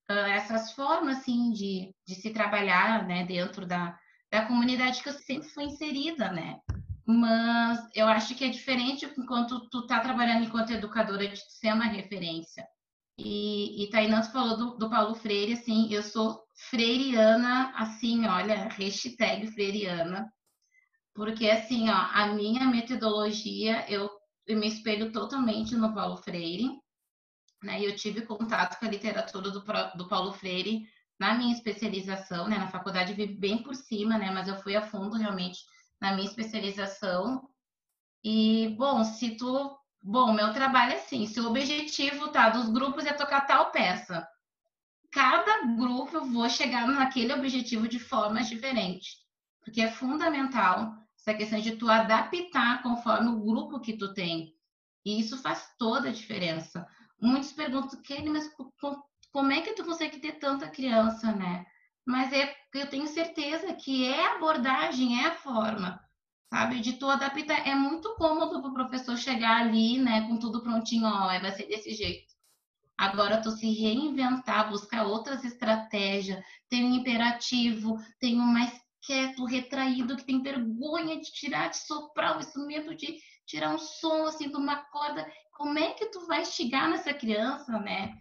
uh, 0.10 0.14
essas 0.14 0.72
formas, 0.74 1.20
assim, 1.20 1.52
de, 1.52 1.94
de 2.08 2.16
se 2.16 2.32
trabalhar, 2.32 3.06
né? 3.08 3.24
Dentro 3.26 3.66
da, 3.68 3.98
da 4.32 4.46
comunidade 4.46 5.04
que 5.04 5.10
eu 5.10 5.14
sempre 5.14 5.48
fui 5.50 5.66
inserida, 5.66 6.32
né? 6.32 6.60
Mas 7.10 7.80
eu 7.96 8.06
acho 8.06 8.36
que 8.36 8.44
é 8.44 8.50
diferente 8.50 9.06
enquanto 9.18 9.70
tu 9.70 9.88
tá 9.88 10.02
trabalhando 10.02 10.44
enquanto 10.44 10.72
educadora 10.72 11.26
de 11.26 11.40
ser 11.54 11.74
uma 11.74 11.86
referência. 11.86 12.68
E, 13.18 13.84
e 13.84 13.90
Tainã 13.90 14.22
falou 14.24 14.58
do, 14.58 14.78
do, 14.78 14.90
Paulo 14.90 15.16
Freire, 15.16 15.54
assim, 15.54 15.92
eu 15.92 16.04
sou 16.04 16.44
freiriana, 16.70 17.72
assim, 17.76 18.28
olha, 18.28 18.68
hashtag 18.68 19.48
freiriana, 19.48 20.32
porque, 21.16 21.50
assim, 21.50 21.90
ó, 21.90 21.96
a 21.96 22.28
minha 22.28 22.66
metodologia, 22.66 23.90
eu, 23.90 24.10
eu 24.46 24.60
me 24.60 24.68
espelho 24.68 25.12
totalmente 25.12 25.76
no 25.76 25.94
Paulo 25.96 26.18
Freire, 26.18 26.70
né, 27.64 27.82
e 27.82 27.86
eu 27.86 27.96
tive 27.96 28.22
contato 28.22 28.78
com 28.80 28.86
a 28.86 28.90
literatura 28.90 29.50
do, 29.50 29.64
do 29.96 30.08
Paulo 30.08 30.34
Freire 30.34 30.86
na 31.20 31.34
minha 31.34 31.56
especialização, 31.56 32.48
né, 32.48 32.60
na 32.60 32.68
faculdade, 32.68 33.14
vi 33.14 33.26
bem 33.26 33.64
por 33.64 33.74
cima, 33.74 34.18
né, 34.18 34.30
mas 34.30 34.48
eu 34.48 34.62
fui 34.62 34.76
a 34.76 34.82
fundo, 34.84 35.16
realmente, 35.16 35.60
na 36.02 36.14
minha 36.14 36.28
especialização. 36.28 37.48
E, 38.24 38.76
bom, 38.78 39.04
se 39.04 39.38
tu. 39.38 39.78
Bom, 40.04 40.34
meu 40.34 40.54
trabalho 40.54 40.94
é 40.94 40.98
assim: 40.98 41.26
se 41.26 41.40
o 41.40 41.48
objetivo 41.48 42.30
tá, 42.30 42.50
dos 42.50 42.70
grupos 42.70 43.06
é 43.06 43.14
tocar 43.14 43.42
tal 43.42 43.72
peça, 43.72 44.28
cada 45.12 45.66
grupo 45.76 46.18
eu 46.18 46.26
vou 46.26 46.50
chegar 46.50 46.88
naquele 46.88 47.34
objetivo 47.34 47.88
de 47.88 48.00
formas 48.00 48.48
diferentes. 48.48 49.18
Porque 49.62 49.82
é 49.82 49.92
fundamental 49.92 50.94
essa 51.20 51.34
questão 51.34 51.60
de 51.60 51.76
tu 51.76 51.90
adaptar 51.90 52.82
conforme 52.84 53.30
o 53.30 53.44
grupo 53.44 53.82
que 53.82 53.98
tu 53.98 54.14
tem. 54.14 54.56
E 55.06 55.20
isso 55.20 55.38
faz 55.38 55.74
toda 55.78 56.10
a 56.10 56.14
diferença. 56.14 56.88
Muitos 57.20 57.52
perguntam, 57.52 58.02
Kelly, 58.02 58.30
mas 58.30 58.50
como 59.32 59.52
é 59.52 59.62
que 59.62 59.74
tu 59.74 59.84
consegue 59.84 60.20
ter 60.20 60.34
tanta 60.34 60.70
criança, 60.70 61.32
né? 61.32 61.66
Mas 62.08 62.32
é, 62.32 62.56
eu 62.74 62.90
tenho 62.90 63.06
certeza 63.06 63.74
que 63.74 64.08
é 64.08 64.28
a 64.28 64.36
abordagem, 64.36 65.22
é 65.22 65.28
a 65.28 65.36
forma, 65.36 66.00
sabe? 66.50 66.80
De 66.80 66.94
tu 66.94 67.10
adaptar. 67.10 67.68
É 67.68 67.76
muito 67.76 68.16
cômodo 68.16 68.62
para 68.62 68.72
o 68.72 68.74
professor 68.74 69.18
chegar 69.18 69.62
ali, 69.62 70.00
né, 70.00 70.26
com 70.26 70.40
tudo 70.40 70.64
prontinho, 70.64 71.06
ó, 71.06 71.28
vai 71.28 71.52
ser 71.52 71.68
desse 71.68 71.94
jeito. 71.94 72.34
Agora, 72.98 73.42
tu 73.42 73.52
se 73.52 73.70
reinventar, 73.74 74.70
buscar 74.70 75.06
outras 75.06 75.44
estratégias, 75.44 76.42
tem 76.70 76.86
um 76.86 76.96
imperativo, 76.96 77.98
tem 78.20 78.40
um 78.40 78.46
mais 78.46 78.72
quieto, 79.02 79.44
retraído, 79.46 80.16
que 80.16 80.24
tem 80.24 80.42
vergonha 80.42 81.20
de 81.20 81.32
tirar, 81.32 81.70
de 81.70 81.78
soprar, 81.78 82.40
isso 82.40 82.66
medo 82.66 82.96
de 82.96 83.20
tirar 83.46 83.76
um 83.76 83.78
som 83.78 84.26
assim 84.26 84.50
de 84.50 84.56
uma 84.56 84.78
corda. 84.78 85.30
Como 85.52 85.78
é 85.78 85.92
que 85.92 86.06
tu 86.08 86.26
vai 86.26 86.46
chegar 86.46 86.90
nessa 86.90 87.14
criança, 87.14 87.78
né? 87.80 88.14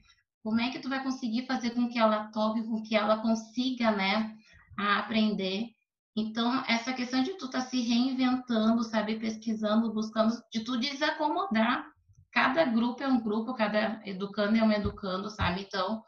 Como 0.46 0.60
é 0.60 0.70
que 0.70 0.78
tu 0.78 0.88
vai 0.88 1.02
conseguir 1.02 1.44
fazer 1.44 1.70
com 1.70 1.88
que 1.88 1.98
ela 1.98 2.28
toque, 2.28 2.62
com 2.62 2.80
que 2.80 2.94
ela 2.94 3.18
consiga, 3.18 3.90
né, 3.90 4.32
aprender? 4.76 5.70
Então, 6.14 6.64
essa 6.68 6.92
questão 6.92 7.20
de 7.20 7.32
tu 7.32 7.46
estar 7.46 7.62
tá 7.62 7.66
se 7.66 7.80
reinventando, 7.80 8.84
sabe, 8.84 9.18
pesquisando, 9.18 9.92
buscando, 9.92 10.40
de 10.52 10.60
tu 10.60 10.78
desacomodar. 10.78 11.84
Cada 12.30 12.64
grupo 12.64 13.02
é 13.02 13.08
um 13.08 13.20
grupo, 13.20 13.54
cada 13.54 14.00
educando 14.04 14.56
é 14.56 14.62
um 14.62 14.70
educando, 14.70 15.28
sabe? 15.30 15.62
Então, 15.62 16.04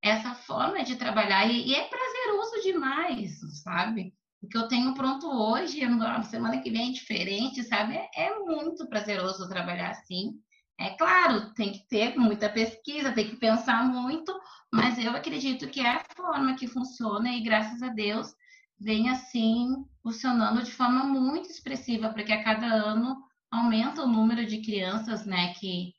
essa 0.00 0.34
forma 0.36 0.82
de 0.82 0.96
trabalhar, 0.96 1.46
e, 1.46 1.68
e 1.68 1.74
é 1.74 1.86
prazeroso 1.86 2.62
demais, 2.62 3.40
sabe? 3.62 4.14
O 4.40 4.48
que 4.48 4.56
eu 4.56 4.68
tenho 4.68 4.94
pronto 4.94 5.26
hoje, 5.26 5.84
a 5.84 6.22
semana 6.22 6.62
que 6.62 6.70
vem 6.70 6.88
é 6.88 6.92
diferente, 6.92 7.62
sabe? 7.62 7.94
É, 7.94 8.08
é 8.14 8.38
muito 8.38 8.88
prazeroso 8.88 9.46
trabalhar 9.50 9.90
assim. 9.90 10.40
É 10.82 10.90
claro, 10.96 11.54
tem 11.54 11.70
que 11.70 11.86
ter 11.86 12.18
muita 12.18 12.50
pesquisa, 12.50 13.12
tem 13.12 13.28
que 13.28 13.36
pensar 13.36 13.84
muito, 13.84 14.36
mas 14.72 14.98
eu 14.98 15.12
acredito 15.12 15.68
que 15.68 15.80
é 15.80 15.88
a 15.88 16.04
forma 16.16 16.56
que 16.56 16.66
funciona 16.66 17.30
e 17.30 17.40
graças 17.40 17.80
a 17.84 17.88
Deus 17.88 18.34
vem 18.80 19.08
assim 19.08 19.76
funcionando 20.02 20.60
de 20.60 20.72
forma 20.72 21.04
muito 21.04 21.48
expressiva, 21.48 22.08
porque 22.12 22.32
a 22.32 22.42
cada 22.42 22.66
ano 22.66 23.16
aumenta 23.48 24.02
o 24.02 24.08
número 24.08 24.44
de 24.44 24.60
crianças, 24.60 25.24
né, 25.24 25.54
que, 25.54 25.94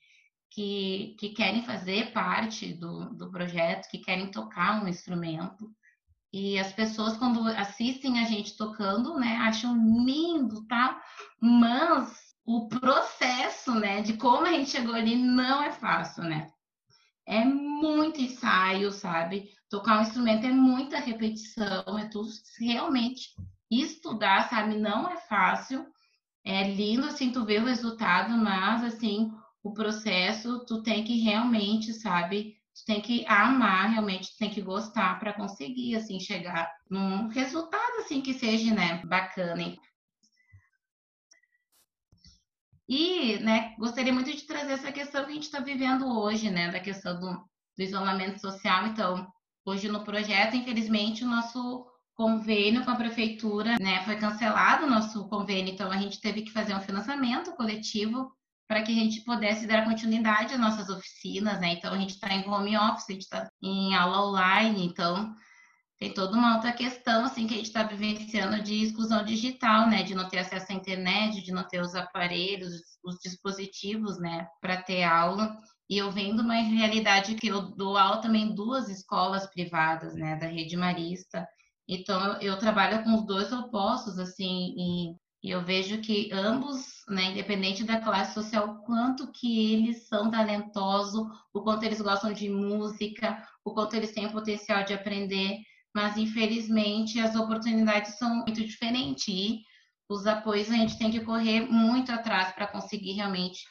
que, 0.51 1.15
que 1.17 1.29
querem 1.29 1.63
fazer 1.63 2.11
parte 2.11 2.73
do, 2.73 3.05
do 3.15 3.31
projeto, 3.31 3.89
que 3.89 3.99
querem 3.99 4.31
tocar 4.31 4.84
um 4.84 4.88
instrumento. 4.89 5.71
E 6.34 6.59
as 6.59 6.73
pessoas, 6.73 7.15
quando 7.15 7.47
assistem 7.47 8.19
a 8.19 8.25
gente 8.25 8.57
tocando, 8.57 9.17
né, 9.17 9.38
acham 9.38 9.77
lindo, 10.03 10.67
tá? 10.67 11.01
Mas 11.39 12.22
o 12.45 12.67
processo, 12.67 13.73
né, 13.75 14.01
de 14.01 14.13
como 14.13 14.45
a 14.45 14.51
gente 14.51 14.69
chegou 14.69 14.93
ali 14.93 15.15
não 15.15 15.63
é 15.63 15.71
fácil, 15.71 16.23
né? 16.23 16.51
É 17.25 17.45
muito 17.45 18.21
ensaio, 18.21 18.91
sabe? 18.91 19.49
Tocar 19.69 19.99
um 19.99 20.01
instrumento 20.01 20.45
é 20.45 20.51
muita 20.51 20.99
repetição, 20.99 21.97
é 21.97 22.09
tudo 22.09 22.29
realmente 22.59 23.29
estudar, 23.71 24.49
sabe? 24.49 24.75
Não 24.75 25.09
é 25.09 25.15
fácil. 25.17 25.85
É 26.45 26.69
lindo 26.69 27.07
assim 27.07 27.31
tu 27.31 27.45
ver 27.45 27.61
o 27.61 27.65
resultado, 27.65 28.31
mas 28.33 28.83
assim, 28.83 29.31
o 29.63 29.71
processo 29.71 30.65
tu 30.65 30.83
tem 30.83 31.05
que 31.05 31.21
realmente, 31.21 31.93
sabe? 31.93 32.57
Tu 32.75 32.85
tem 32.85 33.01
que 33.01 33.25
amar, 33.25 33.91
realmente 33.91 34.31
tu 34.33 34.37
tem 34.37 34.49
que 34.49 34.61
gostar 34.61 35.17
para 35.19 35.31
conseguir 35.31 35.95
assim 35.95 36.19
chegar 36.19 36.69
num 36.89 37.27
resultado 37.29 37.99
assim 37.99 38.21
que 38.21 38.33
seja, 38.33 38.73
né, 38.73 39.01
bacana. 39.05 39.61
Hein? 39.61 39.79
E, 42.88 43.38
né, 43.39 43.73
gostaria 43.77 44.13
muito 44.13 44.31
de 44.31 44.45
trazer 44.45 44.73
essa 44.73 44.91
questão 44.91 45.23
que 45.23 45.31
a 45.31 45.34
gente 45.34 45.43
está 45.43 45.59
vivendo 45.59 46.05
hoje, 46.19 46.49
né, 46.49 46.69
da 46.71 46.79
questão 46.79 47.19
do, 47.19 47.31
do 47.34 47.84
isolamento 47.84 48.39
social. 48.39 48.88
Então, 48.88 49.27
hoje 49.65 49.88
no 49.88 50.03
projeto, 50.03 50.55
infelizmente, 50.55 51.23
o 51.23 51.27
nosso 51.27 51.86
convênio 52.15 52.84
com 52.84 52.91
a 52.91 52.95
prefeitura, 52.95 53.77
né, 53.79 54.03
foi 54.03 54.17
cancelado 54.17 54.86
o 54.86 54.89
nosso 54.89 55.27
convênio, 55.29 55.73
então 55.73 55.91
a 55.91 55.97
gente 55.97 56.21
teve 56.21 56.43
que 56.43 56.51
fazer 56.51 56.75
um 56.75 56.81
financiamento 56.81 57.51
coletivo 57.53 58.31
para 58.67 58.81
que 58.81 58.91
a 58.91 58.95
gente 58.95 59.21
pudesse 59.21 59.67
dar 59.67 59.86
continuidade 59.86 60.53
às 60.53 60.59
nossas 60.59 60.89
oficinas, 60.89 61.59
né? 61.59 61.73
Então 61.73 61.93
a 61.93 61.97
gente 61.97 62.11
está 62.11 62.34
em 62.34 62.47
home 62.47 62.77
office, 62.77 63.09
a 63.09 63.13
gente 63.13 63.21
está 63.23 63.49
em 63.61 63.93
aula 63.93 64.27
online, 64.27 64.86
então 64.86 65.36
tem 66.04 66.14
toda 66.14 66.36
uma 66.36 66.56
outra 66.56 66.74
questão 66.74 67.24
assim 67.24 67.47
que 67.47 67.54
a 67.54 67.58
gente 67.58 67.68
está 67.68 67.84
vivenciando 67.84 68.62
de 68.62 68.84
exclusão 68.84 69.24
digital, 69.24 69.89
né? 69.89 70.04
De 70.04 70.14
não 70.14 70.28
ter 70.28 70.39
acesso 70.39 70.70
à 70.70 70.76
internet, 70.76 71.41
de 71.41 71.54
não 71.54 71.66
ter 71.66 71.80
os 71.80 71.95
aparelhos, 71.95 72.74
os 73.01 73.18
dispositivos, 73.24 74.20
né? 74.20 74.45
Para 74.60 74.82
ter 74.82 75.04
aula. 75.04 75.56
E 75.89 75.97
eu 75.97 76.12
vendo 76.12 76.41
uma 76.41 76.56
realidade 76.56 77.36
que 77.36 77.47
eu 77.47 77.62
dou 77.62 77.97
aula 77.97 78.18
também 78.18 78.49
em 78.49 78.54
duas 78.54 78.89
escolas 78.89 79.47
privadas, 79.47 80.14
né? 80.14 80.36
Da 80.36 80.47
rede 80.47 80.76
marista. 80.76 81.47
Então 81.88 82.38
eu 82.41 82.60
trabalho 82.60 83.01
com 83.06 83.14
os 83.16 83.26
dois 83.26 83.54
opostos, 83.54 84.20
assim, 84.20 84.76
e, 84.78 85.16
eu 85.41 85.64
vejo 85.64 86.01
que 86.01 86.30
ambos, 86.34 86.86
né? 87.08 87.32
Independente 87.32 87.86
da 87.86 88.01
classe 88.01 88.34
social, 88.34 88.68
o 88.68 88.86
quanto 88.86 89.32
que 89.32 89.74
eles 89.74 90.06
são 90.10 90.30
talentosos, 90.30 91.26
o 91.54 91.62
quanto 91.62 91.84
eles 91.84 92.01
gostam 92.01 92.34
de 92.34 92.49
música, 92.49 93.41
o 93.64 93.74
quanto 93.74 93.95
eles 93.95 94.12
têm 94.12 94.30
potencial 94.30 94.84
de 94.84 94.93
aprender 94.93 95.60
mas 95.93 96.17
infelizmente 96.17 97.19
as 97.19 97.35
oportunidades 97.35 98.17
são 98.17 98.37
muito 98.37 98.63
diferentes 98.63 99.27
e 99.27 99.61
os 100.09 100.25
apoios 100.25 100.69
a 100.69 100.75
gente 100.75 100.97
tem 100.97 101.11
que 101.11 101.21
correr 101.21 101.61
muito 101.61 102.11
atrás 102.11 102.51
para 102.53 102.67
conseguir 102.67 103.13
realmente 103.13 103.63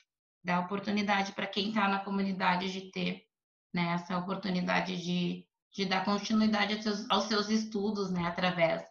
dar 0.45 0.61
oportunidade 0.61 1.33
para 1.33 1.47
quem 1.47 1.69
está 1.69 1.89
na 1.89 2.05
comunidade 2.05 2.73
de 2.73 2.91
ter 2.91 3.23
né, 3.73 3.95
essa 3.95 4.19
oportunidade 4.19 4.97
de, 5.03 5.47
de 5.73 5.85
dar 5.85 6.05
continuidade 6.05 6.75
aos 6.75 6.83
seus, 6.83 7.11
aos 7.11 7.25
seus 7.25 7.49
estudos, 7.49 8.11
né, 8.11 8.25
através 8.25 8.83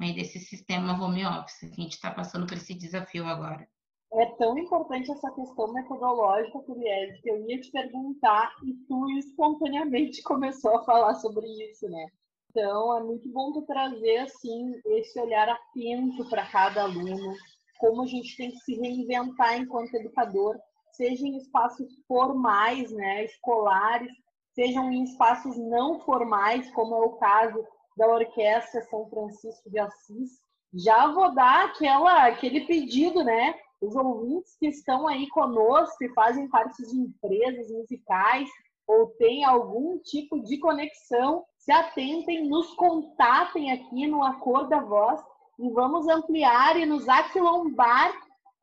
né, 0.00 0.12
desse 0.12 0.38
sistema 0.38 0.92
home 0.92 1.24
office. 1.26 1.64
A 1.64 1.80
gente 1.80 1.92
está 1.92 2.10
passando 2.10 2.46
por 2.46 2.56
esse 2.56 2.74
desafio 2.74 3.26
agora. 3.26 3.68
É 4.14 4.26
tão 4.36 4.56
importante 4.56 5.10
essa 5.12 5.30
questão 5.32 5.72
metodológica, 5.72 6.58
Curiel, 6.60 7.20
que 7.20 7.30
eu 7.30 7.46
ia 7.46 7.60
te 7.60 7.70
perguntar 7.70 8.56
e 8.64 8.72
tu 8.86 9.08
espontaneamente 9.18 10.22
começou 10.24 10.78
a 10.78 10.84
falar 10.84 11.14
sobre 11.16 11.46
isso, 11.70 11.88
né? 11.88 12.06
Então, 12.50 12.96
é 12.96 13.02
muito 13.02 13.28
bom 13.30 13.52
trazer, 13.62 14.18
assim, 14.18 14.80
esse 14.86 15.20
olhar 15.20 15.48
atento 15.48 16.28
para 16.30 16.46
cada 16.50 16.82
aluno, 16.82 17.34
como 17.78 18.02
a 18.02 18.06
gente 18.06 18.36
tem 18.36 18.50
que 18.50 18.58
se 18.60 18.74
reinventar 18.74 19.58
enquanto 19.58 19.94
educador, 19.94 20.58
seja 20.92 21.26
em 21.26 21.36
espaços 21.36 21.86
formais, 22.06 22.90
né, 22.90 23.24
escolares, 23.24 24.10
sejam 24.54 24.90
em 24.90 25.04
espaços 25.04 25.56
não 25.56 26.00
formais, 26.00 26.68
como 26.72 26.94
é 26.96 27.06
o 27.06 27.16
caso 27.16 27.64
da 27.96 28.08
Orquestra 28.08 28.82
São 28.82 29.08
Francisco 29.08 29.70
de 29.70 29.78
Assis. 29.78 30.40
Já 30.74 31.12
vou 31.12 31.34
dar 31.34 31.66
aquela, 31.66 32.26
aquele 32.26 32.66
pedido, 32.66 33.22
né? 33.22 33.54
Os 33.80 33.94
ouvintes 33.94 34.56
que 34.58 34.66
estão 34.66 35.06
aí 35.06 35.28
conosco 35.28 36.02
e 36.02 36.12
fazem 36.12 36.48
parte 36.48 36.82
de 36.82 36.96
empresas 36.96 37.70
musicais 37.70 38.48
ou 38.86 39.06
têm 39.18 39.44
algum 39.44 39.98
tipo 39.98 40.40
de 40.42 40.58
conexão, 40.58 41.44
se 41.68 41.72
atentem, 41.72 42.48
nos 42.48 42.72
contatem 42.76 43.70
aqui 43.70 44.06
no 44.06 44.24
Acordo 44.24 44.70
da 44.70 44.80
Voz 44.80 45.22
e 45.58 45.68
vamos 45.68 46.08
ampliar 46.08 46.78
e 46.78 46.86
nos 46.86 47.06
aquilombar 47.06 48.10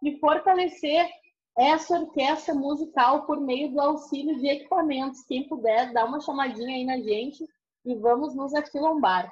e 0.02 0.18
fortalecer 0.18 1.08
essa 1.56 2.00
orquestra 2.00 2.56
musical 2.56 3.28
por 3.28 3.40
meio 3.40 3.72
do 3.72 3.80
auxílio 3.80 4.40
de 4.40 4.48
equipamentos. 4.48 5.24
Quem 5.28 5.48
puder, 5.48 5.94
dá 5.94 6.04
uma 6.04 6.20
chamadinha 6.20 6.76
aí 6.76 6.84
na 6.84 6.98
gente 6.98 7.46
e 7.86 7.94
vamos 7.94 8.34
nos 8.34 8.56
aquilombar. 8.56 9.32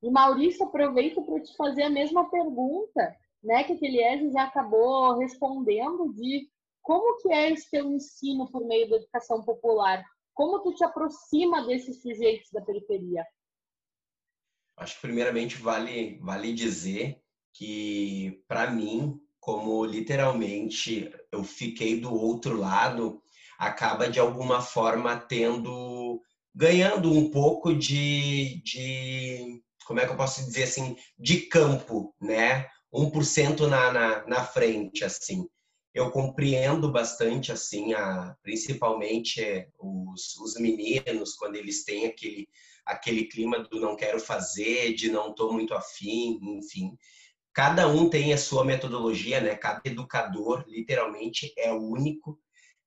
E 0.00 0.08
Maurício, 0.08 0.64
aproveito 0.64 1.22
para 1.22 1.40
te 1.40 1.56
fazer 1.56 1.82
a 1.82 1.90
mesma 1.90 2.30
pergunta, 2.30 3.16
né, 3.42 3.64
que 3.64 3.72
a 3.72 3.76
Eliese 3.82 4.30
já 4.30 4.44
acabou 4.44 5.18
respondendo 5.18 6.14
de 6.14 6.48
como 6.80 7.20
que 7.20 7.32
é 7.32 7.50
esse 7.50 7.68
teu 7.68 7.90
ensino 7.90 8.48
por 8.48 8.64
meio 8.64 8.88
da 8.88 8.96
educação 8.98 9.42
popular? 9.42 10.04
Como 10.34 10.62
tu 10.62 10.74
te 10.74 10.84
aproxima 10.84 11.66
desses 11.66 12.00
sujeitos 12.00 12.50
da 12.52 12.62
periferia? 12.62 13.26
Acho 14.76 14.94
que 14.94 15.02
primeiramente 15.02 15.56
vale 15.58 16.18
vale 16.20 16.52
dizer 16.52 17.22
que 17.52 18.42
para 18.48 18.70
mim 18.70 19.20
como 19.42 19.84
literalmente 19.84 21.12
eu 21.32 21.42
fiquei 21.42 22.00
do 22.00 22.14
outro 22.14 22.56
lado, 22.56 23.20
acaba 23.58 24.08
de 24.08 24.20
alguma 24.20 24.62
forma 24.62 25.16
tendo, 25.16 26.22
ganhando 26.54 27.12
um 27.12 27.28
pouco 27.28 27.74
de, 27.74 28.62
de 28.62 29.60
como 29.84 29.98
é 29.98 30.06
que 30.06 30.12
eu 30.12 30.16
posso 30.16 30.44
dizer 30.44 30.62
assim, 30.62 30.94
de 31.18 31.40
campo, 31.48 32.14
né? 32.20 32.68
1% 32.94 33.66
na, 33.66 33.92
na, 33.92 34.26
na 34.28 34.44
frente, 34.44 35.02
assim. 35.04 35.44
Eu 35.94 36.10
compreendo 36.10 36.90
bastante, 36.90 37.52
assim, 37.52 37.92
a, 37.92 38.34
principalmente 38.42 39.68
os, 39.78 40.36
os 40.38 40.54
meninos, 40.54 41.34
quando 41.34 41.56
eles 41.56 41.84
têm 41.84 42.06
aquele, 42.06 42.48
aquele 42.86 43.24
clima 43.24 43.58
do 43.58 43.78
não 43.78 43.94
quero 43.94 44.18
fazer, 44.18 44.94
de 44.94 45.10
não 45.10 45.30
estou 45.30 45.52
muito 45.52 45.74
afim, 45.74 46.38
enfim 46.42 46.96
cada 47.52 47.86
um 47.86 48.08
tem 48.08 48.32
a 48.32 48.38
sua 48.38 48.64
metodologia, 48.64 49.40
né? 49.40 49.54
Cada 49.54 49.80
educador, 49.84 50.64
literalmente, 50.66 51.52
é 51.56 51.72
único. 51.72 52.38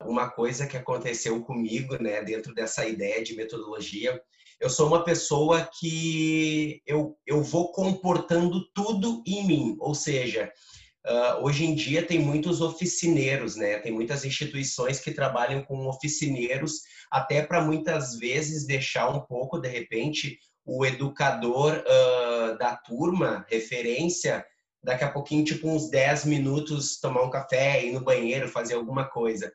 Uma 0.01 0.30
coisa 0.30 0.68
que 0.68 0.76
aconteceu 0.76 1.41
comigo, 1.43 2.01
né, 2.01 2.22
dentro 2.22 2.53
dessa 2.53 2.86
ideia 2.86 3.24
de 3.24 3.34
metodologia, 3.34 4.22
eu 4.60 4.70
sou 4.70 4.88
uma 4.88 5.03
pessoa 5.03 5.70
que 5.80 6.82
eu, 6.86 7.18
eu 7.26 7.41
vou 7.41 7.72
comportando 7.72 8.70
tudo 8.74 9.24
em 9.26 9.47
mim, 9.47 9.76
ou 9.80 9.95
seja, 9.95 10.51
uh, 11.06 11.43
hoje 11.43 11.66
em 11.66 11.76
dia 11.76 12.06
tem 12.06 12.20
muitos 12.20 12.62
oficineiros, 12.62 13.56
né? 13.56 13.80
Tem 13.80 13.91
muitas 13.91 14.26
instituições 14.26 14.99
que 14.99 15.12
trabalham 15.12 15.64
com 15.64 15.88
oficineiros, 15.88 16.82
até 17.12 17.41
para 17.41 17.62
muitas 17.62 18.18
vezes 18.18 18.66
deixar 18.66 19.10
um 19.10 19.22
pouco, 19.22 19.60
de 19.60 19.70
repente, 19.70 20.39
o 20.66 20.86
educador 20.86 21.84
uh, 21.84 22.58
da 22.58 22.76
turma, 22.76 23.45
referência, 23.49 24.45
daqui 24.84 25.03
a 25.03 25.12
pouquinho, 25.12 25.45
tipo, 25.45 25.68
uns 25.68 25.89
10 25.89 26.26
minutos, 26.26 26.99
tomar 26.99 27.24
um 27.24 27.30
café, 27.30 27.84
ir 27.86 27.93
no 27.93 28.01
banheiro, 28.01 28.47
fazer 28.47 28.76
alguma 28.76 29.06
coisa. 29.06 29.51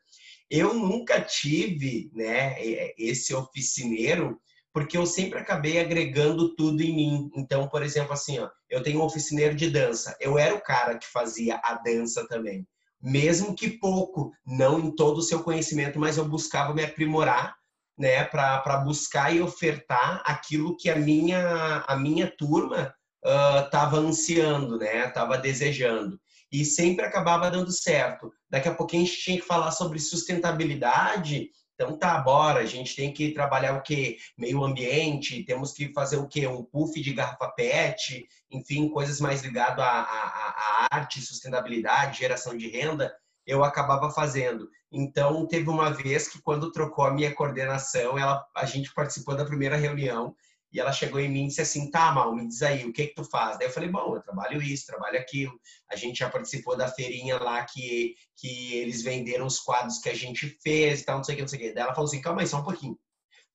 Eu 0.50 0.74
nunca 0.74 1.20
tive, 1.20 2.10
né, 2.12 2.56
esse 2.98 3.32
oficineiro, 3.32 4.40
porque 4.72 4.96
eu 4.96 5.06
sempre 5.06 5.38
acabei 5.38 5.80
agregando 5.80 6.54
tudo 6.54 6.82
em 6.82 6.94
mim. 6.94 7.30
Então, 7.34 7.68
por 7.68 7.82
exemplo, 7.82 8.12
assim, 8.12 8.38
ó, 8.38 8.48
eu 8.68 8.82
tenho 8.82 9.00
um 9.00 9.04
oficineiro 9.04 9.54
de 9.54 9.68
dança. 9.68 10.16
Eu 10.20 10.38
era 10.38 10.54
o 10.54 10.60
cara 10.60 10.98
que 10.98 11.06
fazia 11.06 11.60
a 11.64 11.74
dança 11.74 12.26
também. 12.28 12.66
Mesmo 13.02 13.54
que 13.54 13.70
pouco, 13.78 14.30
não 14.46 14.78
em 14.78 14.94
todo 14.94 15.18
o 15.18 15.22
seu 15.22 15.42
conhecimento, 15.42 15.98
mas 15.98 16.16
eu 16.16 16.24
buscava 16.28 16.74
me 16.74 16.84
aprimorar, 16.84 17.56
né, 17.98 18.24
para 18.24 18.78
buscar 18.78 19.34
e 19.34 19.40
ofertar 19.40 20.22
aquilo 20.24 20.76
que 20.76 20.88
a 20.88 20.96
minha, 20.96 21.84
a 21.86 21.96
minha 21.96 22.30
turma 22.30 22.94
estava 23.22 24.00
uh, 24.00 24.06
ansiando, 24.06 24.78
né? 24.78 25.06
Estava 25.06 25.36
desejando. 25.36 26.18
E 26.50 26.64
sempre 26.64 27.04
acabava 27.04 27.50
dando 27.50 27.70
certo. 27.70 28.32
Daqui 28.48 28.68
a 28.68 28.74
pouquinho 28.74 29.02
a 29.02 29.06
gente 29.06 29.20
tinha 29.20 29.40
que 29.40 29.46
falar 29.46 29.70
sobre 29.70 29.98
sustentabilidade. 29.98 31.50
Então 31.80 31.96
tá, 31.96 32.18
bora, 32.18 32.60
a 32.60 32.66
gente 32.66 32.94
tem 32.94 33.10
que 33.10 33.32
trabalhar 33.32 33.74
o 33.74 33.80
que? 33.80 34.18
Meio 34.36 34.62
ambiente, 34.62 35.42
temos 35.44 35.72
que 35.72 35.90
fazer 35.94 36.18
o 36.18 36.28
que? 36.28 36.46
Um 36.46 36.62
puff 36.62 37.00
de 37.00 37.14
garrafa 37.14 37.48
PET, 37.48 38.28
enfim, 38.50 38.90
coisas 38.90 39.18
mais 39.18 39.40
ligadas 39.40 39.82
à, 39.82 40.02
à, 40.02 40.88
à 40.90 40.94
arte, 40.94 41.22
sustentabilidade, 41.22 42.18
geração 42.18 42.54
de 42.54 42.68
renda, 42.68 43.10
eu 43.46 43.64
acabava 43.64 44.10
fazendo. 44.10 44.68
Então 44.92 45.46
teve 45.46 45.70
uma 45.70 45.90
vez 45.90 46.28
que 46.28 46.42
quando 46.42 46.70
trocou 46.70 47.06
a 47.06 47.14
minha 47.14 47.34
coordenação, 47.34 48.18
ela, 48.18 48.44
a 48.54 48.66
gente 48.66 48.92
participou 48.92 49.34
da 49.34 49.46
primeira 49.46 49.76
reunião 49.76 50.36
e 50.72 50.78
ela 50.78 50.92
chegou 50.92 51.18
em 51.18 51.28
mim 51.28 51.44
e 51.44 51.48
disse 51.48 51.60
assim, 51.60 51.90
tá, 51.90 52.12
Mal, 52.12 52.34
me 52.34 52.46
diz 52.46 52.62
aí, 52.62 52.84
o 52.84 52.92
que 52.92 53.08
que 53.08 53.14
tu 53.14 53.24
faz? 53.24 53.58
Daí 53.58 53.66
eu 53.66 53.72
falei, 53.72 53.88
bom, 53.88 54.14
eu 54.14 54.22
trabalho 54.22 54.62
isso, 54.62 54.86
trabalho 54.86 55.18
aquilo. 55.18 55.58
A 55.90 55.96
gente 55.96 56.18
já 56.20 56.30
participou 56.30 56.76
da 56.76 56.86
feirinha 56.88 57.38
lá 57.38 57.64
que, 57.64 58.14
que 58.36 58.74
eles 58.76 59.02
venderam 59.02 59.46
os 59.46 59.58
quadros 59.58 59.98
que 59.98 60.08
a 60.08 60.14
gente 60.14 60.58
fez 60.62 61.00
e 61.00 61.04
tal, 61.04 61.16
não 61.16 61.24
sei 61.24 61.34
o 61.34 61.36
que, 61.36 61.42
não 61.42 61.48
sei 61.48 61.58
o 61.58 61.62
que. 61.62 61.72
Daí 61.72 61.82
ela 61.82 61.94
falou 61.94 62.08
assim, 62.08 62.20
calma 62.20 62.42
aí, 62.42 62.46
só 62.46 62.58
um 62.60 62.64
pouquinho. 62.64 62.98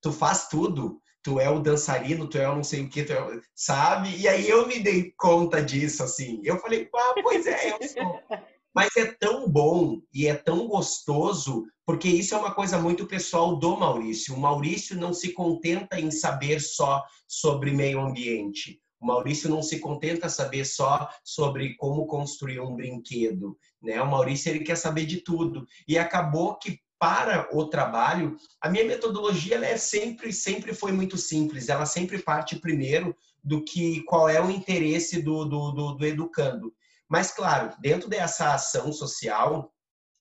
Tu 0.01 0.11
faz 0.11 0.47
tudo, 0.49 1.01
tu 1.23 1.39
é 1.39 1.49
o 1.49 1.59
dançarino, 1.59 2.27
tu 2.27 2.37
é 2.37 2.49
o 2.49 2.55
não 2.55 2.63
sei 2.63 2.83
o 2.83 2.89
que, 2.89 3.03
tu 3.03 3.13
é, 3.13 3.41
sabe? 3.55 4.15
E 4.17 4.27
aí 4.27 4.47
eu 4.49 4.67
me 4.67 4.79
dei 4.79 5.11
conta 5.17 5.63
disso, 5.63 6.03
assim. 6.03 6.41
Eu 6.43 6.59
falei, 6.59 6.89
ah, 6.93 7.15
pois 7.23 7.47
é, 7.47 7.71
eu 7.71 7.87
sou. 7.87 8.21
Mas 8.75 8.95
é 8.97 9.05
tão 9.05 9.49
bom 9.49 10.01
e 10.13 10.27
é 10.27 10.35
tão 10.35 10.67
gostoso, 10.67 11.65
porque 11.85 12.07
isso 12.07 12.33
é 12.33 12.37
uma 12.37 12.53
coisa 12.53 12.79
muito 12.79 13.05
pessoal 13.05 13.55
do 13.55 13.77
Maurício. 13.77 14.33
O 14.33 14.39
Maurício 14.39 14.95
não 14.95 15.13
se 15.13 15.33
contenta 15.33 15.99
em 15.99 16.09
saber 16.09 16.59
só 16.59 17.03
sobre 17.27 17.71
meio 17.71 18.01
ambiente. 18.01 18.81
O 18.99 19.05
Maurício 19.05 19.49
não 19.49 19.61
se 19.61 19.79
contenta 19.79 20.27
saber 20.29 20.65
só 20.65 21.07
sobre 21.23 21.75
como 21.75 22.07
construir 22.07 22.59
um 22.59 22.75
brinquedo, 22.75 23.55
né? 23.81 24.01
O 24.01 24.09
Maurício 24.09 24.49
ele 24.49 24.63
quer 24.63 24.77
saber 24.77 25.05
de 25.05 25.21
tudo. 25.21 25.67
E 25.87 25.97
acabou 25.97 26.57
que 26.57 26.79
para 26.97 27.47
o 27.55 27.67
trabalho, 27.67 28.37
a 28.59 28.69
minha 28.69 28.85
metodologia 28.85 29.57
é 29.63 29.77
sempre 29.77 30.33
sempre 30.33 30.73
foi 30.73 30.91
muito 30.91 31.17
simples. 31.17 31.69
Ela 31.69 31.85
sempre 31.85 32.19
parte 32.19 32.55
primeiro 32.55 33.15
do 33.43 33.63
que 33.63 34.01
qual 34.03 34.27
é 34.27 34.41
o 34.41 34.49
interesse 34.49 35.21
do, 35.21 35.45
do, 35.45 35.71
do, 35.71 35.91
do 35.93 36.05
educando. 36.05 36.73
Mas, 37.07 37.31
claro, 37.31 37.75
dentro 37.79 38.09
dessa 38.09 38.55
ação 38.55 38.91
social, 38.91 39.71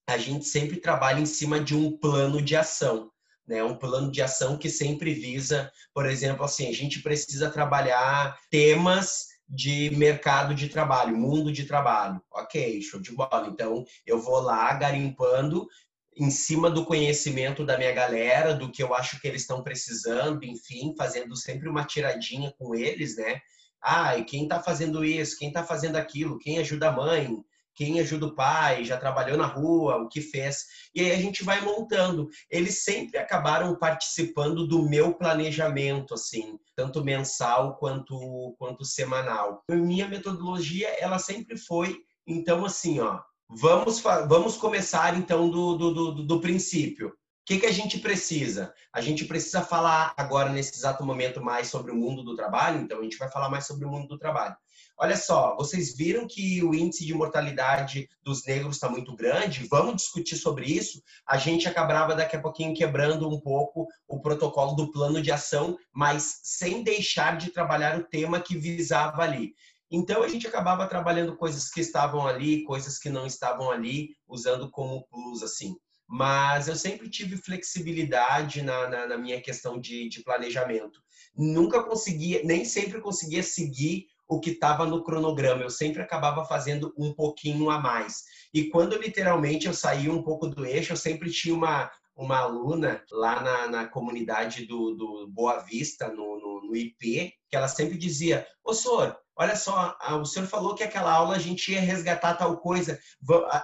a 0.06 0.18
gente 0.18 0.44
sempre 0.44 0.78
trabalha 0.78 1.20
em 1.20 1.26
cima 1.26 1.60
de 1.60 1.74
um 1.74 1.96
plano 1.96 2.40
de 2.42 2.56
ação. 2.56 3.10
Né, 3.46 3.62
um 3.62 3.76
plano 3.76 4.10
de 4.10 4.22
ação 4.22 4.56
que 4.56 4.70
sempre 4.70 5.12
visa, 5.12 5.70
por 5.92 6.06
exemplo, 6.06 6.46
assim, 6.46 6.66
a 6.66 6.72
gente 6.72 7.02
precisa 7.02 7.50
trabalhar 7.50 8.38
temas 8.50 9.26
de 9.46 9.90
mercado 9.90 10.54
de 10.54 10.66
trabalho, 10.68 11.14
mundo 11.14 11.52
de 11.52 11.64
trabalho. 11.66 12.22
Ok, 12.32 12.80
show 12.80 12.98
de 12.98 13.12
bola. 13.12 13.48
Então, 13.48 13.84
eu 14.06 14.18
vou 14.18 14.40
lá 14.40 14.72
garimpando 14.72 15.68
em 16.16 16.30
cima 16.30 16.70
do 16.70 16.84
conhecimento 16.84 17.64
da 17.64 17.76
minha 17.76 17.92
galera, 17.92 18.54
do 18.54 18.70
que 18.70 18.82
eu 18.82 18.94
acho 18.94 19.20
que 19.20 19.26
eles 19.26 19.42
estão 19.42 19.62
precisando, 19.62 20.42
enfim, 20.44 20.94
fazendo 20.96 21.36
sempre 21.36 21.68
uma 21.68 21.84
tiradinha 21.84 22.52
com 22.56 22.74
eles, 22.74 23.16
né? 23.16 23.40
Ah, 23.82 24.16
e 24.16 24.24
quem 24.24 24.44
está 24.44 24.62
fazendo 24.62 25.04
isso, 25.04 25.38
quem 25.38 25.48
está 25.48 25.64
fazendo 25.64 25.96
aquilo, 25.96 26.38
quem 26.38 26.58
ajuda 26.58 26.88
a 26.88 26.92
mãe, 26.92 27.44
quem 27.74 28.00
ajuda 28.00 28.26
o 28.26 28.34
pai, 28.34 28.84
já 28.84 28.96
trabalhou 28.96 29.36
na 29.36 29.46
rua, 29.46 29.96
o 29.96 30.08
que 30.08 30.20
fez. 30.20 30.64
E 30.94 31.00
aí 31.00 31.12
a 31.12 31.18
gente 31.18 31.44
vai 31.44 31.60
montando. 31.60 32.28
Eles 32.50 32.84
sempre 32.84 33.18
acabaram 33.18 33.76
participando 33.76 34.66
do 34.66 34.88
meu 34.88 35.14
planejamento, 35.14 36.14
assim, 36.14 36.58
tanto 36.76 37.04
mensal 37.04 37.76
quanto, 37.76 38.54
quanto 38.58 38.84
semanal. 38.84 39.62
Minha 39.68 40.08
metodologia, 40.08 40.88
ela 40.98 41.18
sempre 41.18 41.56
foi, 41.56 41.96
então, 42.26 42.64
assim, 42.64 43.00
ó, 43.00 43.20
vamos, 43.48 44.00
vamos 44.00 44.56
começar, 44.56 45.16
então, 45.16 45.50
do, 45.50 45.76
do, 45.76 45.94
do, 45.94 46.22
do 46.22 46.40
princípio. 46.40 47.12
que, 47.44 47.58
que 47.58 47.66
a 47.66 47.72
gente 47.72 47.98
precisa? 47.98 48.72
A 48.92 49.00
gente 49.00 49.26
precisa 49.26 49.60
falar 49.62 50.14
agora, 50.16 50.50
nesse 50.50 50.74
exato 50.74 51.04
momento, 51.04 51.42
mais 51.42 51.68
sobre 51.68 51.92
o 51.92 51.96
mundo 51.96 52.22
do 52.22 52.34
trabalho, 52.34 52.80
então 52.80 53.00
a 53.00 53.02
gente 53.02 53.18
vai 53.18 53.30
falar 53.30 53.50
mais 53.50 53.66
sobre 53.66 53.84
o 53.84 53.90
mundo 53.90 54.08
do 54.08 54.18
trabalho. 54.18 54.56
Olha 54.96 55.16
só, 55.16 55.56
vocês 55.56 55.96
viram 55.96 56.26
que 56.26 56.62
o 56.62 56.72
índice 56.72 57.04
de 57.04 57.12
mortalidade 57.12 58.08
dos 58.22 58.44
negros 58.46 58.76
está 58.76 58.88
muito 58.88 59.14
grande? 59.16 59.66
Vamos 59.68 59.96
discutir 59.96 60.36
sobre 60.36 60.66
isso? 60.66 61.02
A 61.26 61.36
gente 61.36 61.66
acabava 61.66 62.14
daqui 62.14 62.36
a 62.36 62.40
pouquinho 62.40 62.76
quebrando 62.76 63.28
um 63.28 63.40
pouco 63.40 63.88
o 64.06 64.20
protocolo 64.20 64.76
do 64.76 64.92
plano 64.92 65.20
de 65.20 65.32
ação, 65.32 65.76
mas 65.92 66.40
sem 66.44 66.84
deixar 66.84 67.36
de 67.36 67.50
trabalhar 67.50 67.98
o 67.98 68.04
tema 68.04 68.40
que 68.40 68.56
visava 68.56 69.22
ali. 69.22 69.52
Então 69.90 70.22
a 70.22 70.28
gente 70.28 70.46
acabava 70.46 70.86
trabalhando 70.86 71.36
coisas 71.36 71.68
que 71.68 71.80
estavam 71.80 72.26
ali, 72.26 72.62
coisas 72.62 72.96
que 72.96 73.10
não 73.10 73.26
estavam 73.26 73.70
ali, 73.70 74.10
usando 74.28 74.70
como 74.70 75.06
plus 75.08 75.42
assim 75.42 75.74
mas 76.06 76.68
eu 76.68 76.76
sempre 76.76 77.08
tive 77.08 77.36
flexibilidade 77.36 78.62
na, 78.62 78.88
na, 78.88 79.06
na 79.06 79.18
minha 79.18 79.40
questão 79.40 79.80
de, 79.80 80.08
de, 80.08 80.22
planejamento. 80.22 81.00
Nunca 81.34 81.82
conseguia, 81.82 82.42
nem 82.44 82.64
sempre 82.64 83.00
conseguia 83.00 83.42
seguir 83.42 84.06
o 84.34 84.40
que 84.40 84.50
estava 84.50 84.84
no 84.84 85.02
cronograma, 85.02 85.62
eu 85.62 85.70
sempre 85.70 86.02
acabava 86.02 86.44
fazendo 86.44 86.92
um 86.98 87.12
pouquinho 87.12 87.70
a 87.70 87.78
mais. 87.78 88.24
E 88.52 88.64
quando 88.64 88.96
literalmente 88.96 89.66
eu 89.66 89.74
saía 89.74 90.12
um 90.12 90.22
pouco 90.22 90.48
do 90.48 90.66
eixo, 90.66 90.92
eu 90.92 90.96
sempre 90.96 91.30
tinha 91.30 91.54
uma, 91.54 91.90
uma 92.16 92.38
aluna 92.38 93.02
lá 93.10 93.40
na, 93.40 93.68
na 93.68 93.86
comunidade 93.86 94.66
do, 94.66 94.94
do 94.94 95.28
Boa 95.28 95.58
Vista, 95.60 96.08
no, 96.08 96.38
no, 96.38 96.66
no, 96.66 96.76
IP, 96.76 97.32
que 97.48 97.56
ela 97.56 97.68
sempre 97.68 97.96
dizia: 97.96 98.46
Ô, 98.64 98.74
senhor, 98.74 99.16
olha 99.36 99.54
só, 99.54 99.96
o 100.20 100.24
senhor 100.24 100.46
falou 100.46 100.74
que 100.74 100.82
aquela 100.82 101.12
aula 101.12 101.36
a 101.36 101.40
gente 101.40 101.72
ia 101.72 101.80
resgatar 101.80 102.34
tal 102.34 102.56
coisa. 102.58 102.98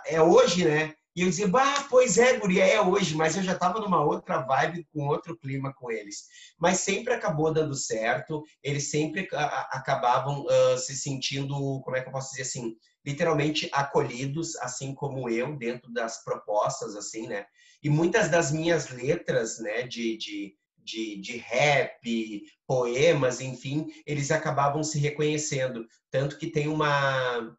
É 0.06 0.22
hoje, 0.22 0.64
né? 0.64 0.94
E 1.16 1.22
eu 1.22 1.28
dizia, 1.28 1.48
bah, 1.48 1.86
pois 1.90 2.18
é, 2.18 2.38
guria, 2.38 2.64
é 2.64 2.80
hoje, 2.80 3.16
mas 3.16 3.36
eu 3.36 3.42
já 3.42 3.52
estava 3.52 3.80
numa 3.80 4.02
outra 4.04 4.38
vibe, 4.42 4.86
com 4.92 5.08
outro 5.08 5.36
clima 5.36 5.74
com 5.74 5.90
eles. 5.90 6.26
Mas 6.58 6.80
sempre 6.80 7.12
acabou 7.12 7.52
dando 7.52 7.74
certo, 7.74 8.44
eles 8.62 8.90
sempre 8.90 9.28
acabavam 9.32 10.44
uh, 10.44 10.78
se 10.78 10.94
sentindo, 10.94 11.80
como 11.82 11.96
é 11.96 12.00
que 12.00 12.08
eu 12.08 12.12
posso 12.12 12.30
dizer 12.30 12.42
assim, 12.42 12.76
literalmente 13.04 13.68
acolhidos, 13.72 14.54
assim 14.56 14.94
como 14.94 15.28
eu, 15.28 15.56
dentro 15.56 15.92
das 15.92 16.22
propostas, 16.22 16.94
assim, 16.94 17.26
né? 17.26 17.44
E 17.82 17.88
muitas 17.88 18.28
das 18.28 18.52
minhas 18.52 18.90
letras, 18.90 19.58
né, 19.58 19.82
de, 19.82 20.16
de, 20.16 20.54
de, 20.78 21.20
de 21.20 21.36
rap, 21.38 22.42
poemas, 22.66 23.40
enfim, 23.40 23.86
eles 24.06 24.30
acabavam 24.30 24.84
se 24.84 24.98
reconhecendo. 24.98 25.86
Tanto 26.10 26.38
que 26.38 26.46
tem 26.46 26.68
uma, 26.68 27.56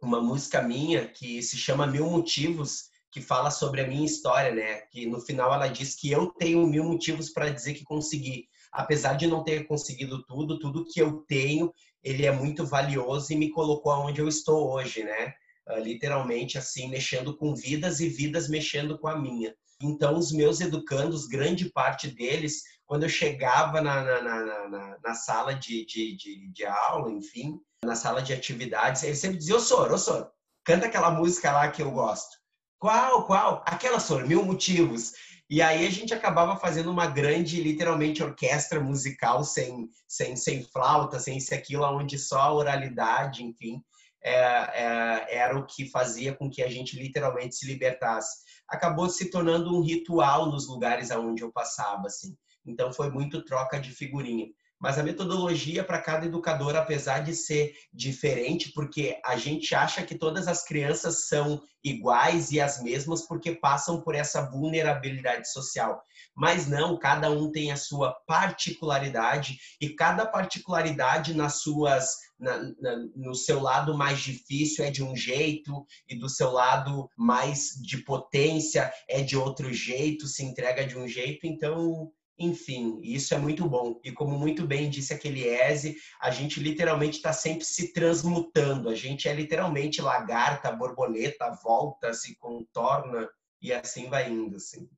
uma 0.00 0.20
música 0.20 0.60
minha 0.60 1.08
que 1.08 1.42
se 1.42 1.56
chama 1.56 1.86
Mil 1.86 2.08
Motivos, 2.08 2.91
que 3.12 3.20
fala 3.20 3.50
sobre 3.50 3.82
a 3.82 3.86
minha 3.86 4.06
história, 4.06 4.52
né? 4.52 4.80
Que 4.90 5.06
no 5.06 5.20
final 5.20 5.52
ela 5.52 5.68
diz 5.68 5.94
que 5.94 6.10
eu 6.10 6.28
tenho 6.28 6.66
mil 6.66 6.82
motivos 6.82 7.28
para 7.28 7.50
dizer 7.50 7.74
que 7.74 7.84
consegui. 7.84 8.48
Apesar 8.72 9.12
de 9.12 9.26
não 9.26 9.44
ter 9.44 9.66
conseguido 9.66 10.24
tudo, 10.24 10.58
tudo 10.58 10.86
que 10.86 11.00
eu 11.00 11.18
tenho, 11.28 11.72
ele 12.02 12.24
é 12.24 12.32
muito 12.32 12.64
valioso 12.64 13.30
e 13.30 13.36
me 13.36 13.50
colocou 13.50 13.92
aonde 13.92 14.22
eu 14.22 14.26
estou 14.26 14.72
hoje, 14.72 15.04
né? 15.04 15.34
Uh, 15.68 15.78
literalmente 15.78 16.56
assim, 16.56 16.88
mexendo 16.88 17.36
com 17.36 17.54
vidas 17.54 18.00
e 18.00 18.08
vidas 18.08 18.48
mexendo 18.48 18.98
com 18.98 19.06
a 19.06 19.16
minha. 19.16 19.54
Então, 19.80 20.16
os 20.16 20.32
meus 20.32 20.60
educandos, 20.60 21.26
grande 21.26 21.70
parte 21.70 22.08
deles, 22.08 22.62
quando 22.86 23.02
eu 23.02 23.08
chegava 23.10 23.82
na, 23.82 24.02
na, 24.02 24.22
na, 24.22 24.68
na, 24.68 24.98
na 25.04 25.14
sala 25.14 25.54
de, 25.54 25.84
de, 25.84 26.16
de, 26.16 26.48
de, 26.50 26.64
aula, 26.64 27.12
enfim, 27.12 27.60
na 27.84 27.94
sala 27.94 28.22
de 28.22 28.32
atividades, 28.32 29.02
eles 29.02 29.18
sempre 29.18 29.36
diziam, 29.38 29.58
ô 29.58 29.60
Sor, 29.60 29.92
ô 29.92 29.98
Sor, 29.98 30.30
canta 30.64 30.86
aquela 30.86 31.10
música 31.10 31.52
lá 31.52 31.70
que 31.70 31.82
eu 31.82 31.90
gosto. 31.90 32.41
Qual, 32.82 33.24
qual? 33.26 33.62
Aquela 33.64 34.00
sobre 34.00 34.26
mil 34.26 34.44
motivos. 34.44 35.12
E 35.48 35.62
aí 35.62 35.86
a 35.86 35.90
gente 35.90 36.12
acabava 36.12 36.56
fazendo 36.56 36.90
uma 36.90 37.06
grande, 37.06 37.62
literalmente, 37.62 38.24
orquestra 38.24 38.80
musical 38.80 39.44
sem, 39.44 39.88
sem, 40.08 40.34
sem 40.34 40.64
flauta, 40.64 41.20
sem 41.20 41.36
isso 41.36 41.54
aquilo, 41.54 41.84
onde 41.84 42.18
só 42.18 42.40
a 42.40 42.52
oralidade, 42.52 43.44
enfim, 43.44 43.80
é, 44.20 44.34
é, 44.34 45.26
era 45.36 45.56
o 45.56 45.64
que 45.64 45.88
fazia 45.90 46.34
com 46.34 46.50
que 46.50 46.60
a 46.60 46.68
gente 46.68 46.98
literalmente 46.98 47.54
se 47.54 47.66
libertasse. 47.66 48.38
Acabou 48.66 49.08
se 49.08 49.30
tornando 49.30 49.72
um 49.72 49.80
ritual 49.80 50.46
nos 50.46 50.66
lugares 50.66 51.12
aonde 51.12 51.44
eu 51.44 51.52
passava, 51.52 52.08
assim. 52.08 52.36
Então 52.66 52.92
foi 52.92 53.12
muito 53.12 53.44
troca 53.44 53.78
de 53.78 53.92
figurinha. 53.92 54.48
Mas 54.82 54.98
a 54.98 55.02
metodologia 55.04 55.84
para 55.84 56.02
cada 56.02 56.26
educador, 56.26 56.74
apesar 56.74 57.20
de 57.20 57.36
ser 57.36 57.72
diferente, 57.92 58.72
porque 58.72 59.20
a 59.24 59.36
gente 59.36 59.76
acha 59.76 60.02
que 60.02 60.18
todas 60.18 60.48
as 60.48 60.64
crianças 60.64 61.28
são 61.28 61.62
iguais 61.84 62.50
e 62.50 62.60
as 62.60 62.82
mesmas 62.82 63.22
porque 63.22 63.52
passam 63.52 64.00
por 64.00 64.16
essa 64.16 64.42
vulnerabilidade 64.50 65.48
social. 65.52 66.02
Mas 66.34 66.66
não, 66.66 66.98
cada 66.98 67.30
um 67.30 67.52
tem 67.52 67.70
a 67.70 67.76
sua 67.76 68.12
particularidade 68.26 69.56
e 69.80 69.90
cada 69.90 70.26
particularidade 70.26 71.32
nas 71.32 71.60
suas 71.60 72.16
na, 72.36 72.58
na, 72.80 72.96
no 73.14 73.36
seu 73.36 73.60
lado 73.60 73.96
mais 73.96 74.18
difícil 74.18 74.84
é 74.84 74.90
de 74.90 75.04
um 75.04 75.14
jeito 75.14 75.86
e 76.08 76.18
do 76.18 76.28
seu 76.28 76.50
lado 76.50 77.08
mais 77.16 77.80
de 77.80 77.98
potência 77.98 78.92
é 79.08 79.22
de 79.22 79.36
outro 79.36 79.72
jeito, 79.72 80.26
se 80.26 80.42
entrega 80.44 80.84
de 80.84 80.98
um 80.98 81.06
jeito. 81.06 81.46
Então, 81.46 82.10
enfim, 82.38 83.00
isso 83.02 83.34
é 83.34 83.38
muito 83.38 83.68
bom. 83.68 84.00
E 84.02 84.10
como 84.10 84.38
muito 84.38 84.66
bem 84.66 84.88
disse 84.88 85.12
aquele 85.12 85.46
Eze, 85.46 85.96
a 86.20 86.30
gente 86.30 86.60
literalmente 86.60 87.16
está 87.16 87.32
sempre 87.32 87.64
se 87.64 87.92
transmutando. 87.92 88.88
A 88.88 88.94
gente 88.94 89.28
é 89.28 89.34
literalmente 89.34 90.00
lagarta, 90.00 90.72
borboleta, 90.72 91.50
volta, 91.62 92.12
se 92.12 92.36
contorna 92.36 93.28
e 93.60 93.72
assim 93.72 94.08
vai 94.08 94.30
indo. 94.30 94.56
Assim. 94.56 94.88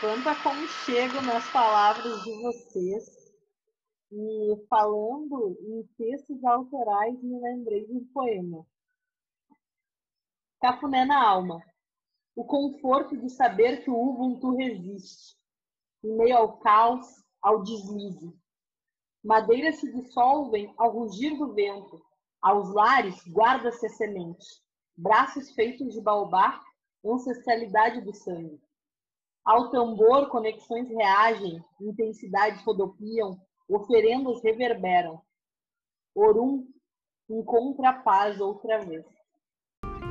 Quanto 0.00 0.28
aconchego 0.28 1.20
nas 1.22 1.46
palavras 1.50 2.22
de 2.22 2.42
vocês. 2.42 3.16
E 4.12 4.66
falando 4.70 5.58
em 5.60 5.82
textos 5.98 6.42
autorais, 6.44 7.20
me 7.20 7.40
lembrei 7.40 7.84
de 7.84 7.92
um 7.92 8.04
poema. 8.14 8.64
Cafuné 10.60 11.04
na 11.04 11.20
alma 11.28 11.60
o 12.36 12.44
conforto 12.44 13.16
de 13.16 13.30
saber 13.30 13.82
que 13.82 13.90
o 13.90 13.98
Ubuntu 13.98 14.54
resiste, 14.54 15.34
em 16.04 16.14
meio 16.18 16.36
ao 16.36 16.58
caos, 16.58 17.06
ao 17.40 17.62
deslize. 17.62 18.30
Madeiras 19.24 19.76
se 19.76 19.90
dissolvem 19.90 20.72
ao 20.76 20.92
rugir 20.92 21.36
do 21.38 21.54
vento, 21.54 21.98
aos 22.42 22.72
lares 22.74 23.16
guarda-se 23.26 23.86
a 23.86 23.88
semente, 23.88 24.46
braços 24.94 25.50
feitos 25.52 25.94
de 25.94 26.00
baobá, 26.02 26.62
ancestralidade 27.02 28.02
do 28.02 28.12
sangue. 28.12 28.60
Ao 29.42 29.70
tambor, 29.70 30.28
conexões 30.28 30.90
reagem, 30.90 31.64
intensidades 31.80 32.62
rodopiam, 32.62 33.40
oferendas 33.66 34.42
reverberam. 34.42 35.22
Orum 36.14 36.68
encontra 37.30 37.90
a 37.90 38.02
paz 38.02 38.40
outra 38.40 38.84
vez. 38.84 39.06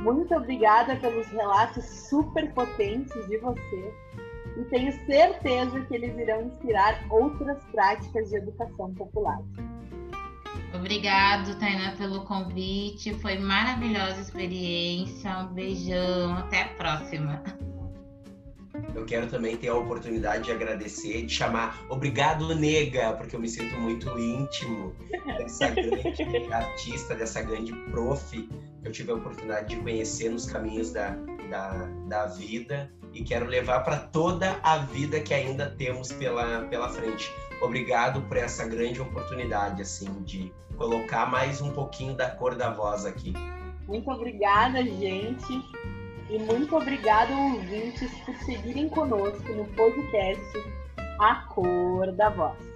Muito 0.06 0.32
obrigada 0.36 0.94
pelos 0.94 1.26
relatos 1.26 1.84
super 1.84 2.48
potentes 2.54 3.26
de 3.26 3.38
você 3.38 3.92
e 4.56 4.64
tenho 4.66 4.92
certeza 5.04 5.80
que 5.80 5.96
eles 5.96 6.16
irão 6.16 6.42
inspirar 6.42 7.04
outras 7.10 7.60
práticas 7.72 8.28
de 8.30 8.36
educação 8.36 8.94
popular. 8.94 9.40
Obrigado, 10.72 11.58
Tainá, 11.58 11.96
pelo 11.96 12.24
convite. 12.24 13.14
Foi 13.14 13.36
maravilhosa 13.36 14.20
experiência. 14.20 15.38
Um 15.38 15.52
beijão. 15.52 16.38
Até 16.38 16.62
a 16.62 16.68
próxima. 16.68 17.42
Eu 18.94 19.04
quero 19.06 19.26
também 19.26 19.56
ter 19.56 19.68
a 19.68 19.74
oportunidade 19.74 20.44
de 20.44 20.52
agradecer, 20.52 21.26
de 21.26 21.32
chamar 21.32 21.84
obrigado, 21.88 22.54
nega, 22.54 23.12
porque 23.14 23.34
eu 23.34 23.40
me 23.40 23.48
sinto 23.48 23.74
muito 23.80 24.08
íntimo 24.16 24.94
dessa 25.36 25.70
grande 25.70 26.22
artista, 26.52 27.16
dessa 27.16 27.42
grande 27.42 27.72
prof 27.90 28.48
eu 28.86 28.92
tive 28.92 29.10
a 29.10 29.14
oportunidade 29.14 29.74
de 29.74 29.82
conhecer 29.82 30.30
nos 30.30 30.46
caminhos 30.46 30.92
da, 30.92 31.10
da, 31.50 31.88
da 32.06 32.26
vida 32.26 32.90
e 33.12 33.22
quero 33.24 33.46
levar 33.46 33.80
para 33.80 33.98
toda 33.98 34.58
a 34.62 34.78
vida 34.78 35.20
que 35.20 35.34
ainda 35.34 35.70
temos 35.70 36.12
pela, 36.12 36.62
pela 36.68 36.88
frente. 36.88 37.30
Obrigado 37.60 38.20
por 38.22 38.36
essa 38.36 38.66
grande 38.66 39.00
oportunidade, 39.00 39.82
assim, 39.82 40.22
de 40.22 40.52
colocar 40.76 41.26
mais 41.26 41.60
um 41.60 41.72
pouquinho 41.72 42.14
da 42.14 42.30
cor 42.30 42.54
da 42.54 42.70
voz 42.70 43.04
aqui. 43.04 43.32
Muito 43.88 44.10
obrigada, 44.10 44.82
gente. 44.82 45.64
E 46.28 46.38
muito 46.38 46.76
obrigado, 46.76 47.32
ouvintes, 47.32 48.12
por 48.24 48.34
seguirem 48.38 48.88
conosco 48.88 49.52
no 49.52 49.64
podcast 49.64 50.64
A 51.20 51.36
Cor 51.48 52.12
da 52.12 52.28
Voz. 52.28 52.75